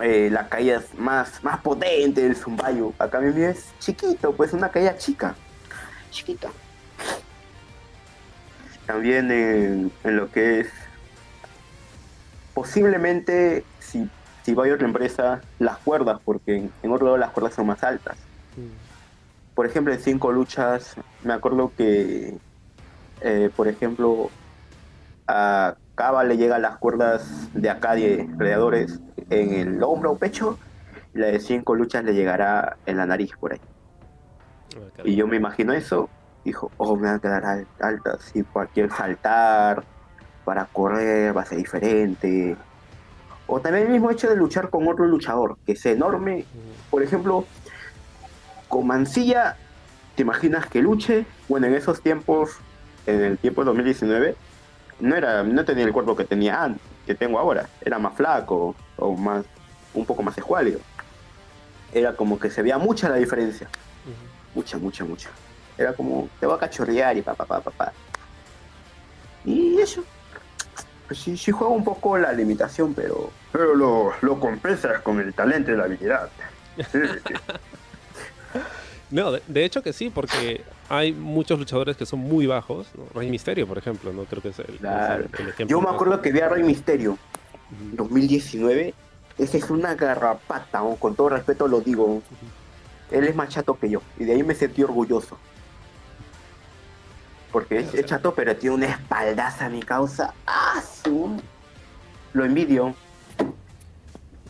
eh, 0.00 0.28
la 0.30 0.48
caída 0.48 0.78
es 0.78 0.94
más, 0.98 1.42
más 1.42 1.60
potente 1.60 2.22
del 2.22 2.36
Zumbayu. 2.36 2.94
Acá 2.98 3.20
mi 3.20 3.42
es 3.42 3.72
chiquito, 3.78 4.32
pues 4.32 4.52
una 4.52 4.70
caída 4.70 4.96
chica. 4.96 5.34
Chiquita. 6.10 6.48
También 8.86 9.30
en, 9.30 9.92
en 10.04 10.16
lo 10.16 10.30
que 10.30 10.60
es 10.60 10.68
posiblemente 12.54 13.64
si, 13.78 14.08
si 14.42 14.54
voy 14.54 14.70
a 14.70 14.74
otra 14.74 14.86
empresa, 14.86 15.42
las 15.58 15.78
cuerdas, 15.78 16.20
porque 16.24 16.56
en, 16.56 16.72
en 16.82 16.92
otro 16.92 17.06
lado 17.06 17.18
las 17.18 17.30
cuerdas 17.30 17.54
son 17.54 17.66
más 17.66 17.84
altas. 17.84 18.16
Por 19.54 19.66
ejemplo, 19.66 19.92
en 19.92 20.00
cinco 20.00 20.32
luchas, 20.32 20.94
me 21.22 21.32
acuerdo 21.32 21.72
que, 21.76 22.36
eh, 23.20 23.50
por 23.54 23.68
ejemplo, 23.68 24.30
a 25.26 25.76
Cava 25.98 26.22
le 26.22 26.36
llegan 26.36 26.62
las 26.62 26.76
cuerdas 26.78 27.48
de 27.54 27.68
acá 27.68 27.96
de 27.96 28.24
gladiadores 28.36 29.00
en 29.30 29.52
el 29.52 29.82
hombro 29.82 30.12
o 30.12 30.16
pecho, 30.16 30.56
y 31.12 31.18
la 31.18 31.26
de 31.26 31.40
cinco 31.40 31.74
luchas 31.74 32.04
le 32.04 32.14
llegará 32.14 32.76
en 32.86 32.98
la 32.98 33.04
nariz 33.04 33.32
por 33.36 33.52
ahí. 33.52 33.60
Ah. 34.76 35.02
Y 35.04 35.16
yo 35.16 35.26
me 35.26 35.34
imagino 35.36 35.72
eso, 35.72 36.08
dijo, 36.44 36.70
oh, 36.76 36.94
me 36.94 37.08
va 37.08 37.14
a 37.14 37.18
quedar 37.18 37.44
al- 37.44 37.66
alta, 37.80 38.16
si 38.20 38.44
cualquier 38.44 38.92
saltar 38.92 39.82
para 40.44 40.66
correr 40.66 41.36
va 41.36 41.42
a 41.42 41.46
ser 41.46 41.58
diferente. 41.58 42.56
O 43.48 43.58
también 43.60 43.86
el 43.86 43.92
mismo 43.92 44.12
hecho 44.12 44.28
de 44.30 44.36
luchar 44.36 44.70
con 44.70 44.86
otro 44.86 45.04
luchador, 45.04 45.56
que 45.66 45.72
es 45.72 45.84
enorme. 45.84 46.44
Por 46.90 47.02
ejemplo, 47.02 47.44
con 48.68 48.86
Mancilla, 48.86 49.56
¿te 50.14 50.22
imaginas 50.22 50.66
que 50.66 50.80
luche? 50.80 51.26
Bueno, 51.48 51.66
en 51.66 51.74
esos 51.74 52.02
tiempos, 52.02 52.56
en 53.04 53.20
el 53.20 53.36
tiempo 53.38 53.62
de 53.62 53.66
2019, 53.66 54.36
no 55.00 55.16
era, 55.16 55.42
no 55.42 55.64
tenía 55.64 55.84
el 55.84 55.92
cuerpo 55.92 56.16
que 56.16 56.24
tenía 56.24 56.62
antes, 56.62 56.82
que 57.06 57.14
tengo 57.14 57.38
ahora. 57.38 57.68
Era 57.80 57.98
más 57.98 58.14
flaco, 58.14 58.74
o 58.96 59.14
más, 59.14 59.44
un 59.94 60.04
poco 60.04 60.22
más 60.22 60.36
escuálido. 60.36 60.80
Era 61.92 62.14
como 62.14 62.38
que 62.38 62.50
se 62.50 62.62
veía 62.62 62.78
mucha 62.78 63.08
la 63.08 63.16
diferencia. 63.16 63.68
Mucha, 64.54 64.78
mucha, 64.78 65.04
mucha. 65.04 65.30
Era 65.76 65.92
como, 65.92 66.28
te 66.40 66.46
voy 66.46 66.56
a 66.56 66.58
cachorrear 66.58 67.16
y 67.16 67.22
pa, 67.22 67.34
pa, 67.34 67.44
pa, 67.44 67.60
pa, 67.60 67.70
pa. 67.70 67.92
Y 69.44 69.78
eso. 69.78 70.04
pues 71.06 71.20
sí, 71.20 71.36
sí 71.36 71.52
juega 71.52 71.72
un 71.72 71.84
poco 71.84 72.18
la 72.18 72.32
limitación, 72.32 72.94
pero, 72.94 73.30
pero 73.52 73.74
lo, 73.74 74.12
lo 74.20 74.40
compensas 74.40 75.00
con 75.02 75.20
el 75.20 75.32
talento 75.32 75.72
y 75.72 75.76
la 75.76 75.84
habilidad. 75.84 76.28
Sí. 76.90 76.98
No, 79.10 79.32
de, 79.32 79.42
de 79.46 79.64
hecho 79.64 79.82
que 79.82 79.94
sí, 79.94 80.10
porque 80.10 80.62
hay 80.88 81.12
muchos 81.12 81.58
luchadores 81.58 81.96
que 81.96 82.06
son 82.06 82.20
muy 82.20 82.46
bajos. 82.46 82.86
¿no? 82.96 83.04
Rey 83.18 83.30
Misterio, 83.30 83.66
por 83.66 83.78
ejemplo, 83.78 84.12
no 84.12 84.24
creo 84.24 84.42
que 84.42 84.48
es 84.48 84.58
el, 84.58 84.74
es 84.74 84.80
Claro. 84.80 85.24
el- 85.24 85.30
el 85.40 85.48
ejemplo. 85.50 85.66
Yo 85.66 85.80
me 85.80 85.90
acuerdo 85.90 86.20
que 86.22 86.32
vi 86.32 86.40
a 86.40 86.48
Rey 86.48 86.62
Misterio 86.62 87.12
Ujú. 87.12 87.96
2019. 87.96 88.94
Esa 89.38 89.56
es 89.56 89.70
una 89.70 89.94
garrapata, 89.94 90.80
¿no? 90.80 90.96
con 90.96 91.14
todo 91.14 91.28
respeto 91.30 91.68
lo 91.68 91.80
digo. 91.80 92.22
Él 93.10 93.24
es 93.24 93.34
más 93.36 93.48
chato 93.50 93.78
que 93.78 93.88
yo, 93.88 94.02
y 94.18 94.24
de 94.24 94.32
ahí 94.32 94.42
me 94.42 94.54
sentí 94.54 94.82
orgulloso. 94.82 95.38
Porque 97.52 97.78
es, 97.78 97.94
es 97.94 98.04
chato, 98.04 98.34
pero 98.34 98.54
tiene 98.56 98.74
una 98.76 98.86
espaldaza, 98.86 99.68
mi 99.70 99.80
causa. 99.82 100.34
¡Ah, 100.46 100.82
su! 101.04 101.40
Lo 102.34 102.44
envidio. 102.44 102.94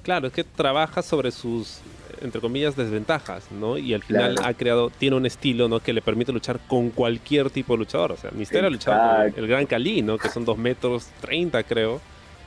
Claro, 0.02 0.26
es 0.28 0.32
que 0.32 0.42
trabaja 0.42 1.02
sobre 1.02 1.30
sus, 1.30 1.80
entre 2.22 2.40
comillas, 2.40 2.76
desventajas, 2.76 3.50
¿no? 3.50 3.78
Y 3.78 3.94
al 3.94 4.02
final 4.02 4.34
Claro. 4.34 4.48
ha 4.48 4.54
creado, 4.54 4.90
tiene 4.90 5.16
un 5.16 5.26
estilo, 5.26 5.68
¿no? 5.68 5.80
Que 5.80 5.92
le 5.92 6.02
permite 6.02 6.32
luchar 6.32 6.58
con 6.66 6.90
cualquier 6.90 7.50
tipo 7.50 7.74
de 7.74 7.78
luchador. 7.78 8.12
O 8.12 8.16
sea, 8.16 8.30
Misterio 8.32 8.66
ha 8.68 8.70
luchado 8.70 9.30
con 9.32 9.42
el, 9.44 9.46
Gran 9.48 9.66
Cali, 9.66 10.02
¿no? 10.02 10.18
Que 10.18 10.28
son 10.28 10.44
2 10.44 10.56
metros 10.58 11.06
30, 11.20 11.62
creo. 11.62 12.00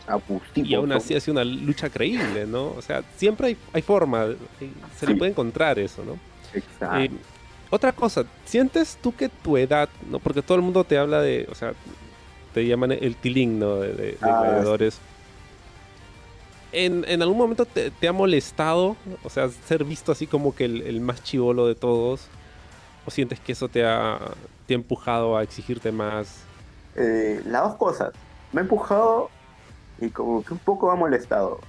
Abusivo. 0.08 0.68
Y 0.68 0.74
aún 0.74 0.92
así 0.92 1.14
¿no? 1.14 1.18
hace 1.18 1.32
una 1.32 1.44
lucha 1.44 1.90
creíble, 1.90 2.46
¿no? 2.48 2.70
O 2.78 2.82
sea, 2.82 3.04
siempre 3.18 3.48
hay, 3.48 3.58
hay 3.74 3.82
forma, 3.82 4.22
hay- 4.24 4.38
se 4.98 5.08
le 5.08 5.16
puede 5.16 5.32
encontrar 5.32 5.78
eso, 5.80 6.04
¿no? 6.04 6.18
Exacto. 6.54 6.98
Eh, 7.00 7.10
otra 7.70 7.94
cosa, 7.94 8.26
¿sientes 8.44 8.98
tú 9.02 9.16
que 9.16 9.30
tu 9.30 9.56
edad, 9.58 9.88
no? 10.10 10.20
Porque 10.20 10.42
todo 10.42 10.56
el 10.58 10.64
mundo 10.64 10.84
te 10.84 10.98
habla 10.98 11.22
de, 11.22 11.48
o 11.50 11.56
sea, 11.56 11.74
te 12.54 12.66
llaman 12.68 12.92
el 12.92 13.16
tilín, 13.16 13.60
¿no? 13.60 13.76
De, 13.78 13.90
de- 13.94 13.96
de 14.12 14.18
Ah, 14.22 14.42
gladiadores. 14.44 15.00
¿En, 16.74 17.22
algún 17.22 17.38
momento 17.38 17.66
te, 17.66 18.08
ha 18.08 18.14
molestado, 18.14 18.96
o 19.24 19.30
sea, 19.30 19.50
ser 19.50 19.84
visto 19.84 20.12
así 20.12 20.28
como 20.28 20.56
que 20.56 20.66
el, 20.66 21.02
más 21.02 21.24
chivolo 21.24 21.68
de 21.68 21.76
todos? 21.76 22.28
¿O 23.06 23.12
sientes 23.12 23.40
que 23.40 23.52
eso 23.52 23.68
te 23.68 23.86
ha, 23.86 24.20
te 24.68 24.74
ha 24.74 24.76
empujado 24.76 25.36
a 25.36 25.44
exigirte 25.44 25.92
más? 25.92 26.44
Eh, 26.96 27.42
las 27.46 27.64
dos 27.64 27.76
cosas. 27.76 28.14
Me 28.54 28.62
ha 28.62 28.64
empujado 28.64 29.30
y 30.00 30.10
como 30.10 30.44
que 30.44 30.54
un 30.54 30.60
poco 30.60 30.92
ha 30.92 30.96
molestado. 30.96 31.60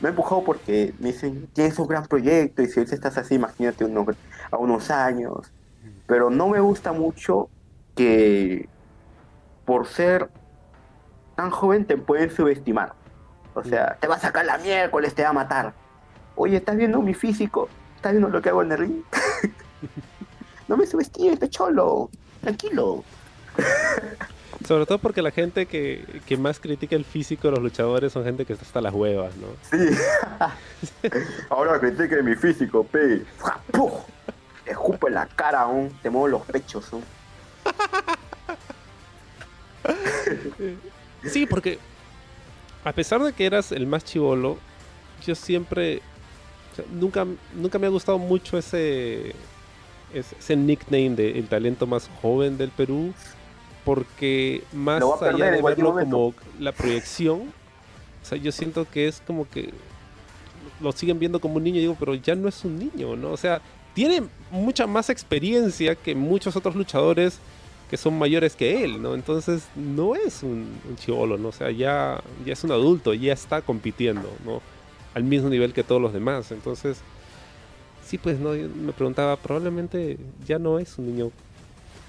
Me 0.00 0.08
ha 0.08 0.10
empujado 0.10 0.44
porque 0.44 0.94
me 0.98 1.12
dicen, 1.12 1.48
tienes 1.52 1.78
un 1.78 1.88
gran 1.88 2.04
proyecto 2.06 2.62
y 2.62 2.68
si 2.68 2.80
ahorita 2.80 2.94
estás 2.94 3.18
así, 3.18 3.34
imagínate 3.34 3.84
unos, 3.84 4.16
a 4.50 4.56
unos 4.56 4.90
años. 4.90 5.50
Pero 6.06 6.30
no 6.30 6.48
me 6.48 6.60
gusta 6.60 6.92
mucho 6.92 7.48
que 7.94 8.68
por 9.64 9.86
ser 9.86 10.28
tan 11.34 11.50
joven 11.50 11.84
te 11.84 11.96
pueden 11.96 12.30
subestimar. 12.30 12.94
O 13.56 13.64
sea, 13.64 13.96
te 13.98 14.06
va 14.06 14.16
a 14.16 14.20
sacar 14.20 14.44
la 14.44 14.58
miércoles, 14.58 15.14
te 15.14 15.22
va 15.22 15.30
a 15.30 15.32
matar. 15.32 15.72
Oye, 16.34 16.58
¿estás 16.58 16.76
viendo 16.76 17.00
mi 17.00 17.14
físico? 17.14 17.70
¿Estás 17.96 18.12
viendo 18.12 18.28
lo 18.28 18.42
que 18.42 18.50
hago 18.50 18.62
en 18.62 18.72
el 18.72 18.78
ring? 18.78 19.02
no 20.68 20.76
me 20.76 20.86
subestimes, 20.86 21.48
cholo. 21.48 22.10
Tranquilo. 22.42 23.02
Sobre 24.68 24.84
todo 24.84 24.98
porque 24.98 25.22
la 25.22 25.30
gente 25.30 25.64
que, 25.64 26.04
que 26.26 26.36
más 26.36 26.60
critica 26.60 26.96
el 26.96 27.06
físico 27.06 27.48
de 27.48 27.52
los 27.52 27.62
luchadores 27.62 28.12
son 28.12 28.24
gente 28.24 28.44
que 28.44 28.52
está 28.52 28.66
hasta 28.66 28.82
las 28.82 28.92
huevas, 28.92 29.34
¿no? 29.36 29.46
Sí. 29.70 29.96
Ahora 31.48 31.80
critique 31.80 32.22
mi 32.22 32.34
físico, 32.34 32.84
pe. 32.84 33.24
Te 34.64 34.70
escupo 34.70 35.08
en 35.08 35.14
la 35.14 35.26
cara 35.26 35.62
aún, 35.62 35.98
te 36.02 36.10
muevo 36.10 36.28
los 36.28 36.42
pechos 36.42 36.92
aún. 36.92 37.04
Sí, 41.24 41.46
porque 41.46 41.78
a 42.86 42.92
pesar 42.92 43.20
de 43.20 43.32
que 43.32 43.44
eras 43.44 43.72
el 43.72 43.84
más 43.84 44.04
chivolo, 44.04 44.58
yo 45.26 45.34
siempre. 45.34 46.00
o 46.72 46.76
sea, 46.76 46.84
nunca, 46.92 47.26
nunca 47.52 47.80
me 47.80 47.88
ha 47.88 47.90
gustado 47.90 48.16
mucho 48.16 48.56
ese, 48.56 49.34
ese, 50.14 50.54
nickname 50.54 51.16
de 51.16 51.36
el 51.36 51.48
talento 51.48 51.88
más 51.88 52.08
joven 52.22 52.56
del 52.56 52.70
Perú. 52.70 53.12
Porque 53.84 54.62
más 54.72 55.02
allá 55.20 55.50
de 55.50 55.62
verlo 55.62 55.94
como 55.94 56.34
la 56.60 56.70
proyección, 56.70 57.52
o 58.22 58.24
sea, 58.24 58.38
yo 58.38 58.52
siento 58.52 58.88
que 58.88 59.08
es 59.08 59.20
como 59.26 59.48
que 59.48 59.70
lo 60.80 60.92
siguen 60.92 61.18
viendo 61.18 61.40
como 61.40 61.56
un 61.56 61.64
niño. 61.64 61.78
y 61.78 61.80
Digo, 61.80 61.96
pero 61.98 62.14
ya 62.14 62.36
no 62.36 62.48
es 62.48 62.64
un 62.64 62.78
niño, 62.78 63.16
¿no? 63.16 63.32
O 63.32 63.36
sea, 63.36 63.60
tiene 63.94 64.22
mucha 64.52 64.86
más 64.86 65.10
experiencia 65.10 65.96
que 65.96 66.14
muchos 66.14 66.54
otros 66.54 66.76
luchadores 66.76 67.40
que 67.90 67.96
son 67.96 68.18
mayores 68.18 68.56
que 68.56 68.82
él, 68.84 69.00
¿no? 69.00 69.14
Entonces 69.14 69.68
no 69.76 70.14
es 70.16 70.42
un, 70.42 70.78
un 70.88 70.96
chivolo, 70.96 71.38
¿no? 71.38 71.48
O 71.48 71.52
sea, 71.52 71.70
ya, 71.70 72.20
ya 72.44 72.52
es 72.52 72.64
un 72.64 72.72
adulto, 72.72 73.14
ya 73.14 73.32
está 73.32 73.62
compitiendo, 73.62 74.28
¿no? 74.44 74.60
Al 75.14 75.22
mismo 75.24 75.48
nivel 75.48 75.72
que 75.72 75.84
todos 75.84 76.02
los 76.02 76.12
demás. 76.12 76.50
Entonces, 76.50 76.98
sí, 78.04 78.18
pues, 78.18 78.38
¿no? 78.40 78.54
Yo 78.54 78.68
me 78.68 78.92
preguntaba, 78.92 79.36
probablemente 79.36 80.18
ya 80.46 80.58
no 80.58 80.78
es 80.78 80.98
un 80.98 81.06
niño. 81.06 81.30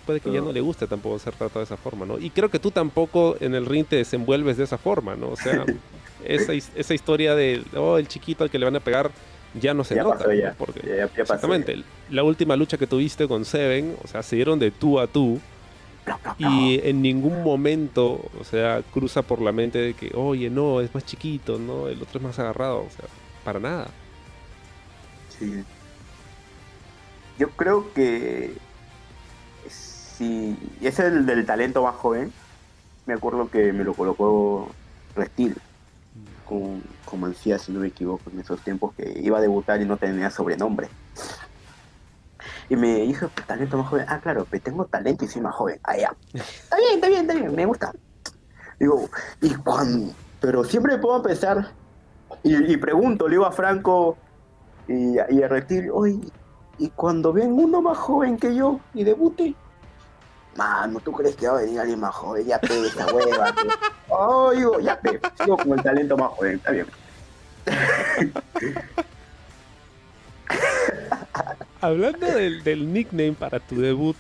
Puede 0.06 0.20
que 0.20 0.32
ya 0.32 0.40
No. 0.40 0.46
no 0.48 0.52
le 0.54 0.62
guste 0.62 0.88
tampoco 0.88 1.20
ser 1.20 1.34
tratado 1.36 1.60
de 1.60 1.66
esa 1.66 1.78
forma, 1.78 2.06
¿no? 2.06 2.18
Y 2.18 2.30
creo 2.30 2.50
que 2.50 2.60
tú 2.60 2.72
tampoco 2.72 3.36
en 3.40 3.54
el 3.56 3.66
ring 3.66 3.86
te 3.86 3.98
desenvuelves 3.98 4.58
de 4.58 4.64
esa 4.64 4.78
forma, 4.78 5.16
¿no? 5.16 5.30
O 5.30 5.36
sea, 5.36 5.64
esa, 6.26 6.54
esa 6.54 6.94
historia 6.94 7.36
de, 7.36 7.62
oh, 7.76 7.98
el 7.98 8.08
chiquito 8.08 8.44
al 8.44 8.50
que 8.50 8.58
le 8.58 8.66
van 8.66 8.76
a 8.78 8.80
pegar, 8.80 9.12
ya 9.54 9.74
no 9.74 9.84
se 9.84 9.96
ya 9.96 10.04
nota, 10.04 10.18
pasó 10.18 10.30
¿no? 10.30 10.34
ya. 10.34 10.56
Porque 10.58 10.82
Ya, 10.88 10.96
ya 10.96 11.08
pasó. 11.08 11.22
Exactamente. 11.22 11.84
La 12.10 12.24
última 12.24 12.56
lucha 12.56 12.78
que 12.78 12.88
tuviste 12.88 13.28
con 13.28 13.46
Seven, 13.46 13.96
o 14.04 14.08
sea, 14.08 14.24
se 14.24 14.38
dieron 14.38 14.58
de 14.60 14.72
tú 14.72 15.00
a 15.00 15.08
tú. 15.08 15.40
Y 16.38 16.80
en 16.84 17.02
ningún 17.02 17.44
momento, 17.44 18.30
o 18.40 18.44
sea, 18.44 18.82
cruza 18.94 19.22
por 19.22 19.42
la 19.42 19.52
mente 19.52 19.80
de 19.80 19.94
que, 19.94 20.12
oye, 20.16 20.50
no, 20.50 20.82
es 20.82 20.94
más 20.94 21.06
chiquito, 21.06 21.58
no, 21.58 21.88
el 21.88 22.02
otro 22.02 22.20
es 22.20 22.24
más 22.24 22.40
agarrado, 22.40 22.80
o 22.80 22.90
sea, 22.90 23.06
para 23.44 23.60
nada. 23.60 23.88
Sí. 25.38 25.64
Yo 27.38 27.50
creo 27.52 27.94
que 27.94 28.54
si 29.70 30.58
es 30.82 31.00
el 31.00 31.26
del 31.26 31.46
talento 31.46 31.84
más 31.84 31.96
joven, 31.96 32.32
me 33.06 33.14
acuerdo 33.14 33.50
que 33.50 33.72
me 33.72 33.84
lo 33.84 33.94
colocó 33.94 34.70
Restil 35.16 35.56
con, 36.46 36.82
con 37.06 37.20
Mancía, 37.20 37.60
si 37.60 37.72
no 37.72 37.80
me 37.80 37.88
equivoco, 37.88 38.30
en 38.32 38.40
esos 38.40 38.62
tiempos 38.62 38.94
que 38.96 39.20
iba 39.24 39.38
a 39.38 39.42
debutar 39.42 39.82
y 39.82 39.86
no 39.86 39.98
tenía 39.98 40.32
sobrenombre. 40.32 40.90
Y 42.70 42.76
me 42.76 42.96
dijo, 43.02 43.30
talento 43.48 43.78
más 43.78 43.88
joven. 43.90 44.06
Ah, 44.10 44.20
claro, 44.20 44.46
pues 44.50 44.62
tengo 44.62 44.86
talento 44.86 45.26
y 45.26 45.28
soy 45.28 45.42
más 45.42 45.56
joven. 45.56 45.80
Ah, 45.84 45.98
ya. 45.98 46.16
Está 46.34 46.78
bien, 46.78 46.96
está 46.96 47.08
bien, 47.08 47.22
está 47.22 47.34
bien, 47.34 47.56
me 47.56 47.66
gusta. 47.66 47.92
Digo, 48.80 49.10
¿y 49.42 49.56
cuándo? 49.56 50.14
Pero 50.42 50.64
siempre 50.64 50.98
puedo 50.98 51.22
pensar 51.24 51.72
y, 52.44 52.74
y 52.74 52.78
pregunto, 52.78 53.28
le 53.28 53.36
digo 53.36 53.46
a 53.46 53.52
Franco 53.52 54.18
y, 54.88 55.18
a- 55.18 55.26
y 55.32 55.42
a 55.42 55.48
Reptil, 55.48 55.90
oye, 55.92 56.20
¿y 56.78 56.90
cuando 56.92 57.34
ven 57.34 57.54
uno 57.54 57.82
más 57.82 57.98
joven 57.98 58.38
que 58.38 58.54
yo 58.54 58.80
y 58.94 59.04
debute? 59.04 59.56
Mano, 60.56 61.00
¿tú 61.00 61.12
crees 61.12 61.36
que 61.36 61.48
va 61.48 61.58
a 61.58 61.62
venir 61.62 61.80
alguien 61.80 62.00
más 62.00 62.14
joven? 62.16 62.46
Ya 62.46 62.60
pe, 62.60 62.68
esa 62.86 63.06
hueva. 63.14 63.54
Oh, 64.10 64.52
digo, 64.56 64.80
ya 64.80 65.00
pe, 65.00 65.20
sigo 65.42 65.58
con 65.58 65.72
el 65.74 65.82
talento 65.84 66.18
más 66.18 66.30
joven, 66.32 66.56
está 66.58 66.72
bien. 66.72 66.86
Hablando 71.82 72.26
del, 72.28 72.64
del 72.64 72.92
nickname 72.92 73.34
para 73.34 73.60
tu 73.60 73.80
debut, 73.80 74.16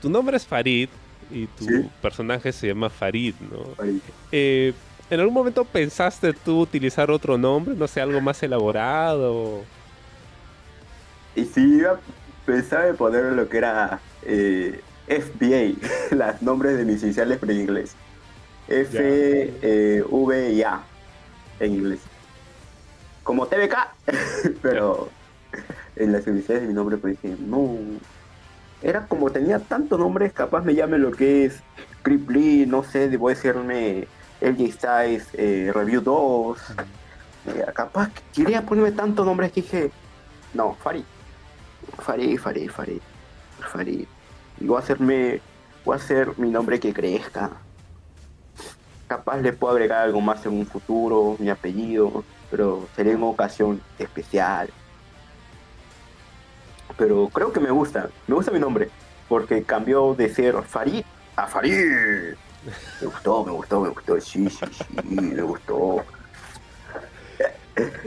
tu 0.00 0.08
nombre 0.08 0.36
es 0.36 0.46
Farid 0.46 0.88
y 1.30 1.46
tu 1.46 1.64
Sí. 1.66 1.88
personaje 2.02 2.52
se 2.52 2.68
llama 2.68 2.90
Farid, 2.90 3.34
¿no? 3.50 3.84
Eh, 4.32 4.72
¿En 5.10 5.20
algún 5.20 5.34
momento 5.34 5.64
pensaste 5.64 6.32
tú 6.32 6.60
utilizar 6.60 7.10
otro 7.10 7.36
nombre? 7.36 7.74
No 7.74 7.86
sé, 7.86 8.00
algo 8.00 8.20
más 8.20 8.42
elaborado. 8.42 9.62
Y 11.36 11.44
si 11.44 11.60
iba, 11.78 12.00
pensaba 12.46 12.86
en 12.88 12.96
poner 12.96 13.24
lo 13.32 13.48
que 13.48 13.58
era 13.58 14.00
eh, 14.22 14.80
FBA, 15.08 16.16
los 16.16 16.42
nombres 16.42 16.78
de 16.78 16.84
mis 16.84 17.02
iniciales 17.02 17.38
en 17.42 17.50
inglés. 17.50 17.94
F, 18.68 18.96
eh, 18.98 20.02
V 20.08 20.52
y 20.52 20.62
A 20.62 20.80
en 21.60 21.74
inglés. 21.74 22.00
Como 23.22 23.46
TBK, 23.46 23.76
pero 24.62 25.10
en 25.96 26.12
las 26.12 26.26
iniciales 26.26 26.62
de 26.62 26.68
mi 26.68 26.74
nombre 26.74 26.96
pues 26.96 27.20
dije, 27.20 27.36
no. 27.40 27.76
Era 28.82 29.06
como 29.06 29.30
tenía 29.30 29.58
tantos 29.60 29.98
nombres, 29.98 30.32
capaz 30.32 30.62
me 30.62 30.74
llame 30.74 30.98
lo 30.98 31.10
que 31.10 31.46
es 31.46 31.62
Crip 32.02 32.28
Lee, 32.28 32.66
no 32.66 32.84
sé, 32.84 33.04
a 33.04 33.08
decirme 33.08 34.06
LJ 34.40 34.72
Styles, 34.72 35.28
eh, 35.32 35.72
Review 35.74 36.02
2. 36.02 36.58
Eh, 37.46 37.64
capaz 37.74 38.10
que 38.10 38.22
quería 38.42 38.62
ponerme 38.62 38.92
tantos 38.92 39.24
nombres 39.24 39.52
que 39.52 39.62
dije, 39.62 39.90
no, 40.54 40.74
Farid. 40.74 41.04
Farid, 41.98 42.38
Farid, 42.38 42.70
Farid. 42.70 43.00
Farid. 43.72 44.06
Y 44.60 44.66
voy 44.66 44.76
a 44.76 44.80
hacerme. 44.80 45.40
Voy 45.84 45.94
a 45.94 45.96
hacer 45.96 46.38
mi 46.38 46.50
nombre 46.50 46.80
que 46.80 46.94
crezca. 46.94 47.50
Capaz 49.06 49.38
le 49.38 49.52
puedo 49.52 49.74
agregar 49.74 50.02
algo 50.02 50.20
más 50.20 50.46
en 50.46 50.52
un 50.52 50.66
futuro, 50.66 51.36
mi 51.38 51.50
apellido, 51.50 52.24
pero 52.50 52.86
sería 52.96 53.16
una 53.16 53.26
ocasión 53.26 53.80
especial. 53.98 54.70
Pero 56.96 57.28
creo 57.28 57.52
que 57.52 57.60
me 57.60 57.70
gusta, 57.70 58.08
me 58.26 58.34
gusta 58.34 58.50
mi 58.52 58.58
nombre, 58.60 58.88
porque 59.28 59.62
cambió 59.64 60.14
de 60.14 60.32
ser 60.32 60.62
Farid 60.62 61.02
a 61.36 61.46
Farid. 61.46 62.34
Me 63.00 63.06
gustó, 63.06 63.44
me 63.44 63.52
gustó, 63.52 63.80
me 63.80 63.88
gustó. 63.90 64.20
Sí, 64.20 64.48
sí, 64.48 64.56
sí, 64.72 64.84
me 65.20 65.42
gustó. 65.42 66.04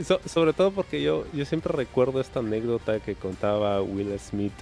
So- 0.04 0.22
sobre 0.26 0.54
todo 0.54 0.72
porque 0.72 1.02
yo, 1.02 1.26
yo 1.34 1.46
siempre 1.46 1.74
recuerdo 1.74 2.22
esta 2.22 2.40
anécdota 2.40 3.00
que 3.00 3.16
contaba 3.16 3.82
Will 3.82 4.18
Smith 4.20 4.54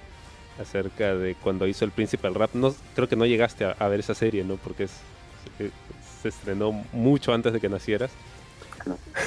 acerca 0.59 1.13
de 1.15 1.35
cuando 1.35 1.67
hizo 1.67 1.85
El 1.85 1.91
Príncipe 1.91 2.27
del 2.27 2.35
Rap. 2.35 2.53
No, 2.55 2.73
creo 2.95 3.07
que 3.07 3.15
no 3.15 3.25
llegaste 3.25 3.65
a, 3.65 3.71
a 3.71 3.87
ver 3.87 3.99
esa 3.99 4.15
serie, 4.15 4.43
¿no? 4.43 4.55
Porque 4.55 4.85
es, 4.85 4.91
se, 5.59 5.71
se 6.21 6.29
estrenó 6.29 6.71
mucho 6.91 7.33
antes 7.33 7.53
de 7.53 7.61
que 7.61 7.69
nacieras. 7.69 8.09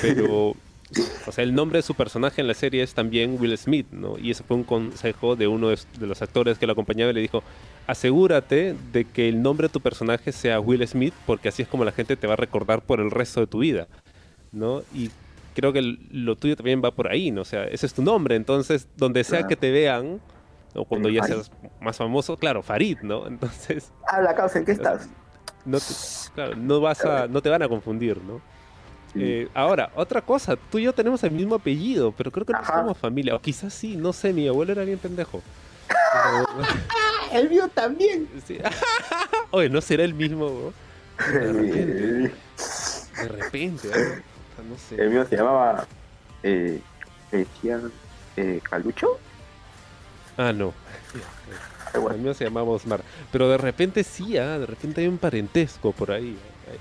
Pero, 0.03 0.55
o 1.27 1.33
sea, 1.33 1.45
el 1.45 1.55
nombre 1.55 1.79
de 1.79 1.83
su 1.83 1.95
personaje 1.95 2.41
en 2.41 2.49
la 2.49 2.55
serie 2.55 2.83
es 2.83 2.95
también 2.95 3.37
Will 3.39 3.57
Smith, 3.59 3.87
¿no? 3.91 4.19
Y 4.19 4.31
ese 4.31 4.43
fue 4.43 4.57
un 4.57 4.65
consejo 4.65 5.37
de 5.37 5.47
uno 5.47 5.69
de, 5.69 5.79
los 6.01 6.23
actores 6.23 6.59
que 6.59 6.67
lo 6.67 6.73
acompañaba 6.73 7.11
y 7.11 7.15
le 7.15 7.21
dijo, 7.21 7.43
asegúrate 7.87 8.75
de 8.93 9.05
que 9.05 9.29
el 9.29 9.43
nombre 9.43 9.69
de 9.69 9.73
tu 9.73 9.81
personaje 9.81 10.33
sea 10.33 10.61
Will 10.61 10.87
Smith 10.87 11.15
porque 11.27 11.49
así 11.49 11.63
es 11.63 11.69
como 11.69 11.85
la 11.85 11.93
gente 11.93 12.17
te 12.17 12.27
va 12.27 12.35
a 12.35 12.37
recordar 12.37 12.83
por 12.83 13.01
el 13.01 13.11
resto 13.11 13.41
de 13.41 13.47
tu 13.47 13.59
vida, 13.59 13.87
¿no? 14.53 14.83
Y 14.95 15.11
creo 15.55 15.73
que 15.73 15.83
lo 16.11 16.37
tuyo 16.37 16.57
también 16.57 16.83
va 16.83 16.91
por 16.93 17.09
ahí, 17.09 17.31
¿no? 17.31 17.43
O 17.43 17.47
sea, 17.47 17.65
ese 17.65 17.85
es 17.85 17.93
tu 17.93 18.03
nombre, 18.03 18.37
entonces 18.37 18.89
donde 18.97 19.25
sea 19.25 19.47
que 19.47 19.57
te 19.57 19.71
vean, 19.71 20.21
o 20.75 20.85
cuando 20.85 21.09
ya 21.11 21.23
seas 21.25 21.51
más 21.81 21.97
famoso, 21.97 22.37
claro, 22.39 22.63
Farid, 22.63 22.99
¿no? 23.03 23.27
Entonces, 23.27 23.93
Habla, 24.07 24.35
causa, 24.35 24.59
¿en 24.59 24.65
qué 24.65 24.73
estás? 24.73 25.09
no 25.65 25.79
te, 25.79 25.95
claro, 26.35 26.57
no 26.57 26.81
vas 26.81 27.05
a, 27.05 27.27
no 27.27 27.43
te 27.43 27.51
van 27.51 27.63
a 27.63 27.69
confundir, 27.69 28.23
¿no? 28.23 28.41
Eh, 29.15 29.49
ahora, 29.55 29.91
otra 29.95 30.21
cosa, 30.21 30.57
tú 30.57 30.79
y 30.79 30.83
yo 30.85 30.93
tenemos 30.93 31.23
el 31.25 31.31
mismo 31.31 31.55
apellido, 31.55 32.13
pero 32.13 32.31
creo 32.31 32.45
que 32.47 32.53
no 32.53 32.59
Ajá. 32.61 32.81
somos 32.81 32.99
familia, 32.99 33.35
o 33.35 33.41
quizás 33.41 33.73
sí, 33.73 33.97
no 33.97 34.13
sé, 34.13 34.33
mi 34.33 34.47
abuelo 34.47 34.73
era 34.73 34.85
bien 34.85 34.99
pendejo. 34.99 35.43
Pero- 35.89 36.47
el 37.33 37.49
mío 37.51 37.69
también. 37.69 38.29
sí. 38.47 38.59
Oye, 39.51 39.69
¿no 39.69 39.81
será 39.81 40.05
el 40.05 40.15
mismo? 40.15 40.49
¿no? 40.49 41.33
De 41.33 41.53
repente, 41.53 42.33
de 43.23 43.29
repente, 43.29 43.89
¿eh? 43.89 43.93
O 43.93 44.55
sea, 44.57 44.65
no 44.69 44.79
sé. 44.79 45.03
el 45.03 45.11
mío 45.11 45.27
se 45.29 45.37
llamaba. 45.37 45.87
Eh, 46.43 46.81
decían. 47.33 47.91
Eh, 48.37 48.61
¿Calucho? 48.63 49.19
Ah, 50.37 50.53
no. 50.53 50.73
El 52.13 52.19
mío 52.19 52.35
se 52.35 52.45
llamaba 52.45 52.69
Osmar. 52.71 53.03
Pero 53.33 53.49
de 53.49 53.59
repente 53.59 54.05
sí, 54.05 54.37
ah, 54.39 54.59
de 54.59 54.67
repente 54.67 55.01
hay 55.01 55.09
un 55.09 55.19
parentesco 55.19 55.91
por 55.93 56.13
ahí. 56.13 56.39
Hay, 56.39 56.39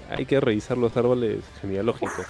hay 0.09 0.25
que 0.25 0.39
revisar 0.39 0.77
los 0.77 0.95
árboles 0.97 1.43
genealógicos. 1.61 2.27